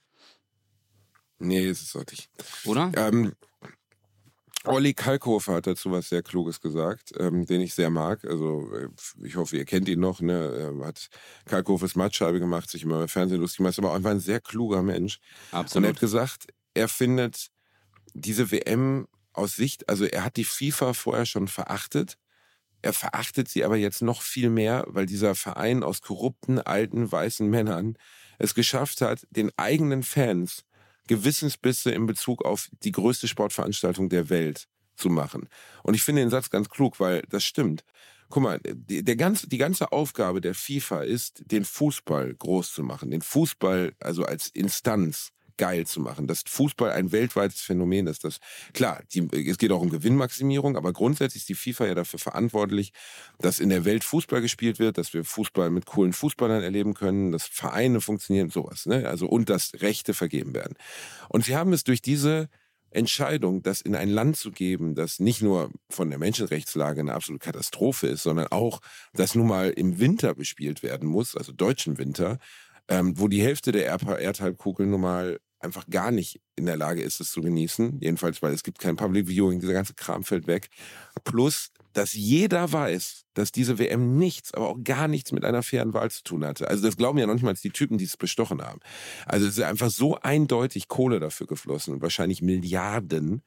Nee, 1.38 1.68
ist 1.68 1.82
es 1.82 1.94
nicht. 2.10 2.30
oder? 2.64 2.90
Ähm, 2.96 3.34
Olli 4.66 4.94
Kalkofer 4.94 5.54
hat 5.54 5.66
dazu 5.66 5.90
was 5.90 6.08
sehr 6.08 6.22
Kluges 6.22 6.60
gesagt, 6.60 7.12
ähm, 7.18 7.46
den 7.46 7.60
ich 7.60 7.74
sehr 7.74 7.90
mag. 7.90 8.24
Also 8.24 8.70
äh, 8.74 8.88
ich 9.24 9.36
hoffe, 9.36 9.56
ihr 9.56 9.64
kennt 9.64 9.88
ihn 9.88 10.00
noch. 10.00 10.20
Ne? 10.20 10.74
Er 10.80 10.86
hat 10.86 11.08
Kalkofers 11.46 11.96
Mattscheibe 11.96 12.40
gemacht, 12.40 12.70
sich 12.70 12.82
immer 12.82 13.02
im 13.02 13.08
Fernsehen 13.08 13.40
lustig 13.40 13.58
gemacht, 13.58 13.78
aber 13.78 13.90
auch 13.90 13.96
einfach 13.96 14.10
ein 14.10 14.20
sehr 14.20 14.40
kluger 14.40 14.82
Mensch. 14.82 15.18
Und 15.50 15.52
er 15.52 15.58
Absolut. 15.60 15.88
hat 15.88 16.00
gesagt, 16.00 16.46
er 16.74 16.88
findet 16.88 17.50
diese 18.14 18.50
WM 18.50 19.06
aus 19.32 19.56
Sicht, 19.56 19.88
also 19.88 20.04
er 20.04 20.24
hat 20.24 20.36
die 20.36 20.44
FIFA 20.44 20.94
vorher 20.94 21.26
schon 21.26 21.48
verachtet. 21.48 22.16
Er 22.82 22.92
verachtet 22.92 23.48
sie 23.48 23.64
aber 23.64 23.76
jetzt 23.76 24.02
noch 24.02 24.22
viel 24.22 24.50
mehr, 24.50 24.84
weil 24.88 25.06
dieser 25.06 25.34
Verein 25.34 25.82
aus 25.82 26.02
korrupten, 26.02 26.60
alten, 26.60 27.10
weißen 27.10 27.48
Männern 27.48 27.96
es 28.38 28.54
geschafft 28.54 29.00
hat, 29.00 29.26
den 29.30 29.50
eigenen 29.56 30.02
Fans 30.02 30.64
Gewissensbisse 31.06 31.90
in 31.90 32.06
Bezug 32.06 32.44
auf 32.44 32.68
die 32.82 32.92
größte 32.92 33.28
Sportveranstaltung 33.28 34.08
der 34.08 34.28
Welt 34.28 34.68
zu 34.96 35.08
machen. 35.08 35.48
Und 35.82 35.94
ich 35.94 36.02
finde 36.02 36.22
den 36.22 36.30
Satz 36.30 36.50
ganz 36.50 36.68
klug, 36.68 37.00
weil 37.00 37.22
das 37.28 37.44
stimmt. 37.44 37.84
Guck 38.28 38.42
mal, 38.42 38.60
die, 38.62 39.04
der 39.04 39.16
ganze, 39.16 39.48
die 39.48 39.58
ganze 39.58 39.92
Aufgabe 39.92 40.40
der 40.40 40.54
FIFA 40.54 41.02
ist, 41.02 41.42
den 41.46 41.64
Fußball 41.64 42.34
groß 42.34 42.72
zu 42.72 42.82
machen. 42.82 43.10
Den 43.10 43.22
Fußball 43.22 43.94
also 44.00 44.24
als 44.24 44.48
Instanz 44.48 45.32
geil 45.56 45.86
zu 45.86 46.00
machen, 46.00 46.26
dass 46.26 46.42
Fußball 46.46 46.90
ein 46.90 47.12
weltweites 47.12 47.60
Phänomen 47.60 48.06
ist. 48.06 48.24
Das, 48.24 48.38
klar, 48.72 49.02
die, 49.12 49.28
es 49.48 49.58
geht 49.58 49.72
auch 49.72 49.80
um 49.80 49.90
Gewinnmaximierung, 49.90 50.76
aber 50.76 50.92
grundsätzlich 50.92 51.42
ist 51.42 51.48
die 51.48 51.54
FIFA 51.54 51.86
ja 51.86 51.94
dafür 51.94 52.18
verantwortlich, 52.18 52.92
dass 53.38 53.60
in 53.60 53.68
der 53.68 53.84
Welt 53.84 54.04
Fußball 54.04 54.40
gespielt 54.40 54.78
wird, 54.78 54.98
dass 54.98 55.14
wir 55.14 55.24
Fußball 55.24 55.70
mit 55.70 55.86
coolen 55.86 56.12
Fußballern 56.12 56.62
erleben 56.62 56.94
können, 56.94 57.32
dass 57.32 57.46
Vereine 57.46 58.00
funktionieren, 58.00 58.50
sowas. 58.50 58.86
Ne? 58.86 59.08
Also 59.08 59.26
und 59.26 59.48
dass 59.50 59.72
Rechte 59.80 60.14
vergeben 60.14 60.54
werden. 60.54 60.74
Und 61.28 61.44
sie 61.44 61.56
haben 61.56 61.72
es 61.72 61.84
durch 61.84 62.02
diese 62.02 62.48
Entscheidung, 62.90 63.62
das 63.62 63.80
in 63.80 63.94
ein 63.94 64.08
Land 64.08 64.36
zu 64.36 64.50
geben, 64.50 64.94
das 64.94 65.20
nicht 65.20 65.42
nur 65.42 65.70
von 65.90 66.08
der 66.08 66.18
Menschenrechtslage 66.18 67.00
eine 67.00 67.14
absolute 67.14 67.44
Katastrophe 67.44 68.06
ist, 68.06 68.22
sondern 68.22 68.46
auch, 68.48 68.80
das 69.12 69.34
nun 69.34 69.48
mal 69.48 69.70
im 69.70 69.98
Winter 69.98 70.34
bespielt 70.34 70.82
werden 70.82 71.08
muss, 71.08 71.36
also 71.36 71.52
deutschen 71.52 71.98
Winter, 71.98 72.38
ähm, 72.88 73.18
wo 73.18 73.28
die 73.28 73.42
Hälfte 73.42 73.72
der 73.72 73.86
Erdhalbkugel 73.86 74.86
nun 74.86 75.00
mal 75.00 75.40
einfach 75.66 75.86
gar 75.88 76.10
nicht 76.10 76.40
in 76.56 76.66
der 76.66 76.76
Lage 76.76 77.02
ist, 77.02 77.20
es 77.20 77.30
zu 77.30 77.42
genießen. 77.42 77.98
Jedenfalls, 78.00 78.40
weil 78.42 78.54
es 78.54 78.62
gibt 78.62 78.78
kein 78.78 78.96
Public 78.96 79.28
Viewing, 79.28 79.60
dieser 79.60 79.74
ganze 79.74 79.94
Kram 79.94 80.24
fällt 80.24 80.46
weg. 80.46 80.68
Plus, 81.24 81.70
dass 81.92 82.12
jeder 82.12 82.72
weiß, 82.72 83.24
dass 83.34 83.52
diese 83.52 83.78
WM 83.78 84.16
nichts, 84.16 84.52
aber 84.52 84.68
auch 84.68 84.78
gar 84.82 85.08
nichts 85.08 85.32
mit 85.32 85.44
einer 85.44 85.62
fairen 85.62 85.94
Wahl 85.94 86.10
zu 86.10 86.22
tun 86.22 86.44
hatte. 86.44 86.68
Also 86.68 86.84
das 86.84 86.96
glauben 86.96 87.18
ja 87.18 87.26
noch 87.26 87.34
nicht 87.34 87.42
mal 87.42 87.54
die 87.54 87.70
Typen, 87.70 87.98
die 87.98 88.04
es 88.04 88.16
bestochen 88.16 88.62
haben. 88.62 88.80
Also 89.26 89.46
es 89.46 89.56
ist 89.56 89.64
einfach 89.64 89.90
so 89.90 90.18
eindeutig 90.20 90.88
Kohle 90.88 91.20
dafür 91.20 91.46
geflossen 91.46 91.94
und 91.94 92.02
wahrscheinlich 92.02 92.42
Milliarden, 92.42 93.42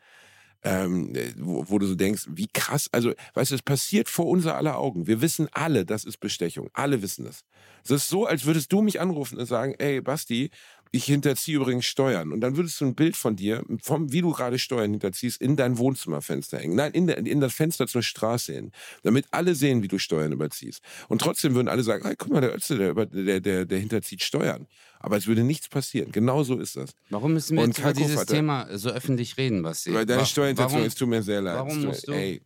ähm, 0.63 1.13
wo, 1.37 1.69
wo, 1.69 1.79
du 1.79 1.85
so 1.85 1.95
denkst, 1.95 2.25
wie 2.29 2.47
krass, 2.47 2.89
also 2.91 3.13
weißt 3.33 3.51
du, 3.51 3.55
es 3.55 3.61
passiert 3.61 4.09
vor 4.09 4.25
unser 4.25 4.57
aller 4.57 4.77
Augen. 4.77 5.07
Wir 5.07 5.21
wissen 5.21 5.47
alle, 5.53 5.85
das 5.85 6.03
ist 6.03 6.19
Bestechung. 6.19 6.69
Alle 6.73 7.01
wissen 7.01 7.25
es. 7.25 7.45
Es 7.83 7.91
ist 7.91 8.09
so, 8.09 8.25
als 8.25 8.45
würdest 8.45 8.71
du 8.73 8.81
mich 8.81 8.99
anrufen 8.99 9.37
und 9.37 9.45
sagen, 9.45 9.73
ey 9.77 10.01
Basti, 10.01 10.49
ich 10.91 11.05
hinterziehe 11.05 11.57
übrigens 11.57 11.85
Steuern. 11.85 12.31
Und 12.31 12.41
dann 12.41 12.57
würdest 12.57 12.81
du 12.81 12.85
ein 12.85 12.95
Bild 12.95 13.15
von 13.15 13.35
dir, 13.35 13.63
vom, 13.81 14.11
wie 14.11 14.21
du 14.21 14.31
gerade 14.31 14.57
Steuern 14.57 14.91
hinterziehst, 14.91 15.39
in 15.39 15.55
dein 15.55 15.77
Wohnzimmerfenster 15.77 16.57
hängen. 16.57 16.75
Nein, 16.75 16.93
in, 16.93 17.07
der, 17.07 17.17
in 17.17 17.39
das 17.39 17.53
Fenster 17.53 17.87
zur 17.87 18.01
Straße 18.01 18.53
hin. 18.53 18.71
Damit 19.03 19.25
alle 19.31 19.53
sehen, 19.53 19.83
wie 19.83 19.87
du 19.87 19.99
Steuern 19.99 20.31
überziehst. 20.31 20.81
Und 21.07 21.21
trotzdem 21.21 21.53
würden 21.53 21.67
alle 21.67 21.83
sagen, 21.83 22.03
hey, 22.05 22.15
guck 22.17 22.31
mal, 22.31 22.41
der 22.41 22.55
Ötze, 22.55 22.77
der, 22.77 22.93
der, 23.05 23.39
der, 23.39 23.65
der 23.65 23.79
hinterzieht 23.79 24.23
Steuern. 24.23 24.67
Aber 24.99 25.15
es 25.15 25.27
würde 25.27 25.43
nichts 25.43 25.69
passieren. 25.69 26.11
Genau 26.11 26.43
so 26.43 26.57
ist 26.59 26.75
das. 26.75 26.91
Warum 27.09 27.33
müssen 27.33 27.55
wir 27.55 27.63
und 27.63 27.69
jetzt 27.69 27.79
über 27.79 27.93
dieses 27.93 28.25
Thema 28.25 28.67
so 28.77 28.89
öffentlich 28.89 29.37
reden, 29.37 29.61
Basti? 29.61 29.93
Weil 29.93 30.05
deine 30.05 30.25
Steuerhinterziehung, 30.25 30.85
es 30.85 30.95
tut 30.95 31.07
mir 31.07 31.21
sehr 31.21 31.41
leid. 31.41 31.55
Warum 31.55 31.85
musst, 31.85 32.07
du, 32.07 32.11
ey. 32.13 32.41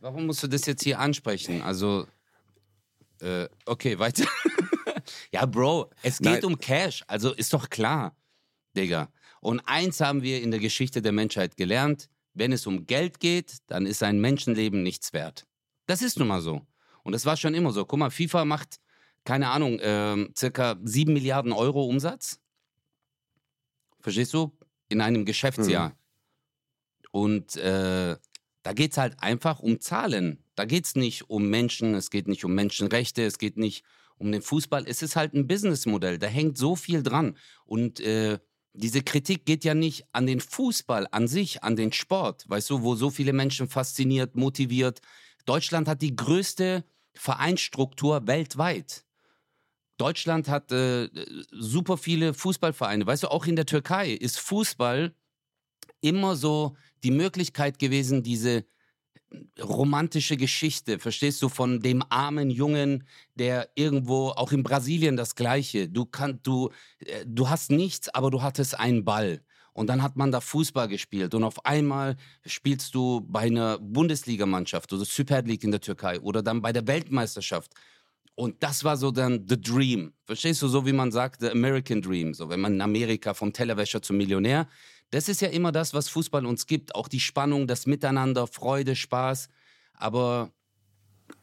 warum 0.00 0.26
musst 0.26 0.42
du 0.42 0.46
das 0.46 0.64
jetzt 0.66 0.84
hier 0.84 1.00
ansprechen? 1.00 1.60
Also, 1.60 2.06
äh, 3.20 3.48
okay, 3.66 3.98
weiter. 3.98 4.24
Ja, 5.32 5.46
Bro, 5.46 5.90
es 6.02 6.18
geht 6.18 6.26
Nein. 6.26 6.44
um 6.44 6.58
Cash. 6.58 7.04
Also 7.06 7.32
ist 7.32 7.52
doch 7.52 7.70
klar, 7.70 8.16
Digga. 8.76 9.12
Und 9.40 9.60
eins 9.60 10.00
haben 10.00 10.22
wir 10.22 10.42
in 10.42 10.50
der 10.50 10.60
Geschichte 10.60 11.02
der 11.02 11.12
Menschheit 11.12 11.56
gelernt. 11.56 12.08
Wenn 12.34 12.52
es 12.52 12.66
um 12.66 12.86
Geld 12.86 13.20
geht, 13.20 13.58
dann 13.66 13.86
ist 13.86 14.02
ein 14.02 14.20
Menschenleben 14.20 14.82
nichts 14.82 15.12
wert. 15.12 15.46
Das 15.86 16.02
ist 16.02 16.18
nun 16.18 16.28
mal 16.28 16.40
so. 16.40 16.66
Und 17.02 17.12
das 17.12 17.26
war 17.26 17.36
schon 17.36 17.54
immer 17.54 17.72
so. 17.72 17.84
Guck 17.84 17.98
mal, 17.98 18.10
FIFA 18.10 18.44
macht, 18.44 18.80
keine 19.24 19.48
Ahnung, 19.48 19.78
äh, 19.80 20.28
circa 20.36 20.76
7 20.82 21.12
Milliarden 21.12 21.52
Euro 21.52 21.84
Umsatz. 21.84 22.40
Verstehst 24.00 24.34
du? 24.34 24.56
In 24.88 25.00
einem 25.00 25.24
Geschäftsjahr. 25.24 25.90
Mhm. 25.90 25.94
Und 27.12 27.56
äh, 27.56 28.16
da 28.62 28.72
geht 28.72 28.92
es 28.92 28.98
halt 28.98 29.20
einfach 29.22 29.60
um 29.60 29.80
Zahlen. 29.80 30.44
Da 30.54 30.64
geht 30.64 30.84
es 30.84 30.94
nicht 30.94 31.30
um 31.30 31.48
Menschen, 31.48 31.94
es 31.94 32.10
geht 32.10 32.28
nicht 32.28 32.44
um 32.44 32.54
Menschenrechte, 32.54 33.24
es 33.24 33.38
geht 33.38 33.56
nicht 33.56 33.84
um 34.20 34.30
den 34.30 34.42
Fußball. 34.42 34.84
Es 34.86 35.02
ist 35.02 35.16
halt 35.16 35.34
ein 35.34 35.48
Businessmodell, 35.48 36.18
da 36.18 36.26
hängt 36.26 36.58
so 36.58 36.76
viel 36.76 37.02
dran. 37.02 37.36
Und 37.64 38.00
äh, 38.00 38.38
diese 38.74 39.02
Kritik 39.02 39.46
geht 39.46 39.64
ja 39.64 39.74
nicht 39.74 40.04
an 40.12 40.26
den 40.26 40.40
Fußball 40.40 41.08
an 41.10 41.26
sich, 41.26 41.64
an 41.64 41.74
den 41.74 41.92
Sport, 41.92 42.48
weißt 42.48 42.70
du, 42.70 42.82
wo 42.82 42.94
so 42.94 43.10
viele 43.10 43.32
Menschen 43.32 43.68
fasziniert, 43.68 44.36
motiviert. 44.36 45.00
Deutschland 45.46 45.88
hat 45.88 46.02
die 46.02 46.14
größte 46.14 46.84
Vereinsstruktur 47.14 48.26
weltweit. 48.26 49.04
Deutschland 49.96 50.48
hat 50.48 50.70
äh, 50.70 51.08
super 51.50 51.96
viele 51.96 52.32
Fußballvereine. 52.32 53.06
Weißt 53.06 53.24
du, 53.24 53.28
auch 53.28 53.46
in 53.46 53.56
der 53.56 53.66
Türkei 53.66 54.12
ist 54.12 54.38
Fußball 54.38 55.14
immer 56.00 56.36
so 56.36 56.76
die 57.02 57.10
Möglichkeit 57.10 57.78
gewesen, 57.78 58.22
diese 58.22 58.64
romantische 59.62 60.36
Geschichte, 60.36 60.98
verstehst 60.98 61.40
du, 61.42 61.48
von 61.48 61.80
dem 61.80 62.02
armen 62.08 62.50
Jungen, 62.50 63.04
der 63.34 63.70
irgendwo, 63.74 64.28
auch 64.30 64.52
in 64.52 64.62
Brasilien 64.62 65.16
das 65.16 65.34
Gleiche, 65.34 65.88
du 65.88 66.04
kannst, 66.04 66.46
du, 66.46 66.70
äh, 66.98 67.24
du 67.26 67.48
hast 67.48 67.70
nichts, 67.70 68.08
aber 68.08 68.30
du 68.30 68.42
hattest 68.42 68.78
einen 68.78 69.04
Ball. 69.04 69.42
Und 69.72 69.86
dann 69.86 70.02
hat 70.02 70.16
man 70.16 70.32
da 70.32 70.40
Fußball 70.40 70.88
gespielt 70.88 71.32
und 71.32 71.44
auf 71.44 71.64
einmal 71.64 72.16
spielst 72.44 72.94
du 72.94 73.20
bei 73.20 73.42
einer 73.42 73.78
Bundesligamannschaft 73.78 74.92
oder 74.92 75.04
Super 75.04 75.42
League 75.42 75.62
in 75.62 75.70
der 75.70 75.80
Türkei 75.80 76.20
oder 76.20 76.42
dann 76.42 76.60
bei 76.60 76.72
der 76.72 76.86
Weltmeisterschaft. 76.86 77.72
Und 78.34 78.62
das 78.62 78.84
war 78.84 78.96
so 78.96 79.10
dann 79.10 79.46
the 79.48 79.60
dream. 79.60 80.12
Verstehst 80.24 80.62
du, 80.62 80.68
so 80.68 80.86
wie 80.86 80.92
man 80.92 81.12
sagt, 81.12 81.40
the 81.40 81.50
American 81.50 82.00
Dream. 82.00 82.34
So, 82.34 82.48
wenn 82.48 82.60
man 82.60 82.74
in 82.74 82.80
Amerika 82.80 83.34
vom 83.34 83.52
Tellerwäscher 83.52 84.02
zum 84.02 84.16
Millionär, 84.16 84.66
das 85.10 85.28
ist 85.28 85.40
ja 85.40 85.48
immer 85.48 85.72
das, 85.72 85.94
was 85.94 86.08
Fußball 86.08 86.46
uns 86.46 86.66
gibt. 86.66 86.94
Auch 86.94 87.08
die 87.08 87.20
Spannung, 87.20 87.66
das 87.66 87.86
Miteinander, 87.86 88.46
Freude, 88.46 88.96
Spaß. 88.96 89.48
Aber 89.94 90.52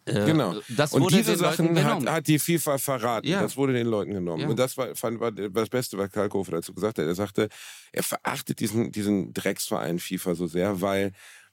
äh, 0.06 0.26
genau. 0.26 0.56
Das 0.70 0.94
und 0.94 1.12
diese 1.12 1.36
Sachen 1.36 1.84
hat, 1.84 2.06
hat, 2.06 2.28
die 2.28 2.40
FIFA 2.40 2.78
verraten. 2.78 3.28
Ja. 3.28 3.42
Das 3.42 3.58
wurde 3.58 3.74
den 3.74 3.88
Leuten 3.88 4.14
genommen. 4.14 4.44
Ja. 4.44 4.48
Und 4.48 4.58
das 4.58 4.78
war, 4.78 4.96
fand, 4.96 5.20
war 5.20 5.32
das 5.32 5.70
Beste, 5.70 5.98
was 5.98 6.12
Kalkofe 6.12 6.52
dazu 6.52 6.74
gesagt 6.74 6.98
hat. 6.98 7.06
Er 7.06 7.16
sagte, 7.16 7.50
er 7.92 8.04
verachtet 8.04 8.60
diesen, 8.60 8.92
diesen 8.92 9.34
Drecksverein 9.34 10.00
FIFA 10.00 10.36
so 10.36 10.48
sehr, 10.48 10.82
weil 10.82 11.12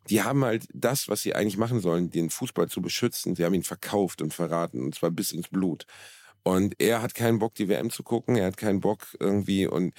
die 0.08 0.22
haben 0.22 0.44
halt 0.44 0.66
das, 0.72 1.08
was 1.08 1.22
sie 1.22 1.34
eigentlich 1.34 1.56
machen 1.56 1.80
sollen, 1.80 2.10
den 2.10 2.30
Fußball 2.30 2.68
zu 2.68 2.82
beschützen. 2.82 3.34
Sie 3.34 3.44
haben 3.44 3.54
ihn 3.54 3.62
verkauft 3.62 4.22
und 4.22 4.34
verraten, 4.34 4.82
und 4.82 4.94
zwar 4.94 5.10
bis 5.10 5.32
ins 5.32 5.48
Blut. 5.48 5.86
Und 6.42 6.74
er 6.78 7.00
hat 7.00 7.14
keinen 7.14 7.38
Bock, 7.38 7.54
die 7.54 7.68
WM 7.68 7.90
zu 7.90 8.02
gucken. 8.02 8.36
Er 8.36 8.46
hat 8.46 8.58
keinen 8.58 8.80
Bock 8.80 9.16
irgendwie 9.18 9.66
und 9.66 9.94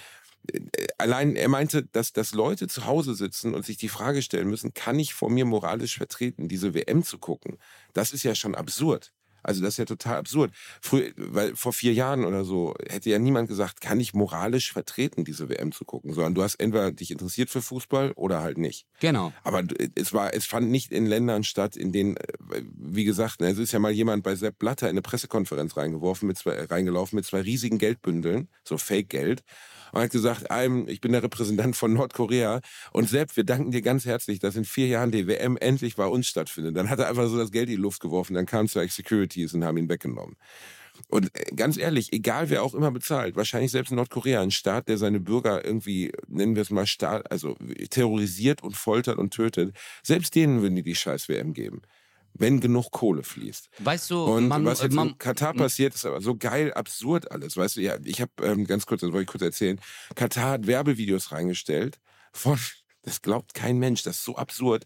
allein, 0.98 1.36
er 1.36 1.50
meinte, 1.50 1.84
dass, 1.84 2.14
dass 2.14 2.34
Leute 2.34 2.68
zu 2.68 2.86
Hause 2.86 3.16
sitzen 3.16 3.54
und 3.54 3.66
sich 3.66 3.78
die 3.78 3.90
Frage 3.90 4.22
stellen 4.22 4.50
müssen, 4.50 4.74
kann 4.74 5.00
ich 5.00 5.14
vor 5.14 5.30
mir 5.30 5.46
moralisch 5.46 5.98
vertreten, 5.98 6.48
diese 6.48 6.74
WM 6.74 7.04
zu 7.04 7.18
gucken? 7.18 7.58
Das 7.94 8.14
ist 8.14 8.24
ja 8.24 8.36
schon 8.36 8.56
absurd. 8.56 9.14
Also 9.46 9.62
das 9.62 9.76
ist 9.76 9.78
ja 9.78 9.86
total 9.86 10.18
absurd. 10.18 10.52
Früher, 10.82 11.12
weil 11.16 11.56
vor 11.56 11.72
vier 11.72 11.94
Jahren 11.94 12.26
oder 12.26 12.44
so 12.44 12.74
hätte 12.90 13.10
ja 13.10 13.20
niemand 13.20 13.48
gesagt, 13.48 13.80
kann 13.80 14.00
ich 14.00 14.14
moralisch 14.14 14.74
vertreten, 14.74 15.24
diese 15.24 15.50
WM 15.50 15.72
zu 15.72 15.86
gucken, 15.86 16.14
sondern 16.14 16.34
du 16.34 16.44
hast 16.44 16.56
entweder 16.56 16.92
dich 16.92 17.12
interessiert 17.12 17.50
für 17.50 17.62
Fußball 17.62 18.12
oder 18.14 18.42
halt 18.42 18.58
nicht. 18.58 18.86
Genau. 19.00 19.34
Aber 19.44 19.64
es 19.96 20.14
war, 20.14 20.34
es 20.34 20.46
fand 20.46 20.70
nicht 20.70 20.92
in 20.92 21.06
Ländern 21.06 21.44
statt, 21.44 21.78
in 21.78 21.92
denen, 21.92 22.18
äh, 22.18 22.64
wie 22.76 23.06
gesagt, 23.06 23.42
ne, 23.42 23.50
es 23.50 23.60
ist 23.60 23.72
ja 23.72 23.80
mal 23.80 23.92
jemand 23.92 24.24
bei 24.24 24.36
Sepp 24.36 24.58
Blatter 24.58 24.88
in 24.88 24.92
eine 24.92 25.02
Pressekonferenz 25.02 25.78
reingeworfen 25.78 26.28
mit 26.28 26.38
zwei, 26.38 26.64
reingelaufen 26.64 27.16
mit 27.16 27.26
zwei 27.26 27.42
riesigen 27.42 27.78
Geldbündeln, 27.78 28.50
so 28.64 28.78
Fake-Geld 28.78 29.44
und 29.96 30.02
hat 30.02 30.12
gesagt, 30.12 30.44
ich 30.88 31.00
bin 31.00 31.14
der 31.14 31.24
Repräsentant 31.24 31.76
von 31.76 31.94
Nordkorea 31.94 32.60
und 32.92 33.10
Sepp, 33.10 33.36
wir 33.38 33.46
danken 33.46 33.72
dir 33.72 33.82
ganz 33.82 34.06
herzlich, 34.06 34.40
dass 34.40 34.58
in 34.58 34.66
vier 34.66 34.88
Jahren 34.88 35.12
die 35.12 35.26
WM 35.26 35.56
endlich 35.56 35.96
bei 35.96 36.06
uns 36.06 36.28
stattfindet. 36.28 36.76
Dann 36.76 36.90
hat 36.90 37.00
er 37.00 37.08
einfach 37.08 37.28
so 37.30 37.38
das 37.38 37.52
Geld 37.52 37.70
in 37.70 37.78
die 37.78 37.82
Luft 37.82 38.02
geworfen, 38.02 38.34
dann 38.34 38.46
kam 38.46 38.68
zwei 38.68 38.88
Securities 39.36 39.54
und 39.54 39.66
haben 39.66 39.78
ihn 39.78 39.90
weggenommen. 39.90 40.36
Und 41.10 41.30
äh, 41.38 41.54
ganz 41.56 41.78
ehrlich, 41.78 42.14
egal 42.14 42.50
wer 42.50 42.64
auch 42.64 42.74
immer 42.74 42.92
bezahlt, 42.92 43.36
wahrscheinlich 43.36 43.72
selbst 43.72 43.92
in 43.92 43.98
Nordkorea, 43.98 44.42
ein 44.42 44.52
Staat, 44.52 44.88
der 44.88 44.98
seine 44.98 45.20
Bürger 45.20 45.66
irgendwie, 45.66 46.12
nennen 46.28 46.56
wir 46.56 46.62
es 46.62 46.70
mal 46.70 46.88
Staat, 46.88 47.30
also 47.32 47.56
terrorisiert 47.90 48.64
und 48.64 48.78
foltert 48.78 49.18
und 49.18 49.34
tötet, 49.34 49.76
selbst 50.04 50.36
denen 50.36 50.62
würden 50.62 50.76
die 50.76 50.84
die 50.84 50.96
scheiß 50.96 51.28
WM 51.30 51.54
geben 51.54 51.82
wenn 52.38 52.60
genug 52.60 52.92
Kohle 52.92 53.24
fließt. 53.24 53.70
Weißt 53.80 54.12
du, 54.12 54.26
und 54.26 54.50
man, 54.50 54.66
was 54.66 54.82
jetzt 54.82 54.94
man, 54.94 55.12
in 55.12 55.18
Katar 55.18 55.54
passiert, 55.54 55.96
ist 55.96 56.06
aber 56.06 56.20
so 56.20 56.36
geil 56.36 56.74
absurd 56.74 57.32
alles. 57.32 57.56
Weißt 57.56 57.78
du, 57.78 57.82
ja, 57.82 57.96
ich 58.04 58.20
habe 58.20 58.32
ähm, 58.44 58.68
ganz 58.68 58.86
kurz, 58.86 59.00
das 59.00 59.14
wollte 59.14 59.22
ich 59.22 59.28
kurz 59.30 59.42
erzählen. 59.42 59.80
Katar 60.16 60.52
hat 60.52 60.68
Werbevideos 60.68 61.32
reingestellt 61.32 61.98
von, 62.34 62.60
das 63.04 63.22
glaubt 63.22 63.54
kein 63.54 63.80
Mensch, 63.80 64.04
das 64.04 64.18
ist 64.18 64.26
so 64.26 64.36
absurd, 64.36 64.84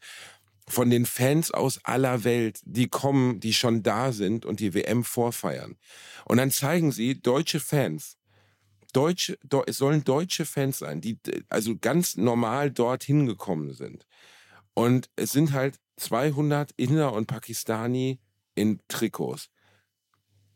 von 0.70 0.90
den 0.90 1.06
Fans 1.06 1.52
aus 1.52 1.84
aller 1.84 2.24
Welt, 2.24 2.62
die 2.64 2.88
kommen, 2.88 3.40
die 3.40 3.54
schon 3.54 3.84
da 3.84 4.12
sind 4.12 4.46
und 4.46 4.60
die 4.60 4.74
WM 4.74 5.04
vorfeiern. 5.04 5.78
Und 6.26 6.38
dann 6.38 6.52
zeigen 6.52 6.92
sie 6.92 7.20
deutsche 7.20 7.60
Fans. 7.60 8.18
Deutsche, 8.94 9.38
es 9.68 9.78
sollen 9.78 10.04
deutsche 10.04 10.46
Fans 10.46 10.80
sein, 10.80 11.02
die 11.02 11.18
also 11.50 11.78
ganz 11.78 12.18
normal 12.18 12.72
dorthin 12.72 13.26
gekommen 13.26 13.74
sind. 13.74 14.06
Und 14.74 15.10
es 15.16 15.32
sind 15.32 15.54
halt 15.54 15.80
200 15.98 16.72
Inder 16.78 17.14
und 17.14 17.28
Pakistani 17.28 18.20
in 18.56 18.80
Trikots. 18.88 19.50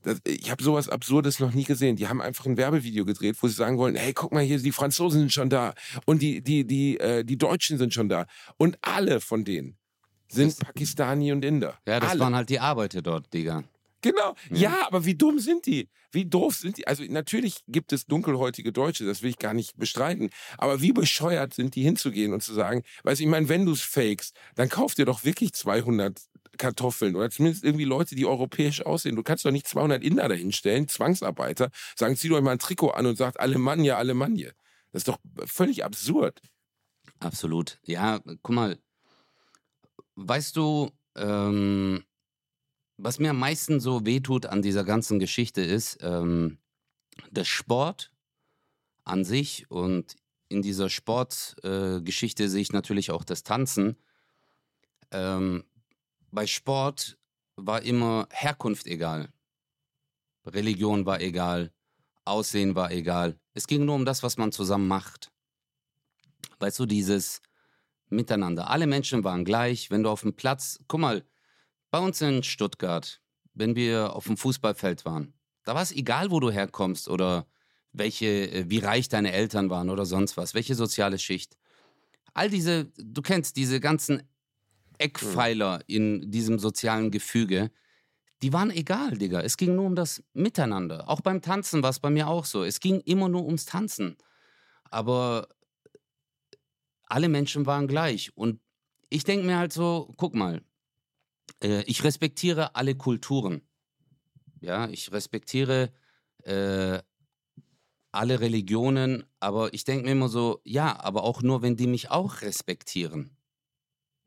Das, 0.03 0.19
ich 0.25 0.51
habe 0.51 0.63
sowas 0.63 0.89
Absurdes 0.89 1.39
noch 1.39 1.53
nie 1.53 1.63
gesehen. 1.63 1.95
Die 1.95 2.07
haben 2.07 2.21
einfach 2.21 2.45
ein 2.45 2.57
Werbevideo 2.57 3.05
gedreht, 3.05 3.37
wo 3.41 3.47
sie 3.47 3.53
sagen 3.53 3.77
wollen: 3.77 3.95
Hey, 3.95 4.13
guck 4.13 4.33
mal 4.33 4.43
hier, 4.43 4.59
die 4.59 4.71
Franzosen 4.71 5.21
sind 5.21 5.33
schon 5.33 5.49
da 5.49 5.73
und 6.05 6.21
die 6.21 6.41
die 6.41 6.65
die 6.65 6.99
äh, 6.99 7.23
die 7.23 7.37
Deutschen 7.37 7.77
sind 7.77 7.93
schon 7.93 8.09
da 8.09 8.25
und 8.57 8.77
alle 8.81 9.21
von 9.21 9.45
denen 9.45 9.77
sind 10.27 10.57
Pakistani 10.59 11.31
und 11.31 11.43
Inder. 11.45 11.77
Ja, 11.87 11.99
das 11.99 12.11
alle. 12.11 12.19
waren 12.21 12.35
halt 12.35 12.49
die 12.49 12.59
Arbeiter 12.59 13.01
dort, 13.01 13.33
Digga. 13.33 13.63
Genau. 14.01 14.35
Ja, 14.51 14.85
aber 14.87 15.05
wie 15.05 15.15
dumm 15.15 15.39
sind 15.39 15.65
die? 15.65 15.89
Wie 16.11 16.25
doof 16.25 16.55
sind 16.55 16.77
die? 16.77 16.85
Also 16.87 17.03
natürlich 17.07 17.63
gibt 17.67 17.93
es 17.93 18.05
dunkelhäutige 18.05 18.73
Deutsche, 18.73 19.05
das 19.05 19.23
will 19.23 19.29
ich 19.29 19.39
gar 19.39 19.53
nicht 19.53 19.77
bestreiten. 19.77 20.29
Aber 20.57 20.81
wie 20.81 20.91
bescheuert 20.91 21.53
sind 21.53 21.75
die 21.75 21.83
hinzugehen 21.83 22.33
und 22.33 22.43
zu 22.43 22.53
sagen, 22.53 22.83
weißt 23.03 23.21
du, 23.21 23.23
ich 23.23 23.29
meine, 23.29 23.47
wenn 23.47 23.65
du 23.65 23.71
es 23.71 23.81
fakest, 23.81 24.35
dann 24.55 24.67
kauf 24.67 24.93
dir 24.93 25.05
doch 25.05 25.23
wirklich 25.23 25.53
200 25.53 26.21
Kartoffeln 26.57 27.15
oder 27.15 27.29
zumindest 27.29 27.63
irgendwie 27.63 27.85
Leute, 27.85 28.15
die 28.15 28.25
europäisch 28.25 28.85
aussehen. 28.85 29.15
Du 29.15 29.23
kannst 29.23 29.45
doch 29.45 29.51
nicht 29.51 29.67
200 29.67 30.03
Inder 30.03 30.27
dahinstellen, 30.27 30.87
Zwangsarbeiter, 30.87 31.69
sagen, 31.95 32.15
zieh 32.15 32.29
doch 32.29 32.41
mal 32.41 32.51
ein 32.51 32.59
Trikot 32.59 32.91
an 32.91 33.05
und 33.05 33.17
sagt 33.17 33.39
Alemannia, 33.39 33.97
Alemannia. 33.97 34.51
Das 34.91 35.01
ist 35.01 35.07
doch 35.07 35.17
völlig 35.45 35.83
absurd. 35.83 36.41
Absolut. 37.19 37.79
Ja, 37.85 38.19
guck 38.41 38.53
mal, 38.53 38.77
weißt 40.15 40.55
du, 40.55 40.91
ähm, 41.15 42.03
was 42.97 43.19
mir 43.19 43.31
am 43.31 43.39
meisten 43.39 43.79
so 43.79 44.05
wehtut 44.05 44.45
an 44.45 44.61
dieser 44.61 44.83
ganzen 44.83 45.19
Geschichte 45.19 45.61
ist, 45.61 45.97
ähm, 46.01 46.57
der 47.31 47.45
Sport 47.45 48.11
an 49.03 49.23
sich 49.23 49.69
und 49.69 50.15
in 50.49 50.61
dieser 50.61 50.89
Sportgeschichte 50.89 52.43
äh, 52.43 52.47
sehe 52.47 52.61
ich 52.61 52.71
natürlich 52.71 53.11
auch 53.11 53.23
das 53.23 53.43
Tanzen. 53.43 53.97
Ähm, 55.11 55.63
bei 56.31 56.47
Sport 56.47 57.17
war 57.55 57.81
immer 57.81 58.27
Herkunft 58.31 58.87
egal. 58.87 59.31
Religion 60.45 61.05
war 61.05 61.21
egal. 61.21 61.71
Aussehen 62.25 62.75
war 62.75 62.91
egal. 62.91 63.37
Es 63.53 63.67
ging 63.67 63.85
nur 63.85 63.95
um 63.95 64.05
das, 64.05 64.23
was 64.23 64.37
man 64.37 64.51
zusammen 64.51 64.87
macht. 64.87 65.31
Weißt 66.59 66.79
du, 66.79 66.85
dieses 66.85 67.41
Miteinander. 68.15 68.69
Alle 68.69 68.87
Menschen 68.87 69.23
waren 69.23 69.45
gleich. 69.45 69.91
Wenn 69.91 70.03
du 70.03 70.09
auf 70.09 70.21
dem 70.21 70.33
Platz, 70.33 70.79
guck 70.87 70.99
mal, 70.99 71.23
bei 71.91 71.99
uns 71.99 72.21
in 72.21 72.43
Stuttgart, 72.43 73.21
wenn 73.53 73.75
wir 73.75 74.15
auf 74.15 74.25
dem 74.25 74.37
Fußballfeld 74.37 75.05
waren, 75.05 75.33
da 75.63 75.75
war 75.75 75.81
es 75.81 75.91
egal, 75.91 76.31
wo 76.31 76.39
du 76.39 76.51
herkommst 76.51 77.07
oder 77.07 77.47
welche, 77.91 78.51
äh, 78.51 78.69
wie 78.69 78.79
reich 78.79 79.09
deine 79.09 79.31
Eltern 79.31 79.69
waren 79.69 79.89
oder 79.89 80.05
sonst 80.05 80.35
was, 80.37 80.53
welche 80.53 80.75
soziale 80.75 81.19
Schicht. 81.19 81.57
All 82.33 82.49
diese, 82.49 82.85
du 82.97 83.21
kennst 83.21 83.55
diese 83.57 83.79
ganzen 83.79 84.23
Eckpfeiler 84.97 85.81
in 85.87 86.31
diesem 86.31 86.59
sozialen 86.59 87.11
Gefüge, 87.11 87.71
die 88.41 88.51
waren 88.51 88.71
egal, 88.71 89.17
Digga. 89.17 89.39
Es 89.41 89.55
ging 89.55 89.75
nur 89.75 89.85
um 89.85 89.95
das 89.95 90.21
Miteinander. 90.33 91.09
Auch 91.09 91.21
beim 91.21 91.41
Tanzen 91.41 91.81
war 91.81 91.91
es 91.91 91.99
bei 91.99 92.09
mir 92.09 92.27
auch 92.27 92.43
so. 92.43 92.63
Es 92.63 92.79
ging 92.79 92.99
immer 93.01 93.29
nur 93.29 93.45
ums 93.45 93.65
Tanzen. 93.65 94.17
Aber 94.89 95.47
alle 97.13 97.29
Menschen 97.29 97.67
waren 97.67 97.87
gleich. 97.87 98.35
Und 98.35 98.59
ich 99.09 99.23
denke 99.23 99.45
mir 99.45 99.59
halt 99.59 99.71
so, 99.71 100.11
guck 100.17 100.33
mal, 100.33 100.63
äh, 101.61 101.83
ich 101.83 102.03
respektiere 102.03 102.75
alle 102.75 102.95
Kulturen. 102.95 103.61
Ja, 104.61 104.89
ich 104.89 105.11
respektiere 105.11 105.93
äh, 106.43 106.99
alle 108.11 108.39
Religionen, 108.39 109.25
aber 109.39 109.73
ich 109.75 109.83
denke 109.83 110.05
mir 110.05 110.13
immer 110.13 110.27
so, 110.27 110.61
ja, 110.63 110.99
aber 110.99 111.23
auch 111.23 111.43
nur, 111.43 111.61
wenn 111.61 111.75
die 111.75 111.85
mich 111.85 112.09
auch 112.09 112.41
respektieren. 112.41 113.37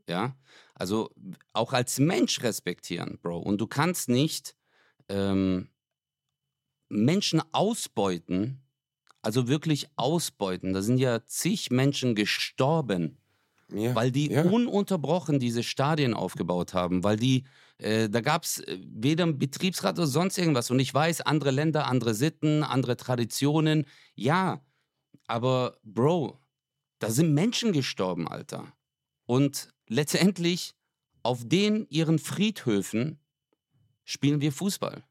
Ja, 0.09 0.37
also 0.75 1.11
auch 1.53 1.73
als 1.73 1.99
Mensch 1.99 2.41
respektieren, 2.43 3.19
Bro. 3.21 3.39
Und 3.39 3.61
du 3.61 3.67
kannst 3.67 4.09
nicht 4.09 4.55
ähm, 5.09 5.71
Menschen 6.89 7.43
ausbeuten, 7.53 8.66
also 9.27 9.49
wirklich 9.49 9.89
ausbeuten. 9.97 10.73
Da 10.73 10.83
sind 10.83 10.99
ja 10.99 11.27
zig 11.27 11.73
Menschen 11.73 12.15
gestorben, 12.15 13.19
ja, 13.75 13.93
weil 13.93 14.13
die 14.13 14.31
ja. 14.31 14.43
ununterbrochen 14.43 15.41
diese 15.41 15.65
Stadien 15.65 16.15
aufgebaut 16.15 16.75
haben, 16.75 17.03
weil 17.03 17.17
die, 17.17 17.43
äh, 17.79 18.09
da 18.09 18.21
gab 18.21 18.45
es 18.45 18.61
äh, 18.61 18.79
weder 18.81 19.25
einen 19.25 19.37
Betriebsrat 19.37 19.99
oder 19.99 20.07
sonst 20.07 20.39
irgendwas. 20.39 20.71
Und 20.71 20.79
ich 20.79 20.95
weiß, 20.95 21.23
andere 21.23 21.51
Länder, 21.51 21.89
andere 21.89 22.15
Sitten, 22.15 22.63
andere 22.63 22.97
Traditionen, 22.97 23.87
ja, 24.15 24.61
aber 25.27 25.77
Bro, 25.83 26.39
da 27.01 27.11
sind 27.11 27.35
Menschen 27.35 27.73
gestorben, 27.73 28.29
Alter. 28.29 28.73
Und 29.25 29.71
letztendlich 29.89 30.77
auf 31.25 31.41
den 31.45 31.89
ihren 31.89 32.21
Friedhöfen 32.21 33.19
spielen 34.05 34.41
wir 34.41 34.53
Fußball. 34.53 35.03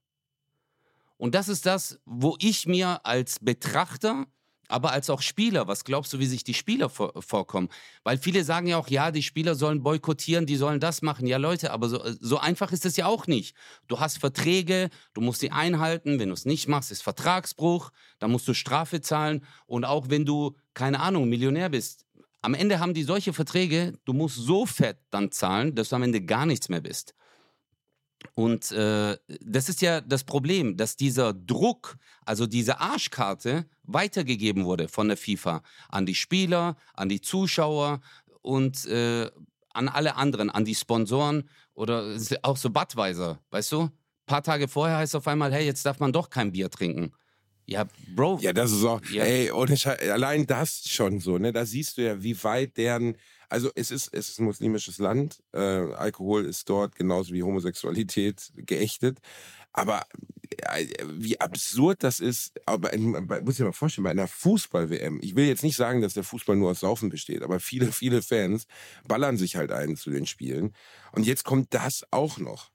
Und 1.18 1.36
das 1.36 1.48
ist 1.48 1.66
das, 1.66 2.00
wo 2.06 2.36
ich 2.40 2.68
mir 2.68 3.06
als 3.06 3.40
Betrachter, 3.40 4.26
aber 4.68 4.92
als 4.92 5.10
auch 5.10 5.22
Spieler, 5.22 5.68
was 5.68 5.84
glaubst 5.84 6.12
du, 6.14 6.20
wie 6.20 6.26
sich 6.26 6.44
die 6.44 6.54
Spieler 6.54 6.90
vor, 6.90 7.14
vorkommen? 7.22 7.70
Weil 8.04 8.18
viele 8.18 8.44
sagen 8.44 8.68
ja 8.68 8.78
auch, 8.78 8.88
ja, 8.88 9.12
die 9.12 9.22
Spieler 9.22 9.56
sollen 9.56 9.84
boykottieren, 9.84 10.46
die 10.46 10.56
sollen 10.56 10.80
das 10.80 11.02
machen. 11.02 11.28
Ja, 11.28 11.38
Leute, 11.38 11.72
aber 11.72 11.88
so, 11.88 12.02
so 12.20 12.40
einfach 12.40 12.72
ist 12.72 12.86
es 12.86 12.98
ja 12.98 13.06
auch 13.06 13.28
nicht. 13.28 13.56
Du 13.88 14.00
hast 14.00 14.18
Verträge, 14.18 14.90
du 15.14 15.22
musst 15.22 15.42
sie 15.42 15.52
einhalten. 15.52 16.20
Wenn 16.20 16.30
du 16.30 16.34
es 16.34 16.46
nicht 16.46 16.68
machst, 16.68 16.92
ist 16.92 17.04
Vertragsbruch. 17.04 17.92
Da 18.20 18.28
musst 18.28 18.48
du 18.48 18.54
Strafe 18.54 19.02
zahlen. 19.02 19.46
Und 19.68 19.86
auch 19.86 20.10
wenn 20.10 20.26
du, 20.26 20.56
keine 20.74 21.00
Ahnung, 21.00 21.30
Millionär 21.30 21.70
bist, 21.70 22.06
am 22.42 22.54
Ende 22.54 22.80
haben 22.80 22.94
die 22.94 23.04
solche 23.04 23.34
Verträge, 23.34 23.94
du 24.06 24.14
musst 24.14 24.36
so 24.36 24.66
fett 24.66 24.98
dann 25.10 25.32
zahlen, 25.32 25.74
dass 25.76 25.90
du 25.90 25.96
am 25.96 26.04
Ende 26.04 26.22
gar 26.22 26.46
nichts 26.46 26.70
mehr 26.70 26.82
bist. 26.82 27.16
Und 28.34 28.72
äh, 28.72 29.18
das 29.42 29.70
ist 29.70 29.82
ja 29.82 30.02
das 30.02 30.24
Problem, 30.24 30.78
dass 30.78 30.96
dieser 30.96 31.34
Druck, 31.34 31.98
also 32.26 32.48
diese 32.48 32.80
Arschkarte, 32.80 33.66
weitergegeben 33.84 34.66
wurde 34.66 34.88
von 34.88 35.08
der 35.08 35.18
FIFA 35.18 35.62
an 35.90 36.06
die 36.06 36.16
Spieler, 36.16 36.76
an 36.94 37.10
die 37.10 37.22
Zuschauer 37.22 38.02
und 38.42 38.86
äh, 38.88 39.30
an 39.74 39.90
alle 39.90 40.16
anderen, 40.16 40.50
an 40.50 40.66
die 40.66 40.76
Sponsoren 40.76 41.50
oder 41.74 42.18
auch 42.42 42.58
so 42.58 42.70
Budweiser, 42.70 43.40
weißt 43.52 43.74
du? 43.74 43.82
Ein 43.82 43.92
paar 44.26 44.44
Tage 44.44 44.68
vorher 44.68 44.98
heißt 44.98 45.12
es 45.12 45.16
auf 45.16 45.28
einmal, 45.28 45.54
hey, 45.54 45.66
jetzt 45.66 45.86
darf 45.86 46.00
man 46.00 46.12
doch 46.12 46.30
kein 46.30 46.52
Bier 46.52 46.70
trinken. 46.70 47.12
Ja, 47.68 47.86
Bro. 48.16 48.40
Ja, 48.42 48.54
das 48.54 48.72
ist 48.72 48.84
auch, 48.84 49.02
ja. 49.10 49.24
ey, 49.24 49.52
und 49.52 49.72
ich, 49.72 49.88
allein 49.88 50.46
das 50.46 50.84
schon 50.88 51.20
so, 51.20 51.38
ne? 51.38 51.52
Da 51.52 51.66
siehst 51.66 51.98
du 51.98 52.04
ja, 52.04 52.22
wie 52.22 52.42
weit 52.44 52.78
deren, 52.78 53.18
also 53.50 53.70
es 53.76 53.92
ist, 53.92 54.14
es 54.14 54.30
ist 54.30 54.40
ein 54.40 54.46
muslimisches 54.46 54.98
Land, 54.98 55.42
äh, 55.54 55.60
Alkohol 55.60 56.46
ist 56.46 56.70
dort 56.70 56.96
genauso 56.96 57.34
wie 57.34 57.44
Homosexualität 57.44 58.52
geächtet, 58.56 59.20
aber 59.74 60.04
äh, 60.50 60.88
wie 61.06 61.40
absurd 61.40 62.04
das 62.04 62.20
ist, 62.20 62.54
aber 62.66 62.94
in, 62.94 63.12
muss 63.12 63.56
ich 63.56 63.60
mir 63.60 63.66
mal 63.66 63.72
vorstellen, 63.72 64.04
bei 64.04 64.12
einer 64.12 64.28
Fußball-WM, 64.28 65.20
ich 65.22 65.36
will 65.36 65.46
jetzt 65.46 65.64
nicht 65.64 65.76
sagen, 65.76 66.02
dass 66.02 66.14
der 66.14 66.24
Fußball 66.24 66.56
nur 66.56 66.72
aus 66.72 66.80
Saufen 66.80 67.10
besteht, 67.10 67.44
aber 67.44 67.60
viele, 67.60 67.92
viele 67.92 68.22
Fans 68.22 68.66
ballern 69.08 69.38
sich 69.38 69.56
halt 69.56 69.72
ein 69.72 69.96
zu 69.96 70.10
den 70.10 70.26
Spielen 70.26 70.74
und 71.12 71.26
jetzt 71.26 71.44
kommt 71.44 71.74
das 71.74 72.06
auch 72.12 72.38
noch. 72.38 72.72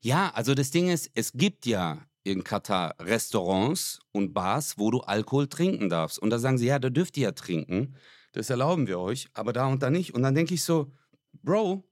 Ja, 0.00 0.30
also 0.34 0.54
das 0.54 0.70
Ding 0.70 0.90
ist, 0.90 1.10
es 1.14 1.32
gibt 1.32 1.64
ja 1.64 2.02
in 2.24 2.44
Katar 2.44 2.94
Restaurants 3.00 4.00
und 4.12 4.32
Bars, 4.32 4.78
wo 4.78 4.90
du 4.90 5.00
Alkohol 5.00 5.48
trinken 5.48 5.88
darfst. 5.88 6.18
Und 6.18 6.30
da 6.30 6.38
sagen 6.38 6.58
sie, 6.58 6.66
ja, 6.66 6.78
da 6.78 6.90
dürft 6.90 7.16
ihr 7.16 7.24
ja 7.24 7.32
trinken. 7.32 7.96
Das 8.32 8.50
erlauben 8.50 8.86
wir 8.86 8.98
euch, 8.98 9.28
aber 9.34 9.52
da 9.52 9.66
und 9.66 9.82
da 9.82 9.90
nicht. 9.90 10.14
Und 10.14 10.22
dann 10.22 10.34
denke 10.34 10.54
ich 10.54 10.62
so, 10.62 10.92
Bro, 11.42 11.84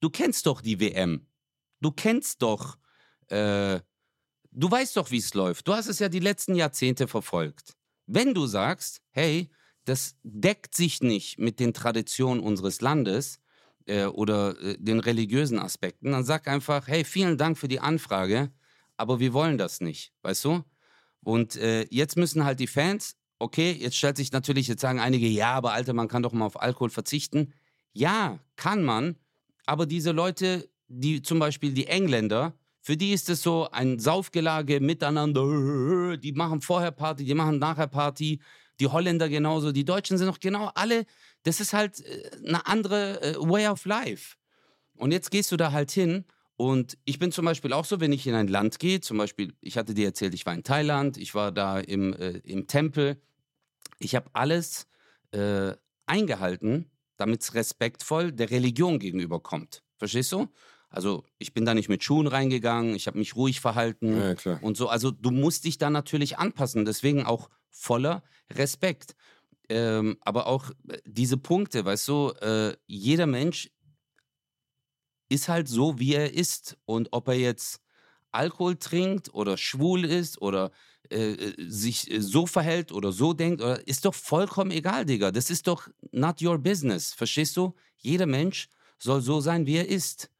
du 0.00 0.10
kennst 0.10 0.46
doch 0.46 0.60
die 0.60 0.80
WM. 0.80 1.26
Du 1.80 1.90
kennst 1.90 2.42
doch, 2.42 2.78
äh, 3.28 3.80
du 4.50 4.70
weißt 4.70 4.96
doch, 4.96 5.10
wie 5.10 5.18
es 5.18 5.34
läuft. 5.34 5.68
Du 5.68 5.74
hast 5.74 5.86
es 5.86 5.98
ja 5.98 6.08
die 6.08 6.20
letzten 6.20 6.54
Jahrzehnte 6.54 7.08
verfolgt. 7.08 7.76
Wenn 8.06 8.34
du 8.34 8.46
sagst, 8.46 9.02
hey, 9.10 9.50
das 9.84 10.16
deckt 10.22 10.74
sich 10.74 11.02
nicht 11.02 11.38
mit 11.38 11.60
den 11.60 11.72
Traditionen 11.72 12.42
unseres 12.42 12.80
Landes 12.80 13.40
äh, 13.86 14.06
oder 14.06 14.60
äh, 14.60 14.76
den 14.78 15.00
religiösen 15.00 15.58
Aspekten, 15.58 16.12
dann 16.12 16.24
sag 16.24 16.48
einfach, 16.48 16.88
hey, 16.88 17.04
vielen 17.04 17.38
Dank 17.38 17.58
für 17.58 17.68
die 17.68 17.80
Anfrage 17.80 18.50
aber 18.98 19.20
wir 19.20 19.32
wollen 19.32 19.56
das 19.56 19.80
nicht, 19.80 20.12
weißt 20.22 20.44
du? 20.44 20.64
Und 21.22 21.56
äh, 21.56 21.86
jetzt 21.90 22.16
müssen 22.16 22.44
halt 22.44 22.60
die 22.60 22.66
Fans, 22.66 23.16
okay, 23.38 23.72
jetzt 23.72 23.96
stellt 23.96 24.16
sich 24.16 24.32
natürlich, 24.32 24.68
jetzt 24.68 24.80
sagen 24.80 25.00
einige, 25.00 25.26
ja, 25.26 25.52
aber 25.52 25.72
Alter, 25.72 25.92
man 25.92 26.08
kann 26.08 26.22
doch 26.22 26.32
mal 26.32 26.46
auf 26.46 26.60
Alkohol 26.60 26.90
verzichten. 26.90 27.52
Ja, 27.92 28.38
kann 28.56 28.84
man, 28.84 29.16
aber 29.66 29.86
diese 29.86 30.12
Leute, 30.12 30.68
die 30.88 31.22
zum 31.22 31.38
Beispiel 31.38 31.72
die 31.72 31.86
Engländer, 31.86 32.54
für 32.80 32.96
die 32.96 33.12
ist 33.12 33.28
es 33.28 33.42
so 33.42 33.68
ein 33.70 33.98
Saufgelage 33.98 34.80
miteinander, 34.80 36.16
die 36.16 36.32
machen 36.32 36.60
vorher 36.60 36.90
Party, 36.90 37.24
die 37.24 37.34
machen 37.34 37.58
nachher 37.58 37.86
Party, 37.86 38.40
die 38.80 38.86
Holländer 38.86 39.28
genauso, 39.28 39.72
die 39.72 39.84
Deutschen 39.84 40.16
sind 40.16 40.26
noch 40.26 40.40
genau 40.40 40.70
alle, 40.74 41.04
das 41.42 41.60
ist 41.60 41.72
halt 41.72 42.00
äh, 42.00 42.30
eine 42.46 42.66
andere 42.66 43.20
äh, 43.22 43.34
Way 43.36 43.68
of 43.68 43.84
Life. 43.84 44.36
Und 44.96 45.12
jetzt 45.12 45.30
gehst 45.30 45.52
du 45.52 45.56
da 45.56 45.72
halt 45.72 45.90
hin 45.90 46.24
und 46.58 46.98
ich 47.04 47.20
bin 47.20 47.30
zum 47.30 47.44
Beispiel 47.44 47.72
auch 47.72 47.84
so, 47.84 48.00
wenn 48.00 48.10
ich 48.10 48.26
in 48.26 48.34
ein 48.34 48.48
Land 48.48 48.80
gehe, 48.80 49.00
zum 49.00 49.16
Beispiel, 49.16 49.54
ich 49.60 49.78
hatte 49.78 49.94
dir 49.94 50.06
erzählt, 50.06 50.34
ich 50.34 50.44
war 50.44 50.54
in 50.54 50.64
Thailand, 50.64 51.16
ich 51.16 51.32
war 51.36 51.52
da 51.52 51.78
im, 51.78 52.12
äh, 52.14 52.38
im 52.38 52.66
Tempel. 52.66 53.22
Ich 54.00 54.16
habe 54.16 54.28
alles 54.32 54.88
äh, 55.30 55.74
eingehalten, 56.06 56.90
damit 57.16 57.42
es 57.42 57.54
respektvoll 57.54 58.32
der 58.32 58.50
Religion 58.50 58.98
gegenüber 58.98 59.38
kommt. 59.38 59.84
Verstehst 59.98 60.32
du? 60.32 60.48
Also 60.90 61.22
ich 61.38 61.54
bin 61.54 61.64
da 61.64 61.74
nicht 61.74 61.88
mit 61.88 62.02
Schuhen 62.02 62.26
reingegangen, 62.26 62.96
ich 62.96 63.06
habe 63.06 63.18
mich 63.18 63.36
ruhig 63.36 63.60
verhalten 63.60 64.34
ja, 64.44 64.58
und 64.60 64.76
so. 64.76 64.88
Also 64.88 65.12
du 65.12 65.30
musst 65.30 65.64
dich 65.64 65.78
da 65.78 65.90
natürlich 65.90 66.38
anpassen, 66.38 66.84
deswegen 66.84 67.24
auch 67.24 67.50
voller 67.70 68.24
Respekt. 68.50 69.14
Ähm, 69.68 70.16
aber 70.22 70.48
auch 70.48 70.70
äh, 70.88 70.98
diese 71.06 71.36
Punkte, 71.36 71.84
weißt 71.84 72.08
du, 72.08 72.30
äh, 72.40 72.76
jeder 72.88 73.26
Mensch 73.26 73.70
ist 75.28 75.48
halt 75.48 75.68
so, 75.68 75.98
wie 75.98 76.14
er 76.14 76.34
ist. 76.34 76.76
Und 76.84 77.08
ob 77.12 77.28
er 77.28 77.34
jetzt 77.34 77.80
Alkohol 78.30 78.76
trinkt 78.76 79.32
oder 79.34 79.56
schwul 79.56 80.04
ist 80.04 80.40
oder 80.40 80.70
äh, 81.10 81.32
äh, 81.32 81.54
sich 81.70 82.10
äh, 82.10 82.20
so 82.20 82.46
verhält 82.46 82.92
oder 82.92 83.12
so 83.12 83.32
denkt, 83.32 83.62
oder, 83.62 83.86
ist 83.86 84.04
doch 84.04 84.14
vollkommen 84.14 84.70
egal, 84.70 85.06
Digga. 85.06 85.30
Das 85.30 85.48
ist 85.50 85.66
doch 85.66 85.88
not 86.12 86.42
your 86.42 86.58
business. 86.58 87.14
Verstehst 87.14 87.56
du? 87.56 87.74
Jeder 87.96 88.26
Mensch 88.26 88.68
soll 88.98 89.22
so 89.22 89.40
sein, 89.40 89.66
wie 89.66 89.76
er 89.76 89.88
ist. 89.88 90.30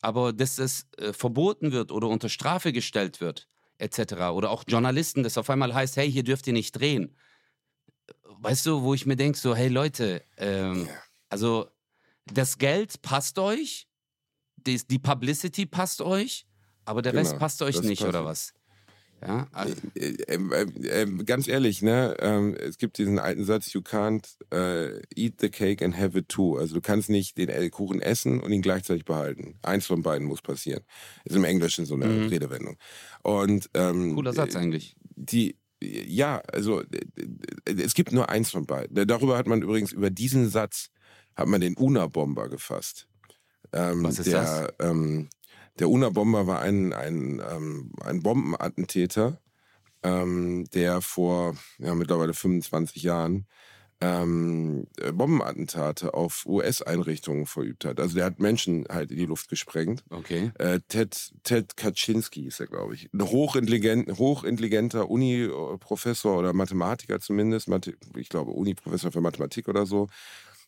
Aber 0.00 0.32
dass 0.32 0.58
es 0.58 0.86
äh, 0.96 1.12
verboten 1.12 1.72
wird 1.72 1.92
oder 1.92 2.08
unter 2.08 2.28
Strafe 2.28 2.72
gestellt 2.72 3.20
wird, 3.20 3.48
etc. 3.78 4.30
Oder 4.32 4.50
auch 4.50 4.64
Journalisten, 4.66 5.24
das 5.24 5.36
auf 5.36 5.50
einmal 5.50 5.74
heißt, 5.74 5.96
hey, 5.96 6.10
hier 6.10 6.22
dürft 6.22 6.46
ihr 6.46 6.52
nicht 6.52 6.72
drehen. 6.72 7.16
Weißt 8.40 8.64
du, 8.64 8.82
wo 8.82 8.94
ich 8.94 9.04
mir 9.04 9.16
denke, 9.16 9.38
so, 9.38 9.54
hey 9.54 9.68
Leute, 9.68 10.22
ähm, 10.36 10.88
also 11.28 11.68
das 12.24 12.58
Geld 12.58 13.02
passt 13.02 13.38
euch, 13.38 13.87
die, 14.66 14.80
die 14.88 14.98
Publicity 14.98 15.66
passt 15.66 16.00
euch, 16.00 16.46
aber 16.84 17.02
der 17.02 17.12
genau, 17.12 17.22
Rest 17.22 17.38
passt 17.38 17.62
euch 17.62 17.80
nicht, 17.82 18.00
passt. 18.00 18.08
oder 18.08 18.24
was? 18.24 18.52
Ja, 19.20 19.48
also. 19.52 19.74
äh, 19.96 20.14
äh, 20.28 21.02
äh, 21.02 21.24
ganz 21.24 21.48
ehrlich, 21.48 21.82
ne? 21.82 22.16
Ähm, 22.20 22.54
es 22.54 22.78
gibt 22.78 22.98
diesen 22.98 23.18
alten 23.18 23.44
Satz: 23.44 23.72
You 23.72 23.80
can't 23.80 24.24
äh, 24.52 25.00
eat 25.16 25.40
the 25.40 25.48
cake 25.48 25.84
and 25.84 25.96
have 25.98 26.16
it 26.16 26.28
too. 26.28 26.56
Also 26.56 26.74
du 26.74 26.80
kannst 26.80 27.10
nicht 27.10 27.36
den 27.36 27.70
Kuchen 27.70 28.00
essen 28.00 28.40
und 28.40 28.52
ihn 28.52 28.62
gleichzeitig 28.62 29.04
behalten. 29.04 29.58
Eins 29.62 29.86
von 29.86 30.02
beiden 30.02 30.26
muss 30.26 30.40
passieren. 30.40 30.84
Ist 31.24 31.34
im 31.36 31.44
Englischen 31.44 31.84
so 31.84 31.94
eine 31.94 32.06
mhm. 32.06 32.28
Redewendung. 32.28 32.76
Und 33.22 33.68
ähm, 33.74 34.14
cooler 34.14 34.32
Satz 34.32 34.54
eigentlich. 34.54 34.94
Die 35.16 35.56
ja, 35.80 36.42
also 36.52 36.82
es 37.64 37.94
gibt 37.94 38.12
nur 38.12 38.28
eins 38.28 38.50
von 38.50 38.66
beiden. 38.66 39.06
Darüber 39.06 39.36
hat 39.36 39.46
man 39.46 39.62
übrigens 39.62 39.92
über 39.92 40.10
diesen 40.10 40.48
Satz 40.48 40.90
hat 41.36 41.46
man 41.46 41.60
den 41.60 41.76
Una-Bomber 41.76 42.48
gefasst. 42.48 43.06
Ähm, 43.72 44.04
Was 44.04 44.18
ist 44.18 44.26
der, 44.26 44.42
das? 44.42 44.74
Ähm, 44.80 45.28
der 45.78 45.88
Una-Bomber 45.88 46.46
war 46.46 46.60
ein, 46.60 46.92
ein, 46.92 47.40
ähm, 47.50 47.92
ein 48.04 48.22
Bombenattentäter, 48.22 49.40
ähm, 50.02 50.64
der 50.74 51.00
vor 51.00 51.56
ja, 51.78 51.94
mittlerweile 51.94 52.34
25 52.34 53.02
Jahren 53.02 53.46
ähm, 54.00 54.86
äh, 54.98 55.12
Bombenattentate 55.12 56.14
auf 56.14 56.46
US-Einrichtungen 56.46 57.46
verübt 57.46 57.84
hat. 57.84 57.98
Also 57.98 58.14
der 58.14 58.26
hat 58.26 58.38
Menschen 58.38 58.86
halt 58.88 59.10
in 59.10 59.18
die 59.18 59.26
Luft 59.26 59.48
gesprengt. 59.48 60.04
Okay. 60.10 60.52
Äh, 60.58 60.80
Ted, 60.86 61.32
Ted 61.42 61.76
Kaczynski 61.76 62.46
ist 62.46 62.60
er, 62.60 62.66
glaube 62.66 62.94
ich. 62.94 63.12
Ein 63.12 63.22
hochintelligent, 63.22 64.18
hochintelligenter 64.18 65.10
Uni-Professor 65.10 66.38
oder 66.38 66.52
Mathematiker 66.52 67.18
zumindest. 67.18 67.68
Ich 68.16 68.28
glaube, 68.28 68.52
Uni-Professor 68.52 69.10
für 69.10 69.20
Mathematik 69.20 69.68
oder 69.68 69.84
so 69.84 70.08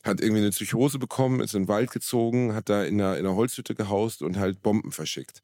hat 0.02 0.20
irgendwie 0.20 0.40
eine 0.42 0.50
Psychose 0.50 0.98
bekommen, 0.98 1.40
ist 1.40 1.54
in 1.54 1.64
den 1.64 1.68
Wald 1.68 1.90
gezogen, 1.90 2.54
hat 2.54 2.68
da 2.68 2.84
in 2.84 3.00
einer, 3.00 3.18
in 3.18 3.26
einer 3.26 3.36
Holzhütte 3.36 3.74
gehaust 3.74 4.22
und 4.22 4.38
halt 4.38 4.62
Bomben 4.62 4.92
verschickt. 4.92 5.42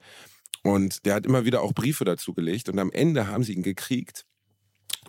Und 0.63 1.05
der 1.05 1.15
hat 1.15 1.27
immer 1.27 1.45
wieder 1.45 1.63
auch 1.63 1.73
Briefe 1.73 2.05
dazu 2.05 2.35
gelegt 2.35 2.69
und 2.69 2.79
am 2.79 2.91
Ende 2.91 3.29
haben 3.29 3.45
sie 3.45 3.53
ihn 3.53 3.63
gekriegt, 3.63 4.25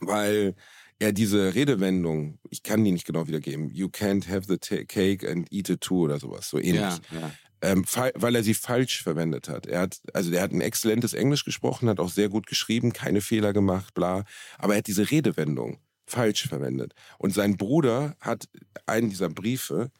weil 0.01 0.55
er 0.99 1.13
diese 1.13 1.55
Redewendung, 1.55 2.39
ich 2.49 2.63
kann 2.63 2.83
die 2.83 2.91
nicht 2.91 3.05
genau 3.05 3.27
wiedergeben, 3.27 3.69
you 3.69 3.87
can't 3.87 4.27
have 4.27 4.47
the 4.47 4.57
cake 4.57 5.29
and 5.29 5.51
eat 5.51 5.69
it 5.69 5.81
too 5.81 6.03
oder 6.03 6.19
sowas, 6.19 6.49
so 6.49 6.57
ähnlich. 6.57 6.81
Ja, 6.81 6.99
ja. 7.11 7.31
Ähm, 7.59 7.85
weil 7.87 8.35
er 8.35 8.43
sie 8.43 8.53
falsch 8.53 9.01
verwendet 9.01 9.49
hat. 9.49 9.65
Er 9.65 9.81
hat, 9.81 9.99
also 10.13 10.29
der 10.29 10.43
hat 10.43 10.51
ein 10.51 10.61
exzellentes 10.61 11.13
Englisch 11.13 11.43
gesprochen, 11.43 11.89
hat 11.89 11.99
auch 11.99 12.11
sehr 12.11 12.29
gut 12.29 12.45
geschrieben, 12.45 12.93
keine 12.93 13.19
Fehler 13.19 13.51
gemacht, 13.51 13.95
bla. 13.95 14.25
Aber 14.59 14.73
er 14.73 14.79
hat 14.79 14.87
diese 14.87 15.09
Redewendung 15.09 15.79
falsch 16.07 16.47
verwendet. 16.47 16.93
Und 17.17 17.33
sein 17.33 17.57
Bruder 17.57 18.15
hat 18.19 18.47
einen 18.85 19.09
dieser 19.09 19.29
Briefe 19.29 19.91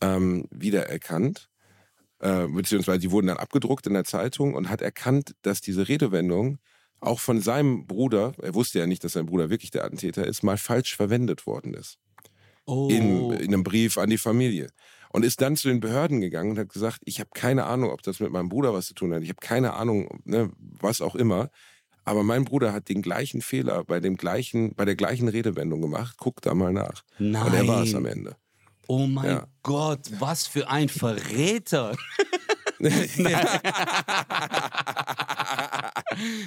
ähm, 0.00 0.46
wiedererkannt, 0.50 1.48
äh, 2.18 2.46
beziehungsweise 2.48 2.98
die 2.98 3.10
wurden 3.10 3.28
dann 3.28 3.36
abgedruckt 3.36 3.86
in 3.86 3.94
der 3.94 4.04
Zeitung 4.04 4.54
und 4.54 4.68
hat 4.68 4.82
erkannt, 4.82 5.34
dass 5.42 5.60
diese 5.60 5.88
Redewendung 5.88 6.58
auch 7.00 7.20
von 7.20 7.40
seinem 7.40 7.86
Bruder, 7.86 8.32
er 8.40 8.54
wusste 8.54 8.78
ja 8.78 8.86
nicht, 8.86 9.02
dass 9.04 9.12
sein 9.12 9.26
Bruder 9.26 9.50
wirklich 9.50 9.70
der 9.70 9.84
Attentäter 9.84 10.26
ist, 10.26 10.42
mal 10.42 10.56
falsch 10.56 10.96
verwendet 10.96 11.46
worden 11.46 11.74
ist. 11.74 11.98
Oh. 12.64 12.88
In, 12.88 13.32
in 13.32 13.52
einem 13.52 13.64
Brief 13.64 13.98
an 13.98 14.08
die 14.08 14.18
Familie. 14.18 14.68
Und 15.10 15.24
ist 15.24 15.40
dann 15.40 15.56
zu 15.56 15.68
den 15.68 15.80
Behörden 15.80 16.20
gegangen 16.20 16.52
und 16.52 16.58
hat 16.58 16.68
gesagt, 16.68 17.00
ich 17.04 17.20
habe 17.20 17.30
keine 17.34 17.64
Ahnung, 17.64 17.90
ob 17.90 18.02
das 18.02 18.20
mit 18.20 18.30
meinem 18.30 18.48
Bruder 18.48 18.72
was 18.72 18.86
zu 18.86 18.94
tun 18.94 19.12
hat. 19.12 19.22
Ich 19.22 19.28
habe 19.28 19.40
keine 19.40 19.74
Ahnung, 19.74 20.20
ne, 20.24 20.50
was 20.56 21.00
auch 21.00 21.16
immer. 21.16 21.50
Aber 22.04 22.22
mein 22.22 22.44
Bruder 22.44 22.72
hat 22.72 22.88
den 22.88 23.02
gleichen 23.02 23.42
Fehler 23.42 23.84
bei 23.84 24.00
dem 24.00 24.16
gleichen, 24.16 24.74
bei 24.74 24.84
der 24.84 24.96
gleichen 24.96 25.28
Redewendung 25.28 25.80
gemacht. 25.80 26.16
Guck 26.18 26.42
da 26.42 26.54
mal 26.54 26.72
nach. 26.72 27.02
Nein. 27.18 27.46
Und 27.46 27.54
er 27.54 27.68
war 27.68 27.82
es 27.82 27.94
am 27.94 28.06
Ende. 28.06 28.36
Oh 28.88 29.06
mein 29.06 29.26
ja. 29.26 29.46
Gott, 29.62 30.10
was 30.18 30.46
für 30.46 30.68
ein 30.68 30.88
Verräter. 30.88 31.96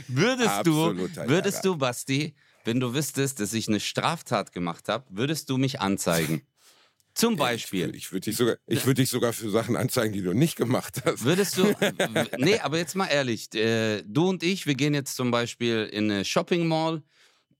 würdest 0.07 0.65
du, 0.65 0.97
würdest 1.27 1.63
du, 1.63 1.77
Basti, 1.77 2.35
wenn 2.65 2.81
du 2.81 2.93
wüsstest, 2.93 3.39
dass 3.39 3.53
ich 3.53 3.69
eine 3.69 3.79
Straftat 3.79 4.51
gemacht 4.51 4.89
habe, 4.89 5.05
würdest 5.09 5.49
du 5.49 5.57
mich 5.57 5.79
anzeigen? 5.79 6.41
Zum 7.15 7.37
Beispiel. 7.37 7.95
Ich, 7.95 8.11
würde 8.11 8.25
dich, 8.25 8.35
sogar, 8.35 8.57
würd 8.67 8.97
dich 8.97 9.09
sogar 9.09 9.31
für 9.31 9.49
Sachen 9.49 9.77
anzeigen, 9.77 10.11
die 10.11 10.21
du 10.21 10.33
nicht 10.33 10.57
gemacht 10.57 11.01
hast. 11.05 11.23
Würdest 11.23 11.57
du. 11.57 11.73
nee, 12.37 12.59
aber 12.59 12.77
jetzt 12.77 12.93
mal 12.95 13.07
ehrlich. 13.07 13.53
Äh, 13.55 14.03
du 14.05 14.27
und 14.27 14.43
ich, 14.43 14.67
wir 14.67 14.75
gehen 14.75 14.93
jetzt 14.93 15.15
zum 15.15 15.31
Beispiel 15.31 15.89
in 15.91 16.11
eine 16.11 16.25
Shopping 16.25 16.67
Mall 16.67 17.03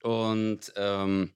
und 0.04 0.74
ähm, 0.76 1.32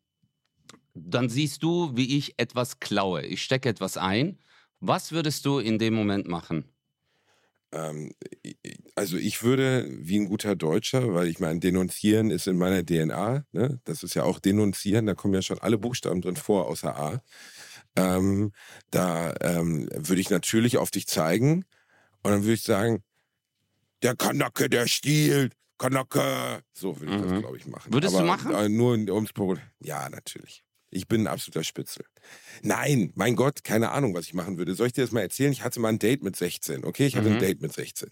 dann 0.94 1.30
siehst 1.30 1.64
du, 1.64 1.96
wie 1.96 2.18
ich 2.18 2.34
etwas 2.38 2.82
klaue. 2.82 3.26
Ich 3.26 3.42
stecke 3.42 3.70
etwas 3.70 3.96
ein. 3.96 4.38
Was 4.82 5.14
würdest 5.14 5.46
du 5.46 5.60
in 5.60 5.80
dem 5.80 5.94
Moment 5.94 6.28
machen? 6.28 6.66
Ähm, 7.72 8.12
also 8.96 9.16
ich 9.16 9.44
würde 9.44 9.88
wie 9.90 10.20
ein 10.20 10.28
guter 10.28 10.58
Deutscher, 10.58 11.14
weil 11.14 11.28
ich 11.28 11.40
meine, 11.40 11.60
denunzieren 11.60 12.32
ist 12.32 12.48
in 12.48 12.58
meiner 12.58 12.86
DNA. 12.86 13.46
Ne? 13.54 13.80
Das 13.86 14.04
ist 14.04 14.14
ja 14.14 14.24
auch 14.24 14.40
denunzieren, 14.40 15.06
da 15.06 15.14
kommen 15.14 15.34
ja 15.34 15.42
schon 15.42 15.60
alle 15.60 15.78
Buchstaben 15.78 16.22
drin 16.22 16.36
vor, 16.36 16.68
außer 16.68 16.98
A. 16.98 17.22
Ähm, 18.00 18.52
da 18.92 19.34
ähm, 19.42 19.90
würde 19.94 20.22
ich 20.22 20.30
natürlich 20.30 20.78
auf 20.78 20.92
dich 20.92 21.08
zeigen 21.08 21.66
und 22.24 22.32
dann 22.32 22.44
würde 22.44 22.54
ich 22.54 22.64
sagen, 22.64 23.04
der 24.02 24.16
Kanake, 24.16 24.70
der 24.70 24.88
stiehlt, 24.88 25.54
Kanake. 25.78 26.62
So 26.74 27.00
würde 27.00 27.16
ich 27.16 27.22
mhm. 27.22 27.30
das, 27.30 27.40
glaube 27.40 27.58
ich, 27.58 27.66
machen. 27.66 27.94
Würdest 27.94 28.16
Aber, 28.16 28.24
du 28.24 28.28
machen? 28.28 28.54
Äh, 28.54 28.70
nur 28.70 28.94
ums 28.94 29.34
Problem. 29.34 29.64
Ja, 29.80 30.10
natürlich. 30.10 30.64
Ich 30.92 31.08
bin 31.08 31.22
ein 31.22 31.28
absoluter 31.28 31.64
Spitzel. 31.64 32.06
Nein, 32.64 33.12
mein 33.16 33.36
Gott, 33.36 33.64
keine 33.64 33.92
Ahnung, 33.92 34.14
was 34.14 34.26
ich 34.26 34.34
machen 34.34 34.58
würde. 34.58 34.74
Soll 34.74 34.88
ich 34.88 34.94
dir 34.94 35.04
das 35.04 35.12
mal 35.12 35.22
erzählen? 35.22 35.52
Ich 35.52 35.64
hatte 35.64 35.80
mal 35.80 35.90
ein 35.90 36.00
Date 36.00 36.24
mit 36.24 36.36
16, 36.36 36.84
okay? 36.84 37.06
Ich 37.06 37.16
hatte 37.16 37.30
mhm. 37.30 37.36
ein 37.36 37.42
Date 37.42 37.62
mit 37.62 37.74
16. 37.74 38.10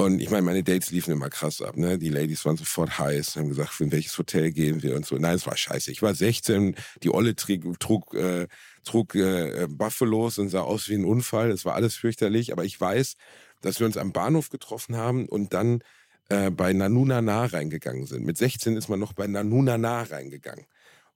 Und 0.00 0.20
ich 0.22 0.30
meine, 0.30 0.42
meine 0.42 0.62
Dates 0.62 0.92
liefen 0.92 1.12
immer 1.12 1.28
krass 1.28 1.60
ab. 1.60 1.76
Ne? 1.76 1.98
Die 1.98 2.08
Ladies 2.08 2.44
waren 2.44 2.56
sofort 2.56 3.00
heiß, 3.00 3.34
haben 3.34 3.48
gesagt, 3.48 3.80
in 3.80 3.90
welches 3.90 4.16
Hotel 4.16 4.52
gehen 4.52 4.80
wir 4.80 4.94
und 4.94 5.04
so. 5.04 5.16
Nein, 5.16 5.34
es 5.34 5.44
war 5.44 5.56
scheiße. 5.56 5.90
Ich 5.90 6.02
war 6.02 6.14
16, 6.14 6.76
die 7.02 7.12
Olle 7.12 7.34
trug, 7.34 7.80
trug, 7.80 8.14
äh, 8.14 8.46
trug 8.84 9.16
äh, 9.16 9.66
Buffalos 9.68 10.38
und 10.38 10.50
sah 10.50 10.60
aus 10.60 10.88
wie 10.88 10.94
ein 10.94 11.04
Unfall. 11.04 11.50
Es 11.50 11.64
war 11.64 11.74
alles 11.74 11.96
fürchterlich. 11.96 12.52
Aber 12.52 12.64
ich 12.64 12.80
weiß, 12.80 13.16
dass 13.60 13.80
wir 13.80 13.86
uns 13.86 13.96
am 13.96 14.12
Bahnhof 14.12 14.50
getroffen 14.50 14.94
haben 14.94 15.28
und 15.28 15.52
dann 15.52 15.82
äh, 16.28 16.52
bei 16.52 16.72
Nanunana 16.72 17.46
reingegangen 17.46 18.06
sind. 18.06 18.24
Mit 18.24 18.38
16 18.38 18.76
ist 18.76 18.88
man 18.88 19.00
noch 19.00 19.14
bei 19.14 19.26
Nanunana 19.26 20.02
reingegangen 20.02 20.66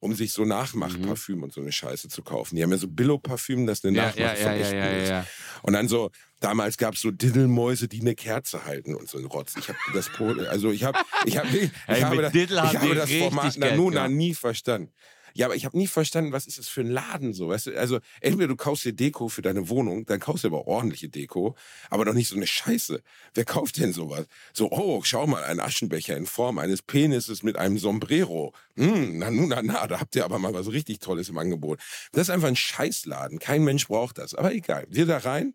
um 0.03 0.16
sich 0.16 0.32
so 0.32 0.44
Nachmachparfüm 0.44 1.36
mhm. 1.36 1.42
und 1.44 1.53
so 1.53 1.61
eine 1.61 1.70
Scheiße 1.70 2.09
zu 2.09 2.22
kaufen. 2.22 2.57
Die 2.57 2.62
haben 2.64 2.72
ja 2.72 2.76
so 2.76 2.88
Billo-Parfüm, 2.88 3.68
das 3.68 3.84
eine 3.84 3.96
ja, 3.96 4.07
ja, 4.07 4.11
von 4.11 4.22
ja, 4.22 4.53
echt 4.55 4.72
ja, 4.72 4.90
ja, 4.90 5.05
ja. 5.05 5.26
Und 5.62 5.74
dann 5.74 5.86
so, 5.86 6.11
damals 6.40 6.76
gab 6.76 6.94
es 6.94 7.03
so 7.03 7.12
Diddelmäuse, 7.12 7.86
die 7.86 8.00
eine 8.00 8.16
Kerze 8.16 8.64
halten 8.64 8.96
und 8.96 9.09
so 9.09 9.18
ein 9.18 9.26
Rotz. 9.26 9.55
Ich 9.57 9.68
habe 9.68 9.78
das, 9.94 10.11
also 10.48 10.72
ich 10.72 10.82
habe, 10.84 10.98
ich 11.24 11.36
habe, 11.36 11.46
ich, 11.57 11.70
ich, 11.86 12.03
habe, 12.03 12.20
das, 12.20 12.34
ich 12.34 12.50
habe 12.50 12.94
das 12.96 13.12
Format 13.12 13.57
Nanuna 13.59 14.09
nie 14.09 14.34
verstanden. 14.34 14.92
Ja, 15.35 15.47
aber 15.47 15.57
ich 15.57 15.64
habe 15.64 15.76
nie 15.76 15.87
verstanden, 15.87 16.33
was 16.33 16.47
ist 16.47 16.59
das 16.59 16.68
für 16.68 16.83
ein 16.83 16.91
Laden 16.91 17.33
so, 17.33 17.49
weißt 17.49 17.68
du? 17.68 17.78
Also 17.78 18.01
entweder 18.20 18.49
du 18.49 18.57
kaufst 18.57 18.85
dir 18.85 18.93
Deko 18.93 19.28
für 19.28 19.43
deine 19.43 19.68
Wohnung, 19.68 20.07
dann 20.07 20.20
kaufst 20.20 20.45
du 20.45 20.49
aber 20.49 20.66
ordentliche 20.66 21.09
Deko, 21.09 21.57
aber 21.91 22.05
doch 22.05 22.14
nicht 22.14 22.28
so 22.28 22.37
eine 22.37 22.47
Scheiße. 22.47 23.03
Wer 23.35 23.45
kauft 23.45 23.78
denn 23.78 23.93
sowas? 23.93 24.26
So, 24.53 24.70
oh, 24.70 25.03
schau 25.05 25.26
mal, 25.26 25.45
ein 25.45 25.61
Aschenbecher 25.61 26.16
in 26.16 26.26
Form 26.26 26.59
eines 26.59 26.83
Penises 26.83 27.43
mit 27.43 27.57
einem 27.57 27.78
Sombrero. 27.78 28.53
Hm, 28.76 29.18
na, 29.18 29.30
na, 29.30 29.47
na, 29.47 29.62
na, 29.62 29.87
da 29.87 30.01
habt 30.01 30.14
ihr 30.16 30.24
aber 30.24 30.39
mal 30.39 30.55
was 30.55 30.70
richtig 30.72 31.01
Tolles 31.01 31.28
im 31.28 31.39
Angebot. 31.39 31.80
Das 32.12 32.22
ist 32.22 32.30
einfach 32.30 32.49
ein 32.49 32.57
Scheißladen. 32.57 33.39
Kein 33.39 33.64
Mensch 33.64 33.87
braucht 33.89 34.18
das. 34.18 34.35
Aber 34.35 34.53
egal. 34.53 34.87
Wir 34.89 35.07
da 35.07 35.18
rein 35.18 35.55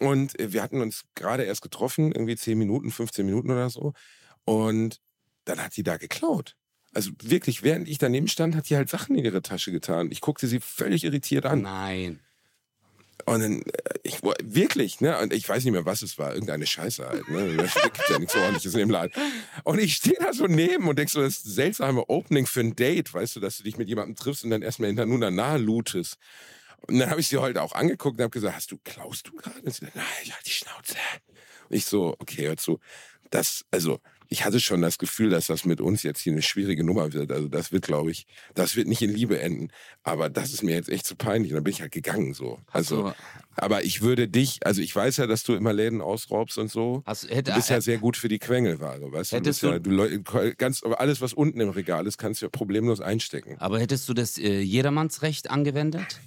und 0.00 0.38
äh, 0.40 0.52
wir 0.52 0.62
hatten 0.62 0.80
uns 0.80 1.04
gerade 1.14 1.44
erst 1.44 1.62
getroffen, 1.62 2.12
irgendwie 2.12 2.36
10 2.36 2.58
Minuten, 2.58 2.90
15 2.90 3.24
Minuten 3.24 3.50
oder 3.50 3.70
so. 3.70 3.92
Und 4.44 5.00
dann 5.44 5.62
hat 5.62 5.76
die 5.76 5.82
da 5.82 5.96
geklaut. 5.96 6.56
Also 6.94 7.10
wirklich, 7.22 7.62
während 7.62 7.88
ich 7.88 7.98
daneben 7.98 8.28
stand, 8.28 8.54
hat 8.54 8.66
sie 8.66 8.76
halt 8.76 8.88
Sachen 8.88 9.16
in 9.16 9.24
ihre 9.24 9.42
Tasche 9.42 9.72
getan. 9.72 10.10
Ich 10.10 10.20
guckte 10.20 10.46
sie 10.46 10.60
völlig 10.60 11.04
irritiert 11.04 11.46
an. 11.46 11.62
Nein. 11.62 12.20
Und 13.24 13.40
dann, 13.40 13.62
äh, 13.62 13.94
ich, 14.02 14.22
wirklich, 14.22 15.00
ne, 15.00 15.18
und 15.18 15.32
ich 15.32 15.48
weiß 15.48 15.64
nicht 15.64 15.72
mehr, 15.72 15.86
was 15.86 16.02
es 16.02 16.18
war, 16.18 16.32
irgendeine 16.32 16.66
Scheiße 16.66 17.06
halt, 17.06 17.28
ne, 17.28 17.56
da 17.56 17.64
gibt 17.84 18.08
ja 18.08 18.18
nichts 18.18 18.34
ordentliches 18.34 18.74
in 18.74 18.80
dem 18.80 18.90
Laden. 18.90 19.12
Und 19.64 19.78
ich 19.78 19.94
stehe 19.94 20.16
da 20.18 20.32
so 20.32 20.46
neben 20.46 20.88
und 20.88 20.98
denk 20.98 21.08
so, 21.08 21.20
das 21.20 21.42
seltsame 21.42 22.08
Opening 22.08 22.46
für 22.46 22.60
ein 22.60 22.74
Date, 22.74 23.12
weißt 23.14 23.36
du, 23.36 23.40
dass 23.40 23.58
du 23.58 23.62
dich 23.62 23.78
mit 23.78 23.88
jemandem 23.88 24.16
triffst 24.16 24.44
und 24.44 24.50
dann 24.50 24.62
erstmal 24.62 24.88
hinter 24.88 25.06
nur 25.06 25.30
nahe 25.30 25.58
lootest. 25.58 26.16
Und 26.88 26.98
dann 26.98 27.10
habe 27.10 27.20
ich 27.20 27.28
sie 27.28 27.38
heute 27.38 27.62
auch 27.62 27.72
angeguckt 27.72 28.18
und 28.18 28.22
habe 28.22 28.30
gesagt, 28.30 28.56
hast 28.56 28.72
du, 28.72 28.78
klaust 28.82 29.28
du 29.28 29.36
gerade? 29.36 29.60
Und 29.60 29.72
sie 29.72 29.84
sagt, 29.84 29.94
nein, 29.94 30.04
ich 30.24 30.32
halt 30.32 30.46
die 30.46 30.50
Schnauze. 30.50 30.96
Und 31.68 31.76
ich 31.76 31.84
so, 31.84 32.16
okay, 32.18 32.48
hör 32.48 32.56
zu, 32.56 32.80
das, 33.30 33.64
also 33.70 34.00
ich 34.32 34.44
hatte 34.46 34.60
schon 34.60 34.80
das 34.80 34.96
Gefühl, 34.96 35.28
dass 35.28 35.46
das 35.46 35.66
mit 35.66 35.80
uns 35.82 36.02
jetzt 36.02 36.20
hier 36.20 36.32
eine 36.32 36.40
schwierige 36.40 36.84
Nummer 36.84 37.12
wird. 37.12 37.30
Also 37.30 37.48
das 37.48 37.70
wird, 37.70 37.84
glaube 37.84 38.10
ich, 38.10 38.26
das 38.54 38.76
wird 38.76 38.88
nicht 38.88 39.02
in 39.02 39.10
Liebe 39.10 39.38
enden. 39.38 39.68
Aber 40.02 40.30
das 40.30 40.52
ist 40.54 40.62
mir 40.62 40.74
jetzt 40.74 40.88
echt 40.88 41.06
zu 41.06 41.16
peinlich. 41.16 41.52
Und 41.52 41.56
dann 41.56 41.64
bin 41.64 41.74
ich 41.74 41.82
halt 41.82 41.92
gegangen 41.92 42.32
so. 42.32 42.58
Also, 42.70 43.12
aber 43.56 43.84
ich 43.84 44.00
würde 44.00 44.28
dich, 44.28 44.64
also 44.64 44.80
ich 44.80 44.96
weiß 44.96 45.18
ja, 45.18 45.26
dass 45.26 45.42
du 45.44 45.54
immer 45.54 45.74
Läden 45.74 46.00
ausraubst 46.00 46.56
und 46.56 46.70
so. 46.70 47.02
Hast, 47.04 47.28
hätte, 47.28 47.50
Du 47.50 47.56
bist 47.56 47.68
ja 47.68 47.82
sehr 47.82 47.98
gut 47.98 48.16
für 48.16 48.28
die 48.28 48.38
Quengelware, 48.38 49.12
weißt 49.12 49.32
du? 49.32 49.36
Du, 49.36 49.40
Hättest 49.40 49.62
ja, 49.62 49.78
du 49.78 50.54
ganz, 50.56 50.82
aber 50.82 50.98
alles, 50.98 51.20
was 51.20 51.34
unten 51.34 51.60
im 51.60 51.68
Regal 51.68 52.06
ist, 52.06 52.16
kannst 52.16 52.40
du 52.40 52.46
ja 52.46 52.50
problemlos 52.50 53.00
einstecken. 53.02 53.56
aber 53.58 53.78
hättest 53.80 54.08
du 54.08 54.14
das 54.14 54.38
äh, 54.38 54.60
Jedermannsrecht 54.60 55.50
angewendet? 55.50 56.20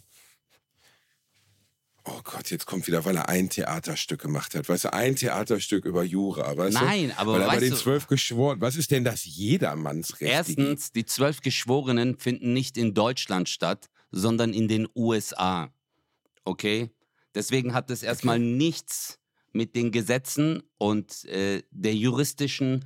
Oh 2.08 2.22
Gott, 2.24 2.52
jetzt 2.52 2.68
kommt 2.68 2.86
wieder, 2.86 3.04
weil 3.04 3.16
er 3.18 3.30
ein 3.30 3.50
Theaterstück 3.50 4.22
gemacht 4.22 4.54
hat. 4.54 4.70
Weißt 4.70 4.84
du, 4.86 4.94
ein 4.94 5.16
Theaterstück 5.16 5.86
über 5.86 6.04
Jura, 6.04 6.56
weißt 6.56 6.78
du? 6.80 6.84
Nein, 6.86 7.12
aber 7.18 7.34
Weil 7.34 7.42
er 7.42 7.48
bei 7.48 7.60
den 7.60 7.72
du- 7.72 7.78
zwölf 7.78 8.06
geschworen. 8.06 8.62
Was 8.62 8.76
ist 8.76 8.92
denn 8.92 9.04
das 9.04 9.26
Jedermannsrecht? 9.26 10.22
Erstens, 10.32 10.92
die 10.92 11.06
zwölf 11.06 11.42
Geschworenen 11.42 12.18
finden 12.20 12.54
nicht 12.54 12.78
in 12.78 12.94
Deutschland 12.94 13.50
statt, 13.50 13.90
sondern 14.12 14.54
in 14.54 14.68
den 14.68 14.88
USA. 14.96 15.74
Okay? 16.44 16.92
Deswegen 17.34 17.74
hat 17.74 17.90
es 17.90 18.04
erstmal 18.04 18.38
nichts 18.38 19.20
mit 19.52 19.76
den 19.76 19.92
Gesetzen 19.92 20.62
und 20.78 21.26
äh, 21.26 21.64
der 21.72 21.96
juristischen 21.96 22.86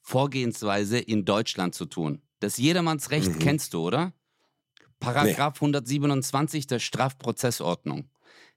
Vorgehensweise 0.00 0.98
in 0.98 1.24
Deutschland 1.24 1.74
zu 1.74 1.86
tun. 1.86 2.22
Das 2.38 2.56
Jedermannsrecht 2.56 3.28
Mhm. 3.34 3.38
kennst 3.40 3.74
du, 3.74 3.80
oder? 3.86 4.12
Paragraph 5.00 5.60
127 5.60 6.66
der 6.68 6.78
Strafprozessordnung. 6.78 8.08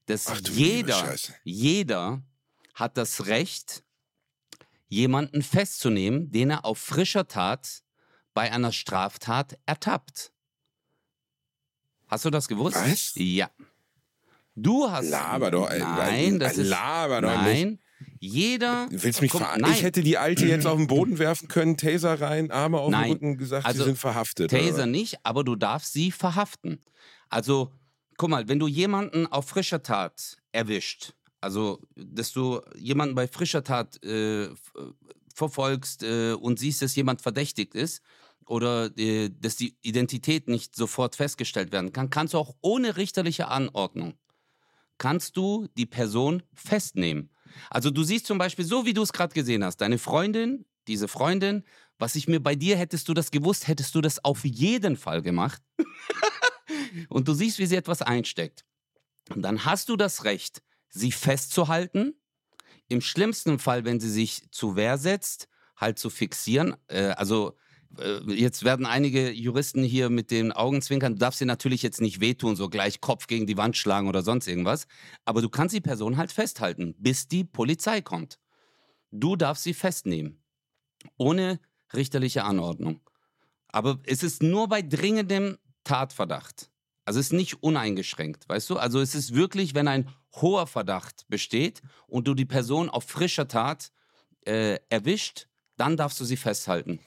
Dass 0.07 0.27
Ach 0.27 0.41
jeder, 0.49 1.15
jeder 1.43 2.21
hat 2.73 2.97
das 2.97 3.27
Recht, 3.27 3.83
jemanden 4.89 5.41
festzunehmen, 5.41 6.29
den 6.31 6.49
er 6.49 6.65
auf 6.65 6.77
frischer 6.77 7.27
Tat 7.27 7.83
bei 8.33 8.51
einer 8.51 8.71
Straftat 8.71 9.57
ertappt. 9.65 10.31
Hast 12.07 12.25
du 12.25 12.29
das 12.29 12.47
gewusst? 12.47 12.75
Was? 12.75 13.13
Ja. 13.15 13.49
Du 14.55 14.89
hast. 14.89 15.09
Laber 15.09 15.49
doch, 15.51 15.69
ey. 15.69 15.79
Nein, 15.79 16.39
das 16.39 16.57
ist. 16.57 16.67
Laber 16.67 17.21
doch 17.21 17.31
nicht. 17.43 17.65
nein. 17.65 17.79
Jeder. 18.19 18.87
Du 18.89 19.01
willst 19.01 19.21
mich 19.21 19.31
verarschen? 19.31 19.65
Ich 19.71 19.81
hätte 19.81 20.01
die 20.03 20.17
Alte 20.17 20.45
jetzt 20.45 20.65
auf 20.67 20.77
den 20.77 20.87
Boden 20.87 21.17
werfen 21.19 21.47
können, 21.47 21.77
Taser 21.77 22.19
rein, 22.19 22.51
Arme 22.51 22.77
auf 22.79 22.91
Nein. 22.91 23.03
den 23.05 23.11
Rücken, 23.13 23.37
gesagt, 23.37 23.65
Also, 23.65 23.79
sie 23.79 23.85
sind 23.85 23.97
verhaftet. 23.97 24.51
oder 24.53 24.61
Taser 24.61 24.83
was? 24.83 24.87
nicht, 24.87 25.17
aber 25.25 25.43
du 25.43 25.55
darfst 25.55 25.93
sie 25.93 26.11
verhaften. 26.11 26.83
Also, 27.29 27.71
guck 28.18 28.30
mal, 28.30 28.47
wenn 28.47 28.59
du 28.59 28.68
jemanden 28.68 29.28
auf 29.28 29.47
frischer 29.47 29.84
Tat 29.84 30.38
erwischt, 30.51 31.14
also, 31.41 31.82
dass 31.95 32.32
du 32.32 32.61
jemanden 32.78 33.16
bei 33.16 33.28
frischer 33.28 33.64
Tat 33.64 34.01
äh, 34.03 34.45
f- 34.45 34.74
verfolgst 35.36 36.03
äh, 36.03 36.34
und 36.34 36.57
siehst, 36.57 36.82
dass 36.82 36.95
jemand 36.95 37.22
verdächtigt 37.22 37.76
ist 37.76 38.01
oder 38.45 38.97
äh, 38.97 39.30
dass 39.30 39.57
die 39.57 39.76
Identität 39.82 40.47
nicht 40.47 40.76
sofort 40.76 41.18
festgestellt 41.18 41.74
werden 41.74 41.91
kann, 41.91 42.09
kannst 42.09 42.34
du 42.34 42.38
auch 42.38 42.55
ohne 42.61 42.95
richterliche 42.95 43.49
Anordnung, 43.49 44.14
kannst 44.97 45.36
du 45.36 45.68
die 45.76 45.86
Person 45.86 46.43
festnehmen. 46.53 47.30
Also 47.70 47.91
du 47.91 48.03
siehst 48.03 48.26
zum 48.26 48.38
Beispiel, 48.38 48.66
so 48.66 48.86
wie 48.86 48.93
du 48.93 49.01
es 49.01 49.11
gerade 49.11 49.34
gesehen 49.34 49.64
hast, 49.66 49.78
deine 49.78 49.97
Freundin, 49.97 50.66
diese 50.88 51.07
Freundin, 51.09 51.64
was 51.99 52.16
ich 52.16 52.28
mir 52.28 52.41
bei 52.41 52.55
dir, 52.55 52.78
hättest 52.78 53.07
du 53.09 53.14
das 53.14 53.32
gewusst, 53.32 53.68
hättest 53.68 53.95
du 53.95 54.01
das 54.01 54.24
auf 54.24 54.45
jeden 54.45 54.95
Fall 54.97 55.22
gemacht. 55.22 55.61
Und 57.09 57.28
du 57.28 57.34
siehst, 57.34 57.59
wie 57.59 57.65
sie 57.65 57.76
etwas 57.76 58.01
einsteckt. 58.01 58.65
Und 59.30 59.41
dann 59.41 59.65
hast 59.65 59.89
du 59.89 59.95
das 59.95 60.24
Recht, 60.26 60.61
sie 60.89 61.11
festzuhalten. 61.11 62.13
Im 62.88 63.01
schlimmsten 63.01 63.59
Fall, 63.59 63.86
wenn 63.86 63.99
sie 63.99 64.09
sich 64.09 64.43
zu 64.51 64.76
Wehr 64.76 64.97
setzt, 64.97 65.47
halt 65.78 65.97
zu 65.97 66.09
fixieren. 66.09 66.76
Äh, 66.88 67.09
also 67.09 67.57
äh, 67.97 68.19
jetzt 68.34 68.63
werden 68.63 68.86
einige 68.86 69.32
Juristen 69.32 69.84
hier 69.84 70.09
mit 70.09 70.32
den 70.32 70.51
Augen 70.51 70.82
zwinkern. 70.82 71.13
Du 71.13 71.19
darfst 71.19 71.41
dir 71.41 71.45
natürlich 71.45 71.84
jetzt 71.84 72.01
nicht 72.01 72.19
wehtun, 72.19 72.55
so 72.55 72.69
gleich 72.69 73.01
Kopf 73.01 73.28
gegen 73.28 73.47
die 73.47 73.57
Wand 73.57 73.78
schlagen 73.78 74.07
oder 74.07 74.21
sonst 74.21 74.47
irgendwas. 74.47 74.88
Aber 75.26 75.41
du 75.41 75.49
kannst 75.49 75.76
die 75.76 75.82
Person 75.82 76.17
halt 76.17 76.32
festhalten, 76.32 76.95
bis 76.97 77.28
die 77.28 77.43
Polizei 77.43 78.01
kommt. 78.01 78.39
Du 79.11 79.36
darfst 79.36 79.63
sie 79.63 79.74
festnehmen. 79.74 80.43
Ohne 81.17 81.59
richterliche 81.93 82.43
Anordnung. 82.43 83.01
Aber 83.67 83.99
es 84.05 84.24
ist 84.24 84.41
nur 84.41 84.67
bei 84.67 84.82
dringendem 84.82 85.57
Tatverdacht. 85.84 86.69
Also 87.05 87.19
es 87.19 87.27
ist 87.27 87.34
nicht 87.34 87.61
uneingeschränkt, 87.61 88.47
weißt 88.47 88.69
du? 88.69 88.77
Also 88.77 88.99
es 89.01 89.13
ist 89.15 89.34
wirklich, 89.34 89.73
wenn 89.75 89.88
ein 89.88 90.09
hoher 90.36 90.67
Verdacht 90.67 91.25
besteht 91.27 91.81
und 92.07 92.27
du 92.27 92.34
die 92.34 92.45
Person 92.45 92.89
auf 92.89 93.03
frischer 93.03 93.47
Tat 93.47 93.91
äh, 94.45 94.79
erwischt, 94.89 95.47
dann 95.77 95.97
darfst 95.97 96.19
du 96.19 96.25
sie 96.25 96.38
festhalten. 96.38 96.99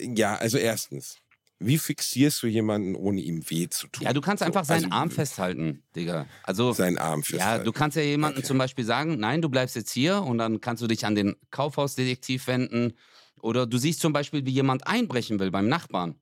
Ja, 0.00 0.36
also 0.36 0.58
erstens, 0.58 1.18
wie 1.58 1.78
fixierst 1.78 2.42
du 2.42 2.46
jemanden, 2.46 2.94
ohne 2.94 3.20
ihm 3.20 3.48
weh 3.48 3.68
zu 3.68 3.86
tun? 3.88 4.04
Ja, 4.04 4.12
du 4.12 4.20
kannst 4.20 4.40
So, 4.40 4.46
einfach 4.46 4.64
seinen 4.64 4.84
also, 4.84 4.96
Arm 4.96 5.10
festhalten, 5.10 5.82
Digga. 5.94 6.26
Also 6.42 6.72
Seinen 6.72 6.98
Arm 6.98 7.22
ja, 7.22 7.24
festhalten. 7.24 7.64
du 7.64 7.72
kannst 7.72 7.96
ja 7.96 8.02
jemandem 8.02 8.38
Okay. 8.38 8.48
zum 8.48 8.58
Beispiel 8.58 8.84
sagen, 8.84 9.18
nein, 9.18 9.42
du 9.42 9.48
bleibst 9.48 9.76
jetzt 9.76 9.92
hier 9.92 10.22
und 10.22 10.38
dann 10.38 10.60
kannst 10.60 10.82
du 10.82 10.86
dich 10.86 11.06
an 11.06 11.14
den 11.14 11.36
Kaufhausdetektiv 11.50 12.46
wenden. 12.46 12.94
Oder 13.40 13.66
du 13.66 13.78
siehst 13.78 14.00
zum 14.00 14.12
Beispiel, 14.12 14.44
wie 14.46 14.50
jemand 14.50 14.86
einbrechen 14.86 15.38
will 15.40 15.50
beim 15.50 15.68
Nachbarn. 15.68 16.16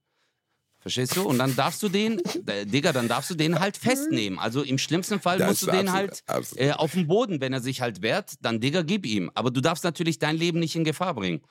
Verstehst 0.80 1.14
du? 1.16 1.22
Und 1.24 1.38
dann 1.38 1.54
darfst 1.56 1.82
du 1.82 1.88
den, 1.90 2.22
Digga, 2.64 2.92
dann 2.92 3.06
darfst 3.06 3.28
du 3.30 3.34
den 3.34 3.60
halt 3.60 3.76
festnehmen. 3.76 4.38
Also 4.38 4.62
im 4.62 4.78
schlimmsten 4.78 5.20
Fall 5.20 5.38
Das 5.38 5.48
musst 5.48 5.62
du 5.62 5.66
ist 5.66 5.72
den 5.72 5.88
absolut- 5.88 6.10
halt 6.10 6.22
absolut. 6.26 6.64
äh, 6.64 6.72
auf 6.72 6.92
dem 6.92 7.06
Boden, 7.06 7.40
wenn 7.42 7.52
er 7.52 7.60
sich 7.60 7.82
halt 7.82 8.00
wehrt, 8.00 8.34
dann 8.40 8.60
Digga, 8.60 8.82
gib 8.82 9.04
ihm. 9.04 9.30
Aber 9.34 9.50
du 9.50 9.60
darfst 9.60 9.84
natürlich 9.84 10.18
dein 10.18 10.36
Leben 10.36 10.58
nicht 10.58 10.74
in 10.76 10.84
Gefahr 10.84 11.14
bringen. 11.14 11.42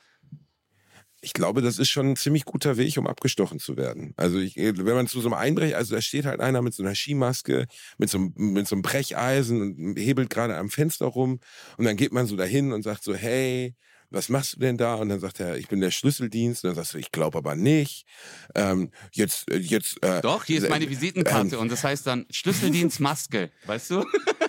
Ich 1.21 1.33
glaube, 1.33 1.61
das 1.61 1.79
ist 1.79 1.89
schon 1.89 2.11
ein 2.11 2.15
ziemlich 2.15 2.45
guter 2.45 2.77
Weg, 2.77 2.97
um 2.97 3.05
abgestochen 3.05 3.59
zu 3.59 3.75
werden. 3.75 4.13
Also 4.15 4.39
ich, 4.39 4.55
wenn 4.55 4.85
man 4.95 5.05
zu 5.05 5.19
so 5.19 5.27
einem 5.27 5.33
Einbrecher, 5.33 5.75
also 5.75 5.93
da 5.93 6.01
steht 6.01 6.25
halt 6.25 6.39
einer 6.39 6.61
mit 6.61 6.73
so 6.73 6.81
einer 6.81 6.95
Skimaske, 6.95 7.67
mit 7.97 8.09
so 8.09 8.17
einem, 8.19 8.33
mit 8.37 8.67
so 8.69 8.75
einem 8.75 8.83
Brecheisen 8.83 9.61
und 9.61 9.95
hebelt 9.99 10.29
gerade 10.29 10.55
am 10.55 10.69
Fenster 10.69 11.07
rum 11.07 11.41
und 11.77 11.83
dann 11.85 11.97
geht 11.97 12.13
man 12.13 12.25
so 12.25 12.37
dahin 12.37 12.71
und 12.71 12.83
sagt 12.83 13.03
so, 13.03 13.13
hey, 13.13 13.75
was 14.09 14.29
machst 14.29 14.55
du 14.55 14.59
denn 14.59 14.77
da? 14.77 14.95
Und 14.95 15.09
dann 15.09 15.19
sagt 15.19 15.39
er, 15.39 15.57
ich 15.57 15.67
bin 15.67 15.81
der 15.81 15.91
Schlüsseldienst. 15.91 16.63
Und 16.63 16.69
dann 16.69 16.75
sagst 16.75 16.93
du, 16.93 16.97
ich 16.97 17.11
glaube 17.11 17.37
aber 17.37 17.55
nicht. 17.55 18.05
Ähm, 18.55 18.91
jetzt, 19.13 19.49
äh, 19.51 19.57
jetzt. 19.57 20.03
Äh, 20.03 20.21
Doch, 20.21 20.45
hier 20.45 20.61
ist 20.61 20.69
meine 20.69 20.85
äh, 20.85 20.89
Visitenkarte 20.89 21.55
ähm, 21.55 21.61
und 21.61 21.71
das 21.71 21.83
heißt 21.83 22.07
dann 22.07 22.25
Schlüsseldienst 22.31 22.99
Maske, 22.99 23.51
weißt 23.65 23.91
du? 23.91 24.05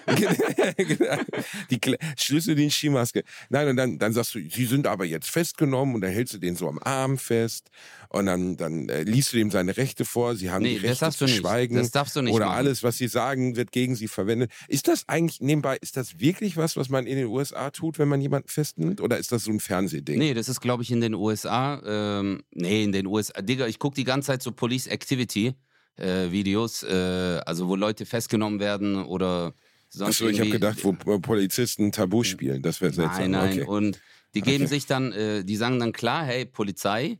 Die 1.70 1.78
Kle- 1.78 1.98
Schlüsseldienst 2.16 2.76
Skimaske. 2.76 3.22
Nein, 3.48 3.68
und 3.68 3.76
dann, 3.76 3.98
dann 3.98 4.12
sagst 4.12 4.34
du, 4.34 4.40
sie 4.48 4.66
sind 4.66 4.86
aber 4.86 5.04
jetzt 5.04 5.30
festgenommen 5.30 5.94
und 5.94 6.00
dann 6.00 6.10
hältst 6.10 6.34
du 6.34 6.38
den 6.38 6.56
so 6.56 6.68
am 6.68 6.78
Arm 6.82 7.18
fest 7.18 7.70
und 8.08 8.26
dann, 8.26 8.56
dann 8.56 8.88
äh, 8.88 9.02
liest 9.02 9.32
du 9.32 9.36
dem 9.36 9.50
seine 9.50 9.76
Rechte 9.76 10.04
vor. 10.04 10.34
Sie 10.36 10.50
haben 10.50 10.62
Nee, 10.62 10.78
die 10.78 10.86
Rechte 10.86 11.10
zu 11.10 11.28
schweigen. 11.28 11.76
Das 11.76 11.90
darfst 11.90 12.16
du 12.16 12.22
nicht 12.22 12.34
Oder 12.34 12.46
machen. 12.46 12.56
alles, 12.58 12.82
was 12.82 12.98
sie 12.98 13.08
sagen, 13.08 13.56
wird 13.56 13.72
gegen 13.72 13.94
sie 13.94 14.08
verwendet. 14.08 14.50
Ist 14.68 14.88
das 14.88 15.08
eigentlich 15.08 15.40
nebenbei, 15.40 15.76
ist 15.80 15.96
das 15.96 16.18
wirklich 16.20 16.56
was, 16.56 16.76
was 16.76 16.88
man 16.88 17.06
in 17.06 17.16
den 17.16 17.26
USA 17.26 17.70
tut, 17.70 17.98
wenn 17.98 18.08
man 18.08 18.20
jemanden 18.20 18.48
festnimmt? 18.48 19.00
Oder 19.00 19.18
ist 19.18 19.32
das 19.32 19.44
so 19.44 19.50
ein 19.50 19.60
Fernsehding? 19.60 20.18
Nee, 20.18 20.34
das 20.34 20.48
ist, 20.48 20.60
glaube 20.60 20.82
ich, 20.82 20.90
in 20.90 21.00
den 21.00 21.14
USA. 21.14 21.80
Ähm, 21.84 22.42
nee, 22.52 22.82
in 22.84 22.92
den 22.92 23.06
USA. 23.06 23.40
Digga, 23.42 23.66
ich 23.66 23.78
gucke 23.78 23.94
die 23.96 24.04
ganze 24.04 24.28
Zeit 24.28 24.42
so 24.42 24.52
Police 24.52 24.86
Activity 24.86 25.54
äh, 25.96 26.30
Videos, 26.30 26.82
äh, 26.82 27.40
also 27.46 27.68
wo 27.68 27.76
Leute 27.76 28.06
festgenommen 28.06 28.58
werden 28.60 28.96
oder 29.04 29.54
sonst 29.90 30.22
Achso, 30.22 30.28
ich 30.28 30.40
habe 30.40 30.50
gedacht, 30.50 30.82
wo 30.84 30.92
Polizisten 30.92 31.92
Tabu 31.92 32.24
spielen. 32.24 32.62
Das 32.62 32.80
wäre 32.80 32.92
seltsam. 32.92 33.30
Nein, 33.30 33.30
nein. 33.32 33.52
Okay. 33.60 33.66
Und 33.66 34.00
die 34.34 34.42
geben 34.42 34.64
Okay. 34.64 34.74
sich 34.74 34.86
dann, 34.86 35.12
äh, 35.12 35.44
die 35.44 35.56
sagen 35.56 35.78
dann 35.78 35.92
klar, 35.92 36.24
hey, 36.24 36.46
Polizei 36.46 37.18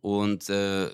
und 0.00 0.48
äh, 0.50 0.90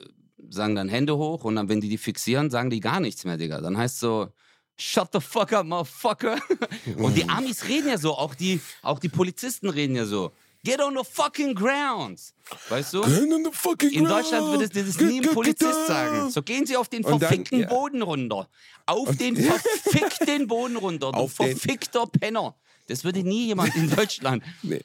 sagen 0.50 0.76
dann 0.76 0.88
Hände 0.88 1.16
hoch 1.16 1.44
und 1.44 1.56
dann, 1.56 1.68
wenn 1.68 1.80
die 1.80 1.88
die 1.88 1.98
fixieren, 1.98 2.50
sagen 2.50 2.70
die 2.70 2.80
gar 2.80 3.00
nichts 3.00 3.24
mehr, 3.24 3.36
Digga. 3.36 3.60
Dann 3.60 3.76
heißt 3.76 3.98
so, 3.98 4.28
shut 4.76 5.08
the 5.12 5.20
fuck 5.20 5.52
up, 5.52 5.66
motherfucker. 5.66 6.38
und 6.96 7.16
die 7.16 7.24
Amis 7.28 7.68
reden 7.68 7.88
ja 7.88 7.98
so, 7.98 8.14
auch 8.14 8.34
die, 8.34 8.60
auch 8.82 8.98
die 9.00 9.08
Polizisten 9.08 9.68
reden 9.68 9.96
ja 9.96 10.04
so. 10.06 10.32
Get 10.68 10.80
on 10.80 10.94
the 10.96 11.04
fucking 11.10 11.54
ground. 11.54 12.20
Weißt 12.68 12.94
du? 12.94 13.00
Get 13.02 13.32
on 13.32 13.44
the 13.44 13.50
fucking 13.52 13.90
In 13.90 14.04
Deutschland 14.04 14.46
würde 14.46 14.64
es 14.64 14.70
das 14.70 14.96
ground. 14.96 15.12
nie 15.12 15.20
ein 15.28 15.34
Polizist 15.34 15.86
sagen. 15.86 16.30
So 16.30 16.42
gehen 16.42 16.66
Sie 16.66 16.76
auf 16.76 16.88
den 16.88 17.04
Und 17.04 17.12
dann, 17.12 17.20
verfickten 17.20 17.60
ja. 17.60 17.68
Boden 17.68 18.02
runter. 18.02 18.48
Auf 18.86 19.08
Und- 19.08 19.20
den 19.20 19.36
verfickten 19.36 20.46
Boden 20.46 20.76
runter, 20.76 21.12
du 21.12 21.18
Auf 21.18 21.34
den- 21.36 21.56
verfickter 21.56 22.06
Penner. 22.06 22.54
Das 22.86 23.04
würde 23.04 23.22
nie 23.22 23.46
jemand 23.48 23.74
in 23.76 23.90
Deutschland. 23.94 24.42
Nee. 24.62 24.80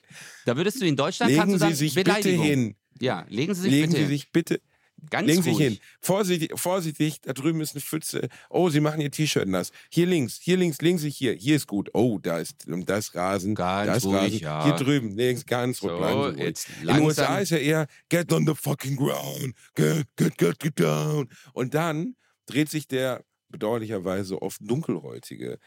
Da 0.46 0.58
würdest 0.58 0.82
du 0.82 0.86
in 0.86 0.96
Deutschland 0.96 1.32
kannst 1.34 1.48
Legen 1.48 1.60
du 1.60 1.66
dann 1.66 1.70
Sie 1.76 1.86
sich 1.90 1.96
bitte 1.96 2.30
hin. 2.30 2.76
Ja, 3.00 3.26
legen 3.30 3.54
Sie 3.56 3.62
sich 3.62 3.72
Legen 3.72 3.88
bitte 3.92 3.96
Sie 3.96 4.02
hin. 4.02 4.10
sich 4.10 4.32
bitte 4.32 4.62
Ganz 5.10 5.28
Legen 5.28 5.42
Sie 5.44 5.50
sich 5.50 5.60
ruhig. 5.60 5.68
hin. 5.68 5.78
Vorsichtig, 6.00 6.52
vorsichtig, 6.60 7.22
da 7.22 7.34
drüben 7.34 7.62
ist 7.62 7.74
eine 7.76 7.82
Pfütze. 7.82 8.30
Oh, 8.50 8.70
Sie 8.70 8.80
machen 8.80 9.02
Ihr 9.02 9.12
T-Shirt 9.12 9.48
nass. 9.48 9.72
Hier 9.90 10.06
links, 10.06 10.40
hier 10.42 10.58
links, 10.58 10.80
legen 10.82 10.98
Sie 10.98 11.06
sich 11.06 11.18
hier. 11.18 11.34
Hier 11.34 11.56
ist 11.56 11.68
gut. 11.68 11.90
Oh, 11.94 12.20
da 12.20 12.40
ist, 12.40 12.66
da 12.68 12.98
ist 12.98 13.14
Rasen. 13.16 13.56
Ganz 13.56 13.88
da 13.88 13.96
ist 13.96 14.06
ruhig, 14.06 14.16
Rasen. 14.22 14.40
ja. 14.40 14.64
Hier 14.66 14.74
drüben, 14.74 15.16
links, 15.16 15.46
ganz 15.46 15.80
So, 15.80 15.90
ruhig. 15.90 16.16
Ruhig. 16.16 16.38
jetzt 16.38 16.68
In 16.82 16.88
den 16.88 17.00
USA 17.02 17.40
ist 17.40 17.50
ja 17.52 17.58
eher 17.58 17.88
get 18.10 18.32
on 18.32 18.46
the 18.48 18.56
fucking 18.56 18.96
ground. 18.96 19.56
Get, 19.76 20.08
get, 20.16 20.38
get, 20.38 20.60
get 20.60 20.80
down. 20.80 21.30
Und 21.54 21.74
dann 21.74 22.16
dreht 22.46 22.70
sich 22.70 22.88
der 22.88 23.24
bedauerlicherweise 23.50 24.42
oft 24.42 24.60
dunkelhäutige 24.62 25.60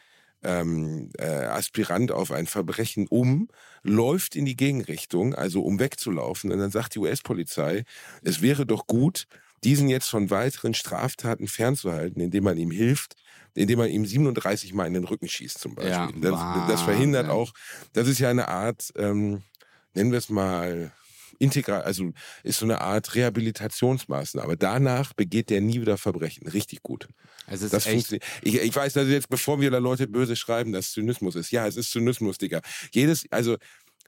ähm, 0.43 1.11
äh, 1.19 1.27
Aspirant 1.27 2.13
auf 2.13 2.31
ein 2.31 2.47
Verbrechen 2.47 3.07
um, 3.09 3.49
läuft 3.83 4.37
in 4.37 4.45
die 4.45 4.57
Gegenrichtung, 4.57 5.35
also 5.35 5.63
um 5.63 5.79
wegzulaufen. 5.79 6.53
Und 6.53 6.59
dann 6.59 6.71
sagt 6.71 6.95
die 6.95 6.99
US-Polizei, 6.99 7.85
es 8.23 8.43
wäre 8.43 8.67
doch 8.67 8.87
gut, 8.87 9.27
diesen 9.65 9.89
jetzt 9.89 10.09
von 10.09 10.31
weiteren 10.31 10.75
Straftaten 10.75 11.49
fernzuhalten, 11.49 12.21
indem 12.21 12.45
man 12.45 12.57
ihm 12.57 12.71
hilft, 12.71 13.17
indem 13.55 13.79
man 13.79 13.91
ihm 13.91 14.05
37 14.05 14.75
Mal 14.75 14.87
in 14.87 14.95
den 14.95 15.05
Rücken 15.05 15.29
schießt 15.29 15.59
zum 15.59 15.75
Beispiel. 15.75 16.23
Ja, 16.23 16.31
das, 16.31 16.69
das 16.69 16.83
verhindert 16.83 17.29
auch, 17.29 17.53
das 17.93 18.07
ist 18.07 18.19
ja 18.19 18.31
eine 18.31 18.49
Art, 18.49 18.93
ähm, 18.97 19.43
nennen 19.95 20.13
wir 20.13 20.19
es 20.19 20.29
mal, 20.29 20.93
integral, 21.39 21.83
also 21.83 22.13
ist 22.43 22.59
so 22.59 22.67
eine 22.67 22.81
Art 22.81 23.15
Rehabilitationsmaßnahme. 23.15 24.57
Danach 24.57 25.13
begeht 25.15 25.51
der 25.51 25.61
nie 25.61 25.81
wieder 25.81 25.99
Verbrechen. 25.99 26.47
Richtig 26.49 26.83
gut. 26.83 27.09
Es 27.47 27.63
ist 27.63 27.73
Das 27.73 27.87
echt. 27.87 27.95
funktioniert. 28.09 28.25
Ich, 28.43 28.55
ich 28.61 28.75
weiß, 28.75 28.95
dass 28.95 29.09
jetzt, 29.09 29.29
bevor 29.29 29.61
wir 29.61 29.71
da 29.71 29.79
Leute 29.79 30.07
böse 30.07 30.37
schreiben, 30.37 30.73
dass 30.73 30.93
Zynismus 30.93 31.35
ist. 31.35 31.51
Ja, 31.51 31.67
es 31.67 31.77
ist 31.77 31.91
Zynismus, 31.91 32.39
Digga. 32.39 32.61
Jedes, 32.93 33.25
also, 33.31 33.57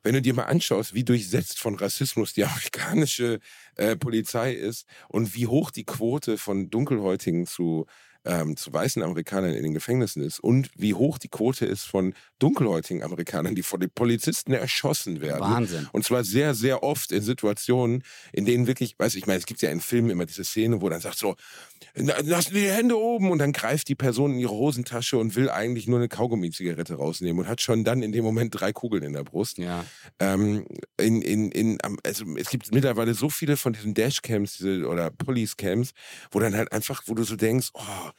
wenn 0.05 0.15
du 0.15 0.23
dir 0.23 0.35
mal 0.35 0.45
anschaust, 0.45 0.95
wie 0.95 1.05
durchsetzt 1.05 1.59
von 1.59 1.75
Rassismus 1.75 2.33
die 2.33 2.45
amerikanische 2.45 3.41
äh, 3.77 3.97
Polizei 3.97 4.53
ist 4.53 4.87
und 5.09 5.35
wie 5.35 5.47
hoch 5.47 5.71
die 5.71 5.85
Quote 5.85 6.39
von 6.39 6.71
Dunkelhäutigen 6.71 7.47
zu, 7.47 7.87
ähm, 8.29 8.57
zu 8.57 8.73
weißen 8.73 9.03
Amerikanern 9.03 9.55
in 9.55 9.63
den 9.63 9.73
Gefängnissen 9.73 10.23
ist 10.23 10.39
und 10.39 10.71
wie 10.77 10.93
hoch 10.93 11.19
die 11.19 11.29
Quote 11.29 11.65
ist 11.65 11.85
von 11.85 12.15
dunkelhäutigen 12.39 13.03
Amerikanern, 13.03 13.55
die 13.55 13.63
von 13.63 13.81
den 13.81 13.91
Polizisten 13.91 14.53
erschossen 14.53 15.23
werden. 15.23 15.41
Wahnsinn. 15.41 15.89
Und 15.93 16.05
zwar 16.05 16.23
sehr, 16.25 16.55
sehr 16.55 16.83
oft 16.83 17.11
in 17.11 17.23
Situationen, 17.23 18.05
in 18.33 18.45
denen 18.45 18.67
wirklich, 18.67 18.99
weiß 18.99 19.15
ich, 19.15 19.23
ich 19.23 19.27
meine, 19.27 19.39
es 19.39 19.47
gibt 19.47 19.63
ja 19.63 19.71
in 19.71 19.81
Filmen 19.81 20.11
immer 20.11 20.27
diese 20.27 20.45
Szene, 20.45 20.83
wo 20.83 20.89
dann 20.91 21.01
sagt 21.01 21.19
so, 21.19 21.37
"Na, 21.78 21.78
lassen 21.95 22.55
die 22.55 22.71
Hände 22.71 22.99
oben 22.99 23.31
und 23.31 23.39
dann 23.39 23.53
greift 23.53 23.89
die 23.89 23.95
Person 23.95 24.33
in 24.33 24.39
ihre 24.39 24.53
Hosentasche 24.53 25.19
und 25.19 25.37
will 25.37 25.51
eigentlich 25.51 25.87
nur 25.87 25.99
eine 25.99 26.09
Kaugummi-Zigarette 26.09 26.95
rausnehmen 26.95 27.41
und 27.41 27.49
hat 27.49 27.61
schon 27.61 27.85
dann 27.85 28.03
in 28.03 28.13
dem 28.13 28.25
Moment 28.25 28.59
drei 28.59 28.73
Kugeln 28.73 29.03
in 29.03 29.13
der 29.13 29.25
Brust. 29.25 29.59
Ja. 29.59 29.85
Ähm, 30.19 30.67
in, 30.99 31.23
in, 31.23 31.51
in, 31.51 31.79
also 32.05 32.25
es 32.37 32.51
gibt 32.51 32.73
mittlerweile 32.73 33.15
so 33.15 33.29
viele 33.31 33.57
von 33.57 33.73
diesen 33.73 33.95
Dashcams 33.95 34.57
diese, 34.57 34.87
oder 34.87 35.11
Police-Cams, 35.11 35.93
wo 36.31 36.41
dann 36.41 36.55
halt 36.55 36.73
einfach, 36.73 37.03
wo 37.07 37.15
du 37.15 37.25
so 37.25 37.37
denkst, 37.37 37.71
oh, 37.75 38.11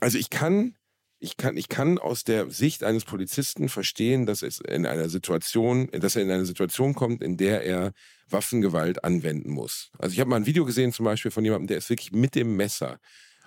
also 0.00 0.18
ich 0.18 0.30
kann, 0.30 0.76
ich 1.18 1.36
kann, 1.36 1.56
ich 1.56 1.68
kann 1.68 1.98
aus 1.98 2.24
der 2.24 2.50
Sicht 2.50 2.84
eines 2.84 3.04
Polizisten 3.04 3.68
verstehen, 3.68 4.26
dass 4.26 4.42
es 4.42 4.60
in 4.60 4.86
einer 4.86 5.08
Situation, 5.08 5.88
dass 5.90 6.16
er 6.16 6.22
in 6.22 6.30
eine 6.30 6.46
Situation 6.46 6.94
kommt, 6.94 7.22
in 7.22 7.36
der 7.36 7.62
er 7.62 7.92
Waffengewalt 8.28 9.04
anwenden 9.04 9.50
muss. 9.50 9.90
Also 9.98 10.12
ich 10.14 10.20
habe 10.20 10.30
mal 10.30 10.36
ein 10.36 10.46
Video 10.46 10.64
gesehen 10.64 10.92
zum 10.92 11.04
Beispiel 11.04 11.30
von 11.30 11.44
jemandem, 11.44 11.68
der 11.68 11.78
ist 11.78 11.90
wirklich 11.90 12.12
mit 12.12 12.34
dem 12.34 12.56
Messer 12.56 12.98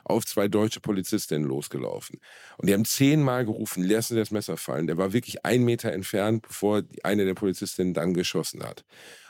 auf 0.03 0.25
zwei 0.25 0.47
deutsche 0.47 0.79
Polizistinnen 0.79 1.47
losgelaufen. 1.47 2.19
Und 2.57 2.69
die 2.69 2.73
haben 2.73 2.85
zehnmal 2.85 3.45
gerufen, 3.45 3.83
lassen 3.83 4.13
Sie 4.13 4.19
das 4.19 4.31
Messer 4.31 4.57
fallen. 4.57 4.87
Der 4.87 4.97
war 4.97 5.13
wirklich 5.13 5.45
einen 5.45 5.65
Meter 5.65 5.91
entfernt, 5.91 6.43
bevor 6.47 6.83
eine 7.03 7.25
der 7.25 7.33
Polizistinnen 7.33 7.93
dann 7.93 8.13
geschossen 8.13 8.63
hat. 8.63 8.85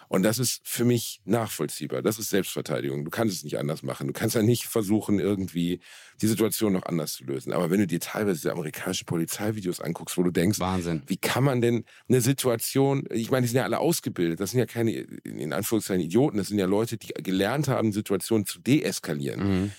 Und 0.09 0.23
das 0.23 0.39
ist 0.39 0.61
für 0.63 0.85
mich 0.85 1.19
nachvollziehbar. 1.25 2.01
Das 2.01 2.17
ist 2.17 2.29
Selbstverteidigung. 2.29 3.03
Du 3.03 3.11
kannst 3.11 3.35
es 3.35 3.43
nicht 3.43 3.59
anders 3.59 3.83
machen. 3.83 4.07
Du 4.07 4.13
kannst 4.13 4.35
ja 4.35 4.41
nicht 4.41 4.65
versuchen, 4.65 5.19
irgendwie 5.19 5.81
die 6.21 6.27
Situation 6.27 6.73
noch 6.73 6.83
anders 6.83 7.13
zu 7.13 7.25
lösen. 7.25 7.51
Aber 7.51 7.69
wenn 7.69 7.79
du 7.79 7.87
dir 7.87 7.99
teilweise 7.99 8.39
diese 8.39 8.51
amerikanischen 8.53 9.05
Polizeivideos 9.05 9.81
anguckst, 9.81 10.17
wo 10.17 10.23
du 10.23 10.31
denkst, 10.31 10.59
Wahnsinn. 10.59 11.03
wie 11.07 11.17
kann 11.17 11.43
man 11.43 11.61
denn 11.61 11.83
eine 12.07 12.21
Situation, 12.21 13.05
ich 13.11 13.31
meine, 13.31 13.45
die 13.45 13.49
sind 13.49 13.57
ja 13.57 13.63
alle 13.63 13.79
ausgebildet, 13.79 14.39
das 14.39 14.51
sind 14.51 14.59
ja 14.59 14.65
keine, 14.65 14.91
in 14.91 15.51
Anführungszeichen, 15.51 16.03
Idioten, 16.03 16.37
das 16.37 16.47
sind 16.47 16.59
ja 16.59 16.65
Leute, 16.65 16.97
die 16.97 17.07
gelernt 17.21 17.67
haben, 17.67 17.91
Situationen 17.91 18.45
zu 18.45 18.59
deeskalieren. 18.59 19.61
Mhm. 19.61 19.71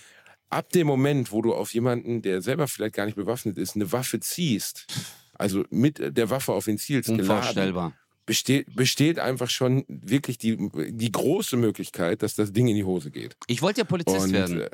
Ab 0.51 0.71
dem 0.71 0.87
Moment, 0.87 1.33
wo 1.33 1.43
du 1.43 1.55
auf 1.55 1.73
jemanden, 1.75 2.23
der 2.23 2.43
selber 2.43 2.69
vielleicht 2.69 2.95
gar 2.95 3.07
nicht 3.07 3.17
bewaffnet 3.17 3.59
ist, 3.59 3.77
eine 3.77 3.91
Waffe 3.93 4.21
ziehst, 4.21 4.87
also 5.35 5.65
mit 5.71 6.17
der 6.17 6.31
Waffe 6.31 6.53
auf 6.53 6.69
ihn 6.69 6.79
zielst, 6.79 7.09
geladen, 7.09 7.31
Unvorstellbar. 7.31 7.93
Besteht, 8.29 8.77
besteht 8.77 9.19
einfach 9.19 9.51
schon 9.51 9.85
wirklich 9.89 10.39
die, 10.39 10.57
die 10.93 11.11
große 11.11 11.57
Möglichkeit, 11.57 12.23
dass 12.23 12.37
das 12.37 12.53
Ding 12.53 12.69
in 12.69 12.77
die 12.77 12.85
Hose 12.85 13.11
geht. 13.11 13.37
Ich 13.49 13.63
wollte 13.63 13.81
ja 13.81 13.85
Polizist 13.85 14.27
Und, 14.27 14.33
werden. 14.33 14.61
äh, 14.61 14.71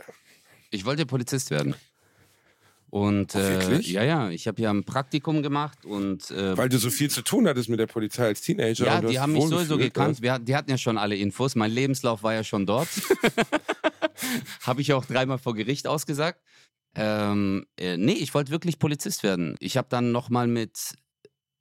Ich 0.71 0.85
wollte 0.85 1.03
ja 1.03 1.07
Polizist 1.07 1.51
werden. 1.51 1.75
Und 2.91 3.35
äh, 3.35 3.81
ja, 3.81 4.05
ja, 4.05 4.31
ich 4.31 4.47
habe 4.47 4.61
ja 4.63 4.71
ein 4.71 4.85
Praktikum 4.85 5.43
gemacht 5.43 5.85
und 5.85 6.31
äh, 6.31 6.57
weil 6.57 6.69
du 6.69 6.79
so 6.79 6.91
viel 6.91 7.11
zu 7.11 7.23
tun 7.23 7.49
hattest 7.49 7.69
mit 7.69 7.81
der 7.81 7.89
Polizei 7.89 8.27
als 8.27 8.41
Teenager. 8.41 8.87
ja, 8.87 9.01
die 9.01 9.19
haben 9.19 9.33
mich 9.33 9.43
sowieso 9.43 9.71
wohlgefühlt, 9.71 9.95
gekannt. 9.95 10.23
Wir, 10.23 10.39
die 10.39 10.55
hatten 10.55 10.71
ja 10.71 10.79
schon 10.79 10.97
alle 10.97 11.17
Infos. 11.17 11.57
Mein 11.57 11.73
Lebenslauf 11.73 12.23
war 12.23 12.35
ja 12.35 12.45
schon 12.45 12.67
dort. 12.67 12.89
habe 14.63 14.81
ich 14.81 14.93
auch 14.93 15.05
dreimal 15.07 15.39
vor 15.39 15.55
Gericht 15.55 15.89
ausgesagt. 15.89 16.41
Ähm, 16.95 17.67
äh, 17.77 17.97
nee, 17.97 18.13
ich 18.13 18.33
wollte 18.35 18.53
wirklich 18.53 18.79
Polizist 18.79 19.25
werden. 19.25 19.57
Ich 19.59 19.77
habe 19.77 19.89
dann 19.91 20.13
nochmal 20.13 20.47
mit, 20.47 20.95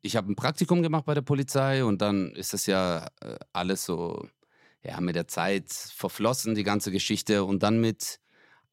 ich 0.04 0.18
habe 0.18 0.32
ein 0.32 0.36
Praktikum 0.36 0.84
gemacht 0.84 1.06
bei 1.06 1.14
der 1.14 1.22
Polizei 1.22 1.84
und 1.84 2.02
dann 2.02 2.36
ist 2.36 2.54
das 2.54 2.66
ja 2.66 3.08
äh, 3.22 3.38
alles 3.54 3.86
so, 3.86 4.28
ja, 4.84 5.00
mit 5.00 5.16
der 5.16 5.30
Zeit 5.30 5.72
verflossen, 5.72 6.56
die 6.56 6.64
ganze 6.64 6.92
Geschichte. 6.92 7.46
Und 7.46 7.64
dann 7.64 7.80
mit 7.80 8.20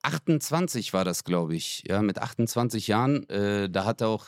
28 0.03 0.93
war 0.93 1.05
das, 1.05 1.22
glaube 1.22 1.55
ich. 1.55 1.85
Ja, 1.87 2.03
mit 2.03 2.18
28 2.18 2.89
Jahren, 2.89 3.28
äh, 3.28 3.70
da 3.70 3.85
hat 3.85 4.03
auch 4.03 4.26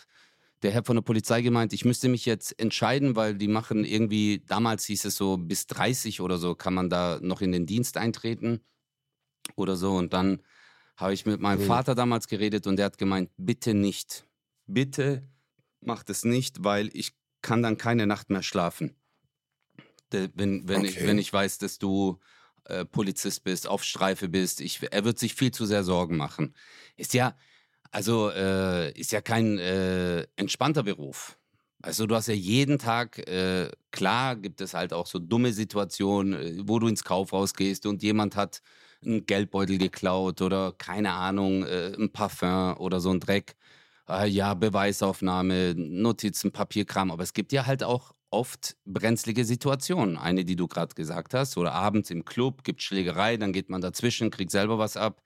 der 0.62 0.70
Herr 0.70 0.84
von 0.84 0.94
der 0.94 1.02
Polizei 1.02 1.42
gemeint, 1.42 1.72
ich 1.72 1.84
müsste 1.84 2.08
mich 2.08 2.24
jetzt 2.24 2.56
entscheiden, 2.60 3.16
weil 3.16 3.34
die 3.34 3.48
machen 3.48 3.84
irgendwie, 3.84 4.44
damals 4.46 4.84
hieß 4.84 5.06
es 5.06 5.16
so, 5.16 5.36
bis 5.36 5.66
30 5.66 6.20
oder 6.20 6.38
so 6.38 6.54
kann 6.54 6.72
man 6.72 6.88
da 6.88 7.18
noch 7.20 7.40
in 7.40 7.50
den 7.50 7.66
Dienst 7.66 7.96
eintreten 7.96 8.60
oder 9.56 9.74
so. 9.74 9.96
Und 9.96 10.12
dann 10.12 10.40
habe 10.96 11.14
ich 11.14 11.26
mit 11.26 11.40
meinem 11.40 11.62
Mhm. 11.62 11.66
Vater 11.66 11.96
damals 11.96 12.28
geredet 12.28 12.68
und 12.68 12.76
der 12.76 12.86
hat 12.86 12.96
gemeint, 12.98 13.30
bitte 13.36 13.74
nicht. 13.74 14.24
Bitte 14.66 15.28
macht 15.86 16.10
es 16.10 16.24
nicht, 16.24 16.64
weil 16.64 16.90
ich 16.92 17.12
kann 17.42 17.62
dann 17.62 17.76
keine 17.76 18.06
Nacht 18.06 18.30
mehr 18.30 18.42
schlafen. 18.42 18.96
Wenn, 20.10 20.68
wenn, 20.68 20.84
ich, 20.84 20.96
Okay. 20.96 21.06
wenn 21.06 21.18
ich 21.18 21.32
weiß, 21.32 21.58
dass 21.58 21.78
du 21.78 22.20
äh, 22.64 22.84
Polizist 22.84 23.44
bist, 23.44 23.66
auf 23.66 23.82
Streife 23.82 24.28
bist, 24.28 24.60
ich, 24.60 24.80
er 24.90 25.04
wird 25.04 25.18
sich 25.18 25.34
viel 25.34 25.52
zu 25.52 25.64
sehr 25.64 25.84
Sorgen 25.84 26.16
machen. 26.16 26.54
Ist 26.96 27.14
ja, 27.14 27.34
also 27.90 28.30
äh, 28.30 28.92
ist 28.92 29.12
ja 29.12 29.20
kein 29.22 29.58
äh, 29.58 30.26
entspannter 30.36 30.82
Beruf. 30.82 31.38
Also 31.80 32.06
du 32.06 32.14
hast 32.14 32.28
ja 32.28 32.34
jeden 32.34 32.78
Tag, 32.78 33.18
äh, 33.26 33.70
klar 33.90 34.36
gibt 34.36 34.60
es 34.60 34.74
halt 34.74 34.92
auch 34.92 35.06
so 35.06 35.18
dumme 35.18 35.52
Situationen, 35.52 36.34
äh, 36.34 36.62
wo 36.68 36.78
du 36.78 36.86
ins 36.88 37.04
Kaufhaus 37.04 37.54
gehst 37.54 37.86
und 37.86 38.02
jemand 38.02 38.36
hat 38.36 38.62
einen 39.04 39.26
Geldbeutel 39.26 39.78
geklaut 39.78 40.42
oder 40.42 40.72
keine 40.72 41.12
Ahnung, 41.12 41.64
äh, 41.64 41.92
ein 41.98 42.12
Parfum 42.12 42.76
oder 42.76 43.00
so 43.00 43.10
ein 43.10 43.18
Dreck. 43.18 43.56
Äh, 44.12 44.28
ja, 44.28 44.54
Beweisaufnahme, 44.54 45.74
Notizen, 45.76 46.52
Papierkram. 46.52 47.10
Aber 47.10 47.22
es 47.22 47.32
gibt 47.32 47.52
ja 47.52 47.66
halt 47.66 47.82
auch 47.82 48.12
oft 48.30 48.76
brenzlige 48.86 49.44
Situationen. 49.44 50.16
Eine, 50.16 50.44
die 50.44 50.56
du 50.56 50.66
gerade 50.68 50.94
gesagt 50.94 51.34
hast, 51.34 51.56
oder 51.56 51.72
abends 51.72 52.10
im 52.10 52.24
Club 52.24 52.64
gibt 52.64 52.82
Schlägerei, 52.82 53.36
dann 53.36 53.52
geht 53.52 53.68
man 53.68 53.80
dazwischen, 53.80 54.30
kriegt 54.30 54.50
selber 54.50 54.78
was 54.78 54.96
ab, 54.96 55.20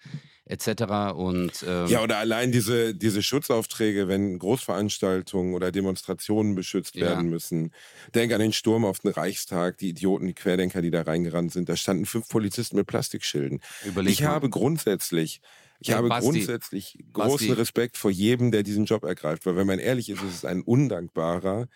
etc. 0.45 1.15
Und 1.15 1.65
ähm, 1.69 1.87
Ja, 1.89 2.03
oder 2.03 2.19
allein 2.19 2.51
diese, 2.53 2.95
diese 2.95 3.23
Schutzaufträge, 3.23 4.09
wenn 4.09 4.39
Großveranstaltungen 4.39 5.55
oder 5.55 5.71
Demonstrationen 5.73 6.55
beschützt 6.57 6.97
Ja. 6.97 7.07
werden 7.07 7.29
müssen. 7.29 7.73
Denk 8.15 8.33
an 8.33 8.41
den 8.41 8.53
Sturm 8.53 8.85
auf 8.85 8.99
den 9.01 9.13
Reichstag, 9.13 9.79
die 9.79 9.91
Idioten, 9.91 10.27
die 10.27 10.35
Querdenker, 10.35 10.83
die 10.83 10.91
da 10.91 11.03
reingerannt 11.03 11.53
sind. 11.53 11.69
Da 11.69 11.77
standen 11.77 12.07
fünf 12.07 12.29
Polizisten 12.29 12.77
mit 12.77 12.87
Plastikschilden. 12.87 13.61
überleg 13.83 14.13
ich 14.13 14.21
mal. 14.23 14.29
habe 14.31 14.51
grundsätzlich, 14.51 15.41
ich 15.81 15.89
Ja, 15.89 15.97
habe 15.97 16.09
Basti, 16.09 16.31
grundsätzlich 16.31 17.05
großen 17.13 17.49
Basti. 17.49 17.53
Respekt 17.53 17.97
vor 17.97 18.11
jedem, 18.11 18.51
der 18.51 18.63
diesen 18.63 18.85
Job 18.85 19.05
ergreift. 19.05 19.47
Weil 19.47 19.57
wenn 19.57 19.67
man 19.67 19.79
ehrlich 19.79 20.09
ist, 20.09 20.23
ist 20.23 20.35
es 20.35 20.45
ein 20.45 20.63
undankbarer, 20.63 21.69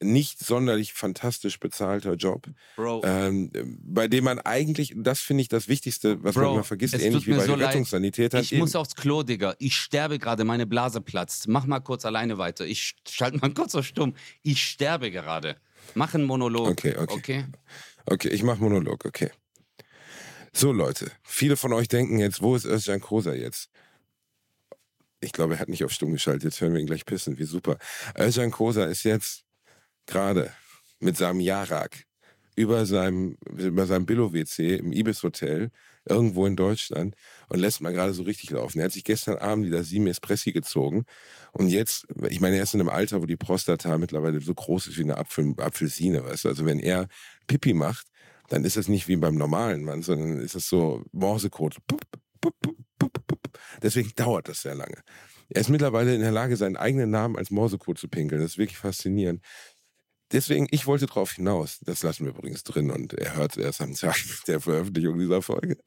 nicht 0.00 0.38
sonderlich 0.38 0.92
fantastisch 0.92 1.58
bezahlter 1.58 2.14
Job, 2.14 2.46
Bro, 2.76 3.02
ähm, 3.04 3.50
bei 3.82 4.06
dem 4.06 4.24
man 4.24 4.38
eigentlich, 4.38 4.94
das 4.96 5.20
finde 5.20 5.42
ich 5.42 5.48
das 5.48 5.66
Wichtigste, 5.68 6.22
was 6.22 6.34
Bro, 6.34 6.42
man 6.42 6.52
immer 6.54 6.64
vergisst, 6.64 6.94
ähnlich 6.94 7.26
wie 7.26 7.32
bei 7.32 7.44
so. 7.44 7.54
Rettungssanitätern. 7.54 8.42
ich 8.42 8.52
muss 8.54 8.76
aufs 8.76 8.94
Klo, 8.94 9.22
Digga. 9.22 9.54
Ich 9.58 9.76
sterbe 9.76 10.18
gerade, 10.18 10.44
meine 10.44 10.66
Blase 10.66 11.00
platzt. 11.00 11.48
Mach 11.48 11.66
mal 11.66 11.80
kurz 11.80 12.04
alleine 12.04 12.38
weiter. 12.38 12.64
Ich 12.64 12.94
schalte 13.08 13.38
mal 13.38 13.50
kurz 13.54 13.74
auf 13.74 13.86
stumm. 13.86 14.14
Ich 14.42 14.62
sterbe 14.62 15.10
gerade. 15.10 15.56
Mach 15.94 16.14
einen 16.14 16.24
Monolog. 16.24 16.68
Okay, 16.68 16.96
okay. 16.96 17.14
Okay? 17.16 17.44
Okay, 18.06 18.28
ich 18.28 18.42
mache 18.42 18.60
Monolog, 18.60 19.04
okay. 19.04 19.30
So, 20.52 20.72
Leute, 20.72 21.10
viele 21.22 21.56
von 21.56 21.72
euch 21.72 21.88
denken 21.88 22.18
jetzt, 22.18 22.42
wo 22.42 22.56
ist 22.56 22.64
Özcan 22.64 23.00
Kosa 23.00 23.34
jetzt? 23.34 23.70
Ich 25.20 25.32
glaube, 25.32 25.54
er 25.54 25.60
hat 25.60 25.68
nicht 25.68 25.84
auf 25.84 25.92
stumm 25.92 26.12
geschaltet, 26.12 26.44
jetzt 26.44 26.60
hören 26.60 26.74
wir 26.74 26.80
ihn 26.80 26.86
gleich 26.86 27.04
pissen, 27.04 27.38
wie 27.38 27.44
super. 27.44 27.78
Özcan 28.16 28.50
Kosa 28.50 28.84
ist 28.84 29.04
jetzt 29.04 29.44
gerade 30.06 30.52
mit 31.00 31.16
seinem 31.16 31.40
Jarak 31.40 32.04
über 32.56 32.86
seinem, 32.86 33.36
über 33.56 33.86
seinem 33.86 34.06
Billo-WC 34.06 34.76
im 34.76 34.92
Ibis-Hotel 34.92 35.70
irgendwo 36.08 36.44
in 36.46 36.56
Deutschland 36.56 37.14
und 37.48 37.60
lässt 37.60 37.80
mal 37.80 37.92
gerade 37.92 38.12
so 38.12 38.24
richtig 38.24 38.50
laufen. 38.50 38.80
Er 38.80 38.86
hat 38.86 38.92
sich 38.92 39.04
gestern 39.04 39.36
Abend 39.36 39.66
wieder 39.66 39.84
sieben 39.84 40.08
Espressi 40.08 40.52
gezogen 40.52 41.04
und 41.52 41.68
jetzt, 41.68 42.08
ich 42.28 42.40
meine, 42.40 42.56
er 42.56 42.64
ist 42.64 42.74
in 42.74 42.80
einem 42.80 42.88
Alter, 42.88 43.22
wo 43.22 43.26
die 43.26 43.36
Prostata 43.36 43.96
mittlerweile 43.98 44.40
so 44.40 44.54
groß 44.54 44.88
ist 44.88 44.98
wie 44.98 45.04
eine 45.04 45.18
Apfel, 45.18 45.54
Apfelsine, 45.58 46.24
weißt 46.24 46.44
du? 46.44 46.48
Also 46.48 46.64
wenn 46.66 46.80
er 46.80 47.06
Pipi 47.46 47.74
macht, 47.74 48.08
dann 48.48 48.64
ist 48.64 48.76
das 48.76 48.88
nicht 48.88 49.08
wie 49.08 49.16
beim 49.16 49.36
normalen 49.36 49.84
Mann, 49.84 50.02
sondern 50.02 50.40
ist 50.40 50.54
das 50.54 50.68
so 50.68 51.04
Morsecode. 51.12 51.76
Deswegen 53.82 54.12
dauert 54.16 54.48
das 54.48 54.62
sehr 54.62 54.74
lange. 54.74 55.02
Er 55.50 55.60
ist 55.60 55.70
mittlerweile 55.70 56.14
in 56.14 56.20
der 56.20 56.32
Lage, 56.32 56.56
seinen 56.56 56.76
eigenen 56.76 57.10
Namen 57.10 57.36
als 57.36 57.50
Morsecode 57.50 57.98
zu 57.98 58.08
pinkeln. 58.08 58.40
Das 58.40 58.52
ist 58.52 58.58
wirklich 58.58 58.78
faszinierend. 58.78 59.42
Deswegen, 60.32 60.66
ich 60.70 60.86
wollte 60.86 61.06
darauf 61.06 61.32
hinaus, 61.32 61.78
das 61.80 62.02
lassen 62.02 62.26
wir 62.26 62.32
übrigens 62.32 62.62
drin 62.62 62.90
und 62.90 63.14
er 63.14 63.36
hört 63.36 63.56
erst 63.56 63.80
am 63.80 63.94
Tag 63.94 64.16
der 64.46 64.60
Veröffentlichung 64.60 65.18
dieser 65.18 65.40
Folge. 65.40 65.78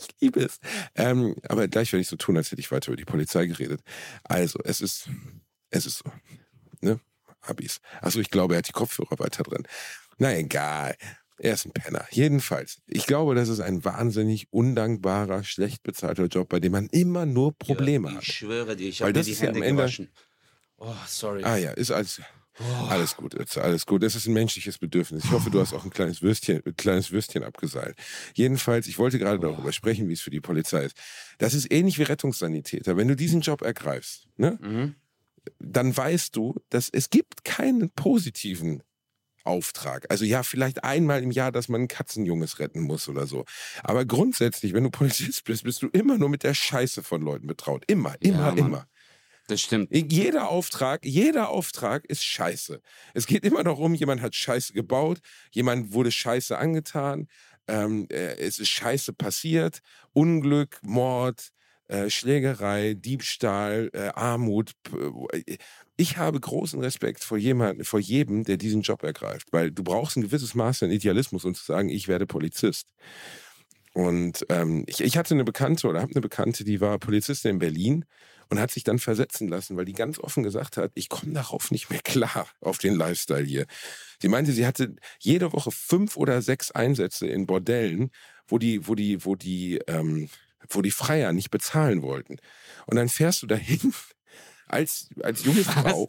Ich 0.00 0.08
liebe 0.20 0.40
es. 0.40 0.58
Ähm, 0.96 1.36
aber 1.48 1.68
gleich 1.68 1.92
werde 1.92 2.00
ich 2.00 2.08
so 2.08 2.16
tun, 2.16 2.36
als 2.36 2.50
hätte 2.50 2.60
ich 2.60 2.72
weiter 2.72 2.88
über 2.88 2.96
die 2.96 3.04
Polizei 3.04 3.46
geredet. 3.46 3.82
Also, 4.24 4.58
es 4.64 4.80
ist, 4.80 5.08
es 5.70 5.86
ist 5.86 5.98
so. 5.98 6.10
Ne? 6.80 6.98
Habis. 7.42 7.80
Achso, 8.00 8.18
ich 8.18 8.30
glaube, 8.30 8.54
er 8.54 8.58
hat 8.58 8.68
die 8.68 8.72
Kopfhörer 8.72 9.18
weiter 9.18 9.44
drin. 9.44 9.66
Na 10.18 10.34
egal. 10.36 10.96
Er 11.42 11.54
ist 11.54 11.64
ein 11.64 11.72
Penner. 11.72 12.06
Jedenfalls. 12.10 12.82
Ich 12.86 13.06
glaube, 13.06 13.34
das 13.34 13.48
ist 13.48 13.60
ein 13.60 13.82
wahnsinnig 13.82 14.48
undankbarer, 14.52 15.42
schlecht 15.42 15.82
bezahlter 15.82 16.26
Job, 16.26 16.50
bei 16.50 16.60
dem 16.60 16.72
man 16.72 16.86
immer 16.88 17.24
nur 17.24 17.56
Probleme 17.56 18.08
ja, 18.10 18.16
hat. 18.16 18.22
Ich 18.24 18.34
schwöre 18.34 18.76
dir, 18.76 18.88
ich 18.90 19.00
habe 19.00 19.08
mir 19.08 19.12
das 19.14 19.26
die 19.26 19.32
ja 19.32 19.38
Hände 19.40 19.64
Ende- 19.64 19.82
gewaschen. 19.82 20.08
Oh, 20.76 20.92
sorry. 21.06 21.42
Ah 21.42 21.56
ja, 21.56 21.70
ist 21.70 21.90
alles, 21.92 22.20
alles 22.90 23.16
gut, 23.16 23.34
alles 23.58 23.86
gut. 23.86 24.02
Es 24.02 24.14
ist 24.14 24.26
ein 24.26 24.34
menschliches 24.34 24.76
Bedürfnis. 24.76 25.24
Ich 25.24 25.30
hoffe, 25.30 25.48
du 25.50 25.60
hast 25.60 25.72
auch 25.72 25.84
ein 25.84 25.90
kleines 25.90 26.20
Würstchen, 26.20 26.60
ein 26.66 26.76
kleines 26.76 27.10
Würstchen 27.10 27.42
abgeseilt. 27.42 27.96
Jedenfalls, 28.34 28.86
ich 28.86 28.98
wollte 28.98 29.18
gerade 29.18 29.38
darüber 29.38 29.72
sprechen, 29.72 30.08
wie 30.08 30.12
es 30.14 30.20
für 30.20 30.30
die 30.30 30.40
Polizei 30.42 30.84
ist. 30.84 30.96
Das 31.38 31.54
ist 31.54 31.72
ähnlich 31.72 31.98
wie 31.98 32.02
Rettungssanitäter. 32.02 32.98
Wenn 32.98 33.08
du 33.08 33.16
diesen 33.16 33.40
Job 33.40 33.62
ergreifst, 33.62 34.26
ne, 34.36 34.58
Mhm. 34.60 34.94
dann 35.58 35.96
weißt 35.96 36.36
du, 36.36 36.54
dass 36.68 36.90
es 36.92 37.08
gibt 37.08 37.44
keinen 37.44 37.88
positiven 37.92 38.82
Auftrag. 39.44 40.06
Also 40.10 40.24
ja, 40.24 40.42
vielleicht 40.42 40.84
einmal 40.84 41.22
im 41.22 41.30
Jahr, 41.30 41.52
dass 41.52 41.68
man 41.68 41.82
ein 41.82 41.88
Katzenjunges 41.88 42.58
retten 42.58 42.80
muss 42.80 43.08
oder 43.08 43.26
so. 43.26 43.44
Aber 43.82 44.04
grundsätzlich, 44.04 44.72
wenn 44.72 44.84
du 44.84 44.90
Polizist 45.00 45.44
bist, 45.44 45.64
bist 45.64 45.82
du 45.82 45.88
immer 45.88 46.18
nur 46.18 46.28
mit 46.28 46.42
der 46.42 46.54
Scheiße 46.54 47.02
von 47.02 47.22
Leuten 47.22 47.46
betraut. 47.46 47.84
Immer, 47.86 48.16
immer, 48.20 48.52
Mann. 48.52 48.58
immer. 48.58 48.86
Das 49.50 49.60
stimmt. 49.60 49.88
Jeder 49.90 50.48
Auftrag, 50.48 51.04
jeder 51.04 51.48
Auftrag 51.48 52.04
ist 52.04 52.22
scheiße. 52.22 52.80
Es 53.14 53.26
geht 53.26 53.44
immer 53.44 53.64
darum, 53.64 53.94
jemand 53.94 54.22
hat 54.22 54.36
Scheiße 54.36 54.72
gebaut, 54.72 55.18
jemand 55.50 55.92
wurde 55.92 56.12
Scheiße 56.12 56.56
angetan, 56.56 57.26
ähm, 57.66 58.06
äh, 58.10 58.36
es 58.36 58.60
ist 58.60 58.68
Scheiße 58.68 59.12
passiert, 59.12 59.80
Unglück, 60.12 60.78
Mord, 60.82 61.50
äh, 61.90 62.08
Schlägerei, 62.10 62.94
Diebstahl, 62.94 63.90
äh, 63.92 64.08
Armut. 64.14 64.72
p- 64.84 65.58
Ich 65.96 66.16
habe 66.16 66.40
großen 66.40 66.80
Respekt 66.80 67.24
vor 67.24 67.36
jemandem, 67.36 67.84
vor 67.84 68.00
jedem, 68.00 68.44
der 68.44 68.56
diesen 68.56 68.82
Job 68.82 69.02
ergreift, 69.02 69.48
weil 69.52 69.70
du 69.70 69.82
brauchst 69.82 70.16
ein 70.16 70.22
gewisses 70.22 70.54
Maß 70.54 70.82
an 70.84 70.90
Idealismus, 70.90 71.44
um 71.44 71.54
zu 71.54 71.64
sagen, 71.64 71.88
ich 71.90 72.08
werde 72.08 72.26
Polizist. 72.26 72.86
Und 73.92 74.46
ähm, 74.48 74.84
ich, 74.86 75.00
ich 75.00 75.16
hatte 75.18 75.34
eine 75.34 75.44
Bekannte 75.44 75.88
oder 75.88 76.00
habe 76.00 76.12
eine 76.12 76.20
Bekannte, 76.20 76.64
die 76.64 76.80
war 76.80 76.98
Polizistin 76.98 77.52
in 77.52 77.58
Berlin 77.58 78.04
und 78.48 78.60
hat 78.60 78.70
sich 78.70 78.84
dann 78.84 78.98
versetzen 79.00 79.48
lassen, 79.48 79.76
weil 79.76 79.84
die 79.84 79.92
ganz 79.92 80.18
offen 80.18 80.42
gesagt 80.44 80.76
hat, 80.76 80.92
ich 80.94 81.08
komme 81.08 81.32
darauf 81.32 81.70
nicht 81.72 81.90
mehr 81.90 82.00
klar, 82.00 82.46
auf 82.60 82.78
den 82.78 82.94
Lifestyle 82.94 83.44
hier. 83.44 83.66
Sie 84.20 84.28
meinte, 84.28 84.52
sie 84.52 84.66
hatte 84.66 84.94
jede 85.18 85.52
Woche 85.52 85.70
fünf 85.72 86.16
oder 86.16 86.40
sechs 86.40 86.70
Einsätze 86.70 87.26
in 87.26 87.46
Bordellen, 87.46 88.10
wo 88.46 88.58
die, 88.58 88.86
wo 88.86 88.94
die, 88.94 89.24
wo 89.24 89.34
die, 89.34 89.80
ähm, 89.88 90.28
wo 90.68 90.82
die 90.82 90.90
Freier 90.90 91.32
nicht 91.32 91.50
bezahlen 91.50 92.02
wollten. 92.02 92.36
Und 92.86 92.96
dann 92.96 93.08
fährst 93.08 93.42
du 93.42 93.46
dahin 93.46 93.92
als, 94.66 95.08
als 95.22 95.44
junge 95.44 95.64
Frau 95.64 96.08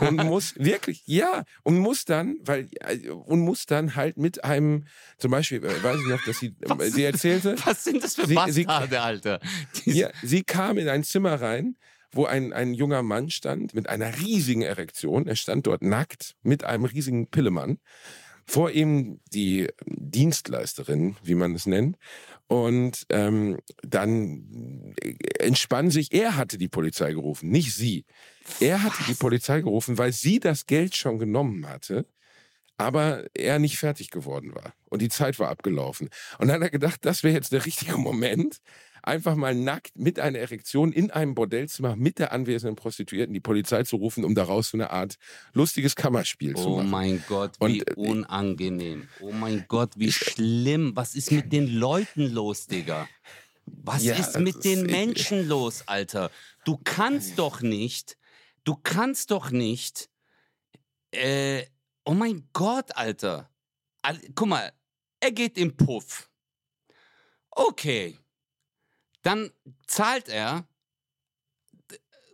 und 0.00 0.16
muss 0.24 0.54
wirklich, 0.56 1.02
ja, 1.06 1.44
und 1.64 1.78
muss 1.78 2.04
dann, 2.06 2.36
weil, 2.42 2.68
äh, 2.80 3.08
und 3.10 3.40
muss 3.40 3.66
dann 3.66 3.94
halt 3.94 4.16
mit 4.16 4.42
einem, 4.44 4.86
zum 5.18 5.30
Beispiel, 5.32 5.62
äh, 5.64 5.82
weiß 5.82 6.00
ich 6.00 6.06
noch, 6.06 6.24
dass 6.24 6.38
sie, 6.38 6.54
Was? 6.60 6.92
sie 6.92 7.04
erzählte, 7.04 7.56
Was 7.64 7.84
sind 7.84 8.02
das 8.02 8.14
für 8.14 8.26
Sie- 8.26 8.38
sie- 8.48 8.64
Bastarde, 8.64 9.00
Alter? 9.02 9.40
Die- 9.84 9.92
ja, 9.98 10.10
sie 10.22 10.42
kam 10.44 10.78
in 10.78 10.88
ein 10.88 11.04
Zimmer 11.04 11.40
rein, 11.40 11.76
wo 12.12 12.24
ein, 12.24 12.52
ein 12.52 12.74
junger 12.74 13.02
Mann 13.02 13.30
stand 13.30 13.74
mit 13.74 13.88
einer 13.88 14.18
riesigen 14.18 14.62
Erektion. 14.62 15.28
Er 15.28 15.36
stand 15.36 15.66
dort 15.66 15.82
nackt 15.82 16.34
mit 16.42 16.64
einem 16.64 16.84
riesigen 16.86 17.28
Pillemann. 17.28 17.78
Vor 18.46 18.70
ihm 18.72 19.20
die 19.32 19.68
Dienstleisterin, 19.86 21.16
wie 21.22 21.34
man 21.34 21.54
es 21.54 21.66
nennt. 21.66 21.96
Und 22.50 23.06
ähm, 23.10 23.58
dann 23.82 24.92
entspann 25.38 25.92
sich, 25.92 26.12
er 26.12 26.36
hatte 26.36 26.58
die 26.58 26.66
Polizei 26.66 27.12
gerufen, 27.12 27.48
nicht 27.48 27.72
sie. 27.72 28.04
Er 28.58 28.82
hatte 28.82 29.04
die 29.06 29.14
Polizei 29.14 29.60
gerufen, 29.60 29.98
weil 29.98 30.12
sie 30.12 30.40
das 30.40 30.66
Geld 30.66 30.96
schon 30.96 31.20
genommen 31.20 31.68
hatte, 31.68 32.06
aber 32.76 33.24
er 33.34 33.60
nicht 33.60 33.78
fertig 33.78 34.10
geworden 34.10 34.52
war. 34.52 34.74
Und 34.86 35.00
die 35.00 35.08
Zeit 35.08 35.38
war 35.38 35.48
abgelaufen. 35.48 36.08
Und 36.40 36.48
dann 36.48 36.56
hat 36.56 36.62
er 36.62 36.70
gedacht, 36.70 37.04
das 37.04 37.22
wäre 37.22 37.34
jetzt 37.34 37.52
der 37.52 37.64
richtige 37.66 37.96
Moment, 37.96 38.60
einfach 39.02 39.34
mal 39.34 39.54
nackt 39.54 39.96
mit 39.98 40.18
einer 40.20 40.38
Erektion 40.38 40.92
in 40.92 41.10
einem 41.10 41.34
Bordellzimmer 41.34 41.96
mit 41.96 42.18
der 42.18 42.32
anwesenden 42.32 42.76
Prostituierten 42.76 43.32
die 43.34 43.40
Polizei 43.40 43.82
zu 43.84 43.96
rufen, 43.96 44.24
um 44.24 44.34
daraus 44.34 44.70
so 44.70 44.76
eine 44.76 44.90
Art 44.90 45.16
lustiges 45.52 45.96
Kammerspiel 45.96 46.54
zu 46.56 46.68
Oh 46.68 46.76
machen. 46.76 46.90
mein 46.90 47.24
Gott, 47.28 47.52
Und, 47.58 47.72
wie 47.72 47.80
äh, 47.80 47.94
unangenehm. 47.94 49.08
Oh 49.20 49.32
mein 49.32 49.64
Gott, 49.68 49.92
wie 49.96 50.12
schlimm. 50.12 50.92
Was 50.94 51.14
ist 51.14 51.30
mit 51.32 51.52
den 51.52 51.66
Leuten 51.68 52.28
los, 52.30 52.66
Digga? 52.66 53.08
Was 53.66 54.02
Ja, 54.02 54.14
ist 54.14 54.32
das 54.32 54.42
mit 54.42 54.64
den 54.64 54.80
eklig. 54.80 54.90
Menschen 54.92 55.48
los, 55.48 55.84
Alter? 55.86 56.30
Du 56.64 56.78
kannst 56.82 57.38
doch 57.38 57.60
nicht, 57.62 58.16
du 58.64 58.74
kannst 58.76 59.30
doch 59.30 59.50
nicht, 59.50 60.10
äh, 61.12 61.64
oh 62.04 62.14
mein 62.14 62.48
Gott, 62.52 62.96
Alter. 62.96 63.50
Al 64.02 64.18
Guck 64.34 64.48
mal, 64.48 64.72
er 65.20 65.32
geht 65.32 65.56
im 65.58 65.76
Puff. 65.76 66.28
Okay. 67.50 68.18
Dann 69.22 69.50
zahlt 69.86 70.28
er. 70.28 70.66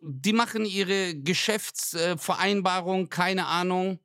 Die 0.02 0.32
machen 0.32 0.64
ihre 0.64 1.16
Geschäftsvereinbarung, 1.16 3.08
keine 3.08 3.46
Ahnung. 3.46 3.98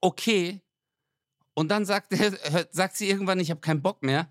Okay. 0.00 0.60
Und 1.54 1.68
dann 1.68 1.86
sagt, 1.86 2.12
er, 2.12 2.68
sagt 2.70 2.96
sie 2.96 3.08
irgendwann, 3.08 3.40
ich 3.40 3.50
habe 3.50 3.60
keinen 3.60 3.82
Bock 3.82 4.02
mehr. 4.02 4.30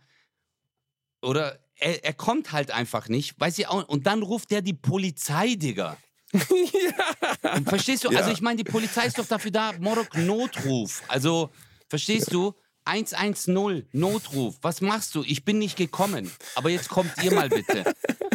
Oder 1.21 1.59
er, 1.77 2.03
er 2.03 2.13
kommt 2.13 2.51
halt 2.51 2.71
einfach 2.71 3.09
nicht, 3.09 3.39
weiß 3.39 3.57
ich 3.57 3.67
auch. 3.67 3.87
Und 3.87 4.05
dann 4.05 4.21
ruft 4.21 4.51
er 4.51 4.61
die 4.61 4.73
Polizei, 4.73 5.55
Digga. 5.55 5.97
Und 7.55 7.69
verstehst 7.69 8.03
du? 8.03 8.11
Ja. 8.11 8.19
Also 8.19 8.31
ich 8.31 8.41
meine, 8.41 8.63
die 8.63 8.69
Polizei 8.69 9.05
ist 9.05 9.17
doch 9.17 9.25
dafür 9.25 9.51
da, 9.51 9.73
Morok 9.79 10.15
Notruf. 10.15 11.03
Also, 11.07 11.49
verstehst 11.87 12.31
du? 12.31 12.53
110 12.85 13.87
Notruf. 13.91 14.55
Was 14.61 14.81
machst 14.81 15.15
du? 15.15 15.23
Ich 15.23 15.43
bin 15.43 15.57
nicht 15.57 15.75
gekommen. 15.75 16.31
Aber 16.55 16.69
jetzt 16.69 16.89
kommt 16.89 17.11
ihr 17.23 17.33
mal 17.33 17.49
bitte. 17.49 17.83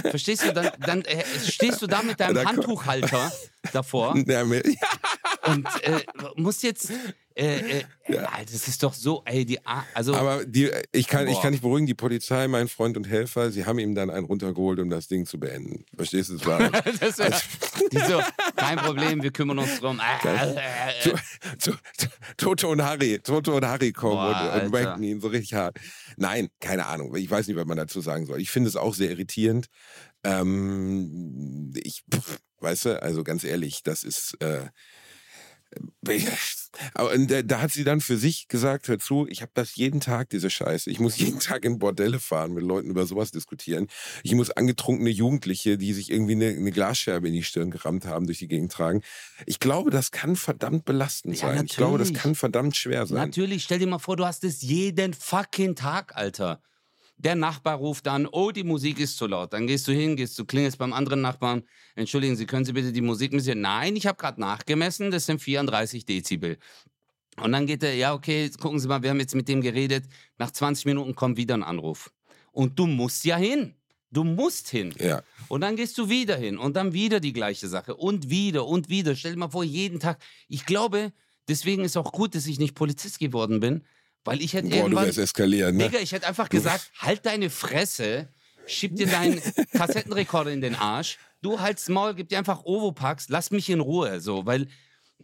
Verstehst 0.02 0.44
du? 0.44 0.52
Dann, 0.52 0.70
dann 0.84 1.02
äh, 1.02 1.24
stehst 1.46 1.80
du 1.82 1.86
da 1.86 2.02
mit 2.02 2.20
deinem 2.20 2.34
Da 2.34 2.44
Handtuchhalter 2.44 3.32
davor 3.72 4.16
Ja, 4.26 4.44
und 5.50 5.66
äh, 5.82 6.00
musst 6.36 6.62
jetzt. 6.62 6.90
Äh, 7.36 7.78
äh, 7.78 7.84
Ja. 8.08 8.28
Das 8.44 8.66
ist 8.66 8.82
doch 8.82 8.92
so, 8.92 9.22
ey, 9.24 9.44
die. 9.44 9.64
A 9.64 9.84
also, 9.94 10.14
Aber 10.14 10.44
die, 10.44 10.68
ich, 10.90 11.06
kann, 11.06 11.28
ich 11.28 11.34
Boah. 11.34 11.42
kann 11.42 11.52
dich 11.52 11.60
beruhigen, 11.62 11.86
die 11.86 11.94
Polizei, 11.94 12.48
mein 12.48 12.66
Freund 12.66 12.96
und 12.96 13.08
Helfer, 13.08 13.52
sie 13.52 13.64
haben 13.66 13.78
ihm 13.78 13.94
dann 13.94 14.10
einen 14.10 14.26
runtergeholt, 14.26 14.80
um 14.80 14.90
das 14.90 15.06
Ding 15.06 15.26
zu 15.26 15.38
beenden. 15.38 15.84
Verstehst 15.94 16.30
du? 16.30 16.34
Es 16.36 16.44
war, 16.44 16.58
das 17.00 17.20
also- 17.20 17.46
die 17.92 17.98
so, 17.98 18.20
kein 18.56 18.78
Problem, 18.78 19.22
wir 19.22 19.30
kümmern 19.30 19.60
uns 19.60 19.78
drum. 19.78 20.00
Äh, 20.00 20.28
äh, 20.28 20.54
äh, 20.54 21.02
to, 21.04 21.10
to, 21.58 21.72
to, 21.98 22.06
Toto 22.36 22.70
und 22.72 22.82
Harry, 22.82 23.20
Toto 23.22 23.56
und 23.56 23.64
Harry 23.64 23.92
kommen 23.92 24.14
Boah, 24.16 24.52
und, 24.56 24.66
und 24.66 24.72
wanken 24.72 25.02
ihn 25.04 25.20
so 25.20 25.28
richtig 25.28 25.54
hart. 25.54 25.78
Nein, 26.16 26.48
keine 26.60 26.86
Ahnung. 26.86 27.14
Ich 27.16 27.30
weiß 27.30 27.46
nicht, 27.46 27.56
was 27.56 27.64
man 27.66 27.76
dazu 27.76 28.00
sagen 28.00 28.26
soll. 28.26 28.40
Ich 28.40 28.50
finde 28.50 28.68
es 28.68 28.76
auch 28.76 28.94
sehr 28.94 29.10
irritierend. 29.10 29.66
Ähm, 30.24 31.72
ich, 31.76 32.02
pff, 32.12 32.38
weißt 32.58 32.84
du, 32.86 33.02
also 33.02 33.22
ganz 33.24 33.44
ehrlich, 33.44 33.82
das 33.82 34.02
ist. 34.02 34.36
Äh, 34.40 34.66
aber 36.94 37.12
und 37.12 37.30
da, 37.30 37.60
hat 37.60 37.72
sie 37.72 37.84
dann 37.84 38.00
für 38.00 38.16
sich 38.16 38.48
gesagt, 38.48 38.88
hör 38.88 38.98
zu, 38.98 39.26
ich 39.28 39.42
habe 39.42 39.52
das 39.54 39.76
jeden 39.76 40.00
Tag, 40.00 40.30
diese 40.30 40.50
Scheiße. 40.50 40.90
Ich 40.90 40.98
muss 41.00 41.18
jeden 41.18 41.40
Tag 41.40 41.64
in 41.64 41.78
Bordelle 41.78 42.18
fahren, 42.18 42.52
mit 42.54 42.64
Leuten 42.64 42.90
über 42.90 43.06
sowas 43.06 43.30
diskutieren. 43.30 43.88
Ich 44.22 44.34
muss 44.34 44.50
angetrunkene 44.50 45.10
Jugendliche, 45.10 45.78
die 45.78 45.92
sich 45.92 46.10
irgendwie 46.10 46.32
eine, 46.32 46.48
eine 46.48 46.70
Glasscherbe 46.70 47.28
in 47.28 47.34
die 47.34 47.42
Stirn 47.42 47.70
gerammt 47.70 48.06
haben, 48.06 48.26
durch 48.26 48.38
die 48.38 48.48
Gegend 48.48 48.72
tragen. 48.72 49.02
Ich 49.46 49.60
glaube, 49.60 49.90
das 49.90 50.10
kann 50.10 50.36
verdammt 50.36 50.84
belastend 50.84 51.34
Ja, 51.40 51.48
sein. 51.48 51.66
Ich 51.66 51.76
glaube, 51.76 51.98
das 51.98 52.08
natürlich. 52.08 52.22
kann 52.22 52.34
verdammt 52.34 52.76
schwer 52.76 53.06
sein. 53.06 53.18
Natürlich, 53.18 53.64
stell 53.64 53.78
dir 53.78 53.86
mal 53.86 53.98
vor, 53.98 54.16
du 54.16 54.24
hast 54.24 54.44
es 54.44 54.62
jeden 54.62 55.14
fucking 55.14 55.74
Tag, 55.74 56.16
Alter. 56.16 56.62
Der 57.22 57.34
Nachbar 57.34 57.76
ruft 57.76 58.08
an, 58.08 58.26
oh, 58.26 58.50
die 58.50 58.64
Musik 58.64 58.98
ist 58.98 59.18
zu 59.18 59.26
laut. 59.26 59.52
Dann 59.52 59.66
gehst 59.66 59.86
du 59.86 59.92
hin, 59.92 60.16
gehst 60.16 60.38
du 60.38 60.46
klingelst 60.46 60.78
beim 60.78 60.94
anderen 60.94 61.20
Nachbarn. 61.20 61.62
Entschuldigen 61.94 62.34
Sie, 62.34 62.46
können 62.46 62.64
Sie 62.64 62.72
bitte 62.72 62.92
die 62.92 63.02
Musik 63.02 63.32
ein 63.32 63.36
bisschen? 63.36 63.60
Nein, 63.60 63.94
ich 63.94 64.06
habe 64.06 64.16
gerade 64.16 64.40
nachgemessen, 64.40 65.10
das 65.10 65.26
sind 65.26 65.38
34 65.42 66.06
Dezibel. 66.06 66.56
Und 67.36 67.52
dann 67.52 67.66
geht 67.66 67.82
er, 67.82 67.94
ja, 67.94 68.14
okay, 68.14 68.48
gucken 68.58 68.80
Sie 68.80 68.88
mal, 68.88 69.02
wir 69.02 69.10
haben 69.10 69.20
jetzt 69.20 69.34
mit 69.34 69.48
dem 69.48 69.60
geredet. 69.60 70.06
Nach 70.38 70.50
20 70.50 70.86
Minuten 70.86 71.14
kommt 71.14 71.36
wieder 71.36 71.54
ein 71.54 71.62
Anruf. 71.62 72.10
Und 72.52 72.78
du 72.78 72.86
musst 72.86 73.26
ja 73.26 73.36
hin. 73.36 73.74
Du 74.10 74.24
musst 74.24 74.70
hin. 74.70 74.94
Ja. 74.98 75.22
Und 75.48 75.60
dann 75.60 75.76
gehst 75.76 75.98
du 75.98 76.08
wieder 76.08 76.36
hin 76.36 76.56
und 76.56 76.74
dann 76.74 76.94
wieder 76.94 77.20
die 77.20 77.34
gleiche 77.34 77.68
Sache 77.68 77.94
und 77.96 78.30
wieder 78.30 78.66
und 78.66 78.88
wieder. 78.88 79.14
Stell 79.14 79.32
dir 79.32 79.38
mal 79.38 79.50
vor, 79.50 79.62
jeden 79.62 80.00
Tag. 80.00 80.18
Ich 80.48 80.64
glaube, 80.64 81.12
deswegen 81.48 81.84
ist 81.84 81.98
auch 81.98 82.12
gut, 82.12 82.34
dass 82.34 82.46
ich 82.46 82.58
nicht 82.58 82.74
Polizist 82.74 83.18
geworden 83.18 83.60
bin, 83.60 83.84
weil 84.24 84.42
ich 84.42 84.52
hätte 84.54 84.68
Boah, 84.68 84.76
du 84.76 84.82
irgendwann. 84.82 85.06
wirst 85.06 85.18
eskalieren, 85.18 85.76
ne? 85.76 85.88
Digga, 85.88 85.98
ich 86.00 86.12
hätte 86.12 86.26
einfach 86.26 86.48
gesagt, 86.48 86.90
halt 86.98 87.26
deine 87.26 87.50
Fresse, 87.50 88.28
schieb 88.66 88.96
dir 88.96 89.06
deinen 89.06 89.40
Kassettenrekorder 89.72 90.52
in 90.52 90.60
den 90.60 90.74
Arsch 90.74 91.18
du 91.42 91.60
halt's 91.60 91.88
Maul, 91.88 92.14
gib 92.14 92.28
dir 92.28 92.38
einfach 92.38 92.64
Ovopax, 92.64 93.28
lass 93.28 93.50
mich 93.50 93.68
in 93.70 93.80
Ruhe, 93.80 94.20
so, 94.20 94.46
weil 94.46 94.68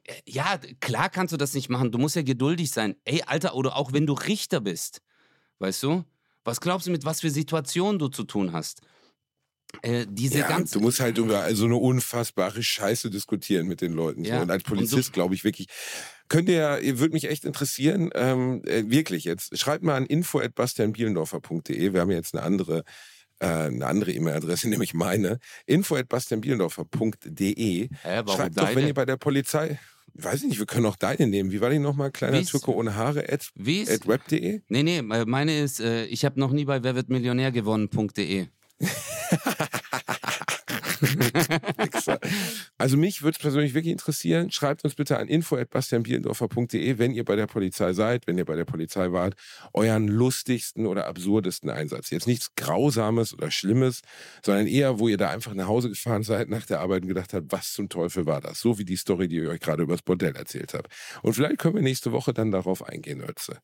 äh, 0.04 0.14
ja, 0.24 0.58
klar 0.80 1.08
kannst 1.08 1.32
du 1.32 1.36
das 1.36 1.54
nicht 1.54 1.68
machen. 1.68 1.92
Du 1.92 1.98
musst 1.98 2.16
ja 2.16 2.22
geduldig 2.22 2.70
sein. 2.70 2.96
Ey, 3.04 3.22
Alter, 3.26 3.54
oder 3.54 3.76
auch 3.76 3.92
wenn 3.92 4.06
du 4.06 4.14
Richter 4.14 4.60
bist, 4.60 5.02
weißt 5.58 5.82
du? 5.82 6.04
Was 6.44 6.60
glaubst 6.60 6.86
du, 6.86 6.90
mit 6.92 7.04
was 7.04 7.20
für 7.20 7.30
Situationen 7.30 7.98
du 7.98 8.08
zu 8.08 8.22
tun 8.24 8.52
hast? 8.52 8.80
Äh, 9.82 10.06
diese 10.08 10.38
ja, 10.38 10.48
ganze. 10.48 10.74
du 10.74 10.80
musst 10.80 11.00
halt 11.00 11.18
über 11.18 11.52
so 11.54 11.64
eine 11.64 11.76
unfassbare 11.76 12.62
Scheiße 12.62 13.10
diskutieren 13.10 13.66
mit 13.66 13.80
den 13.80 13.92
Leuten. 13.92 14.24
So. 14.24 14.30
Ja, 14.30 14.42
Und 14.42 14.50
als 14.50 14.62
Polizist 14.62 15.06
so- 15.06 15.12
glaube 15.12 15.34
ich 15.34 15.42
wirklich, 15.42 15.66
könnt 16.28 16.48
ihr, 16.48 16.78
ihr 16.80 16.98
würde 16.98 17.12
mich 17.14 17.28
echt 17.28 17.44
interessieren, 17.44 18.10
ähm, 18.14 18.62
äh, 18.66 18.84
wirklich 18.88 19.24
jetzt, 19.24 19.56
schreibt 19.58 19.84
mal 19.84 19.96
an 19.96 20.06
info.bastianbielendorfer.de. 20.06 21.92
Wir 21.92 22.00
haben 22.00 22.10
jetzt 22.10 22.34
eine 22.34 22.42
andere 22.44 22.82
äh, 23.38 23.46
eine 23.46 23.86
andere 23.86 24.12
E-Mail-Adresse, 24.12 24.68
nämlich 24.70 24.94
meine, 24.94 25.38
info.bastianbielendorfer.de. 25.66 27.88
Hä, 27.88 27.90
warum 28.02 28.34
Schreibt 28.36 28.56
doch, 28.58 28.66
wenn 28.68 28.74
deine? 28.76 28.88
ihr 28.88 28.94
bei 28.94 29.04
der 29.04 29.16
Polizei, 29.18 29.78
weiß 30.14 30.42
ich 30.42 30.48
nicht, 30.48 30.58
wir 30.58 30.64
können 30.66 30.86
auch 30.86 30.96
deine 30.96 31.26
nehmen. 31.26 31.50
Wie 31.52 31.60
war 31.60 31.68
die 31.70 31.78
nochmal? 31.78 32.10
Kleiner 32.10 32.38
Wie's- 32.38 32.50
Türke 32.50 32.74
ohne 32.74 32.94
Haare, 32.94 33.28
at, 33.30 33.50
at 33.90 34.08
web.de? 34.08 34.62
Nee, 34.68 34.82
nee, 34.82 34.98
äh, 34.98 35.24
meine 35.26 35.58
ist, 35.60 35.80
äh, 35.80 36.06
ich 36.06 36.24
habe 36.24 36.40
noch 36.40 36.50
nie 36.52 36.64
bei 36.64 36.82
Wer 36.82 36.94
Also 42.78 42.96
mich 42.96 43.22
würde 43.22 43.36
es 43.36 43.38
persönlich 43.38 43.74
wirklich 43.74 43.92
interessieren. 43.92 44.50
Schreibt 44.50 44.84
uns 44.84 44.94
bitte 44.94 45.18
an 45.18 45.28
info.bastianbielendorfer.de, 45.28 46.98
wenn 46.98 47.12
ihr 47.12 47.24
bei 47.24 47.36
der 47.36 47.46
Polizei 47.46 47.92
seid, 47.92 48.26
wenn 48.26 48.38
ihr 48.38 48.44
bei 48.44 48.56
der 48.56 48.64
Polizei 48.64 49.12
wart, 49.12 49.34
euren 49.72 50.08
lustigsten 50.08 50.86
oder 50.86 51.06
absurdesten 51.06 51.70
Einsatz. 51.70 52.10
Jetzt 52.10 52.26
nichts 52.26 52.54
Grausames 52.54 53.32
oder 53.32 53.50
Schlimmes, 53.50 54.02
sondern 54.44 54.66
eher, 54.66 54.98
wo 54.98 55.08
ihr 55.08 55.16
da 55.16 55.30
einfach 55.30 55.54
nach 55.54 55.66
Hause 55.66 55.88
gefahren 55.88 56.22
seid 56.22 56.48
nach 56.48 56.66
der 56.66 56.80
Arbeit 56.80 57.02
und 57.02 57.08
gedacht 57.08 57.32
habt, 57.34 57.50
was 57.52 57.72
zum 57.72 57.88
Teufel 57.88 58.26
war 58.26 58.40
das? 58.40 58.60
So 58.60 58.78
wie 58.78 58.84
die 58.84 58.96
Story, 58.96 59.28
die 59.28 59.40
ich 59.40 59.48
euch 59.48 59.60
gerade 59.60 59.82
über 59.82 59.94
das 59.94 60.02
Bordell 60.02 60.36
erzählt 60.36 60.74
habe. 60.74 60.88
Und 61.22 61.34
vielleicht 61.34 61.58
können 61.58 61.74
wir 61.74 61.82
nächste 61.82 62.12
Woche 62.12 62.32
dann 62.32 62.50
darauf 62.50 62.84
eingehen, 62.84 63.22
Ötze. 63.22 63.58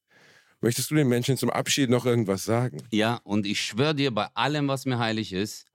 Möchtest 0.61 0.93
du 0.93 0.95
den 0.95 1.09
Menschen 1.09 1.37
zum 1.37 1.51
Abschied 1.51 1.91
noch 1.91 2.07
irgendwas 2.07 2.45
sagen? 2.45 2.79
Ja, 2.93 3.21
und 3.25 3.47
ich 3.47 3.61
schwöre 3.61 3.97
dir 3.97 4.13
bei 4.13 4.29
allem, 4.35 4.69
was 4.69 4.87
mir 4.87 4.99
heilig 4.99 5.33
ist, 5.33 5.67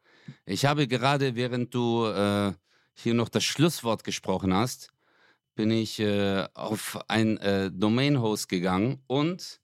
ich 0.45 0.65
habe 0.65 0.87
gerade, 0.87 1.35
während 1.35 1.73
du 1.73 2.05
äh, 2.05 2.53
hier 2.93 3.13
noch 3.13 3.29
das 3.29 3.43
Schlusswort 3.43 4.03
gesprochen 4.03 4.53
hast, 4.53 4.91
bin 5.55 5.71
ich 5.71 5.99
äh, 5.99 6.45
auf 6.53 6.99
ein 7.07 7.37
äh, 7.37 7.71
Domain-Host 7.71 8.49
gegangen 8.49 9.01
und 9.07 9.59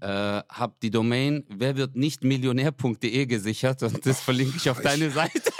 äh, 0.00 0.06
habe 0.06 0.74
die 0.82 0.90
Domain 0.90 1.44
wer 1.48 1.76
wird 1.76 1.96
nicht 1.96 2.24
millionär.de 2.24 3.26
gesichert 3.26 3.82
und 3.82 4.04
das 4.04 4.20
verlinke 4.20 4.56
ich 4.56 4.68
auf 4.68 4.80
deine 4.80 5.10
Seite. 5.10 5.52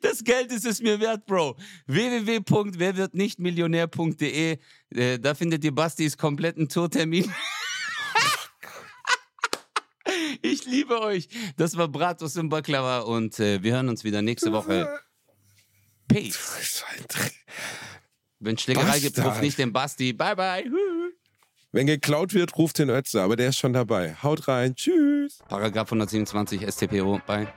Das 0.00 0.24
Geld 0.24 0.50
ist 0.52 0.64
es 0.64 0.80
mir 0.80 0.98
wert, 1.00 1.26
Bro. 1.26 1.56
www.werwirdnichtmillionär.de. 1.86 4.58
Äh, 4.94 5.18
da 5.18 5.34
findet 5.34 5.64
ihr 5.64 5.74
Bastis 5.74 6.16
kompletten 6.16 6.68
Tourtermin. 6.68 7.34
Ich 10.46 10.64
liebe 10.66 11.00
euch. 11.00 11.28
Das 11.56 11.76
war 11.76 11.88
Bratos 11.88 12.36
und 12.36 12.48
Baklava 12.48 13.00
und 13.00 13.38
äh, 13.40 13.62
wir 13.62 13.74
hören 13.74 13.88
uns 13.88 14.04
wieder 14.04 14.22
nächste 14.22 14.52
Woche. 14.52 14.88
Peace. 16.08 16.84
Wenn 18.38 18.58
Schlägerei 18.58 19.00
gibt, 19.00 19.16
Bastard. 19.16 19.34
ruft 19.34 19.42
nicht 19.42 19.58
den 19.58 19.72
Basti. 19.72 20.12
Bye, 20.12 20.36
bye. 20.36 20.64
Wenn 21.72 21.86
geklaut 21.86 22.32
wird, 22.32 22.56
ruft 22.56 22.78
den 22.78 22.88
Ötze, 22.88 23.20
aber 23.20 23.36
der 23.36 23.48
ist 23.48 23.58
schon 23.58 23.72
dabei. 23.72 24.14
Haut 24.22 24.48
rein. 24.48 24.74
Tschüss. 24.74 25.40
Paragraph 25.48 25.88
127 25.88 26.62
StPO. 26.70 27.20
Bye. 27.26 27.48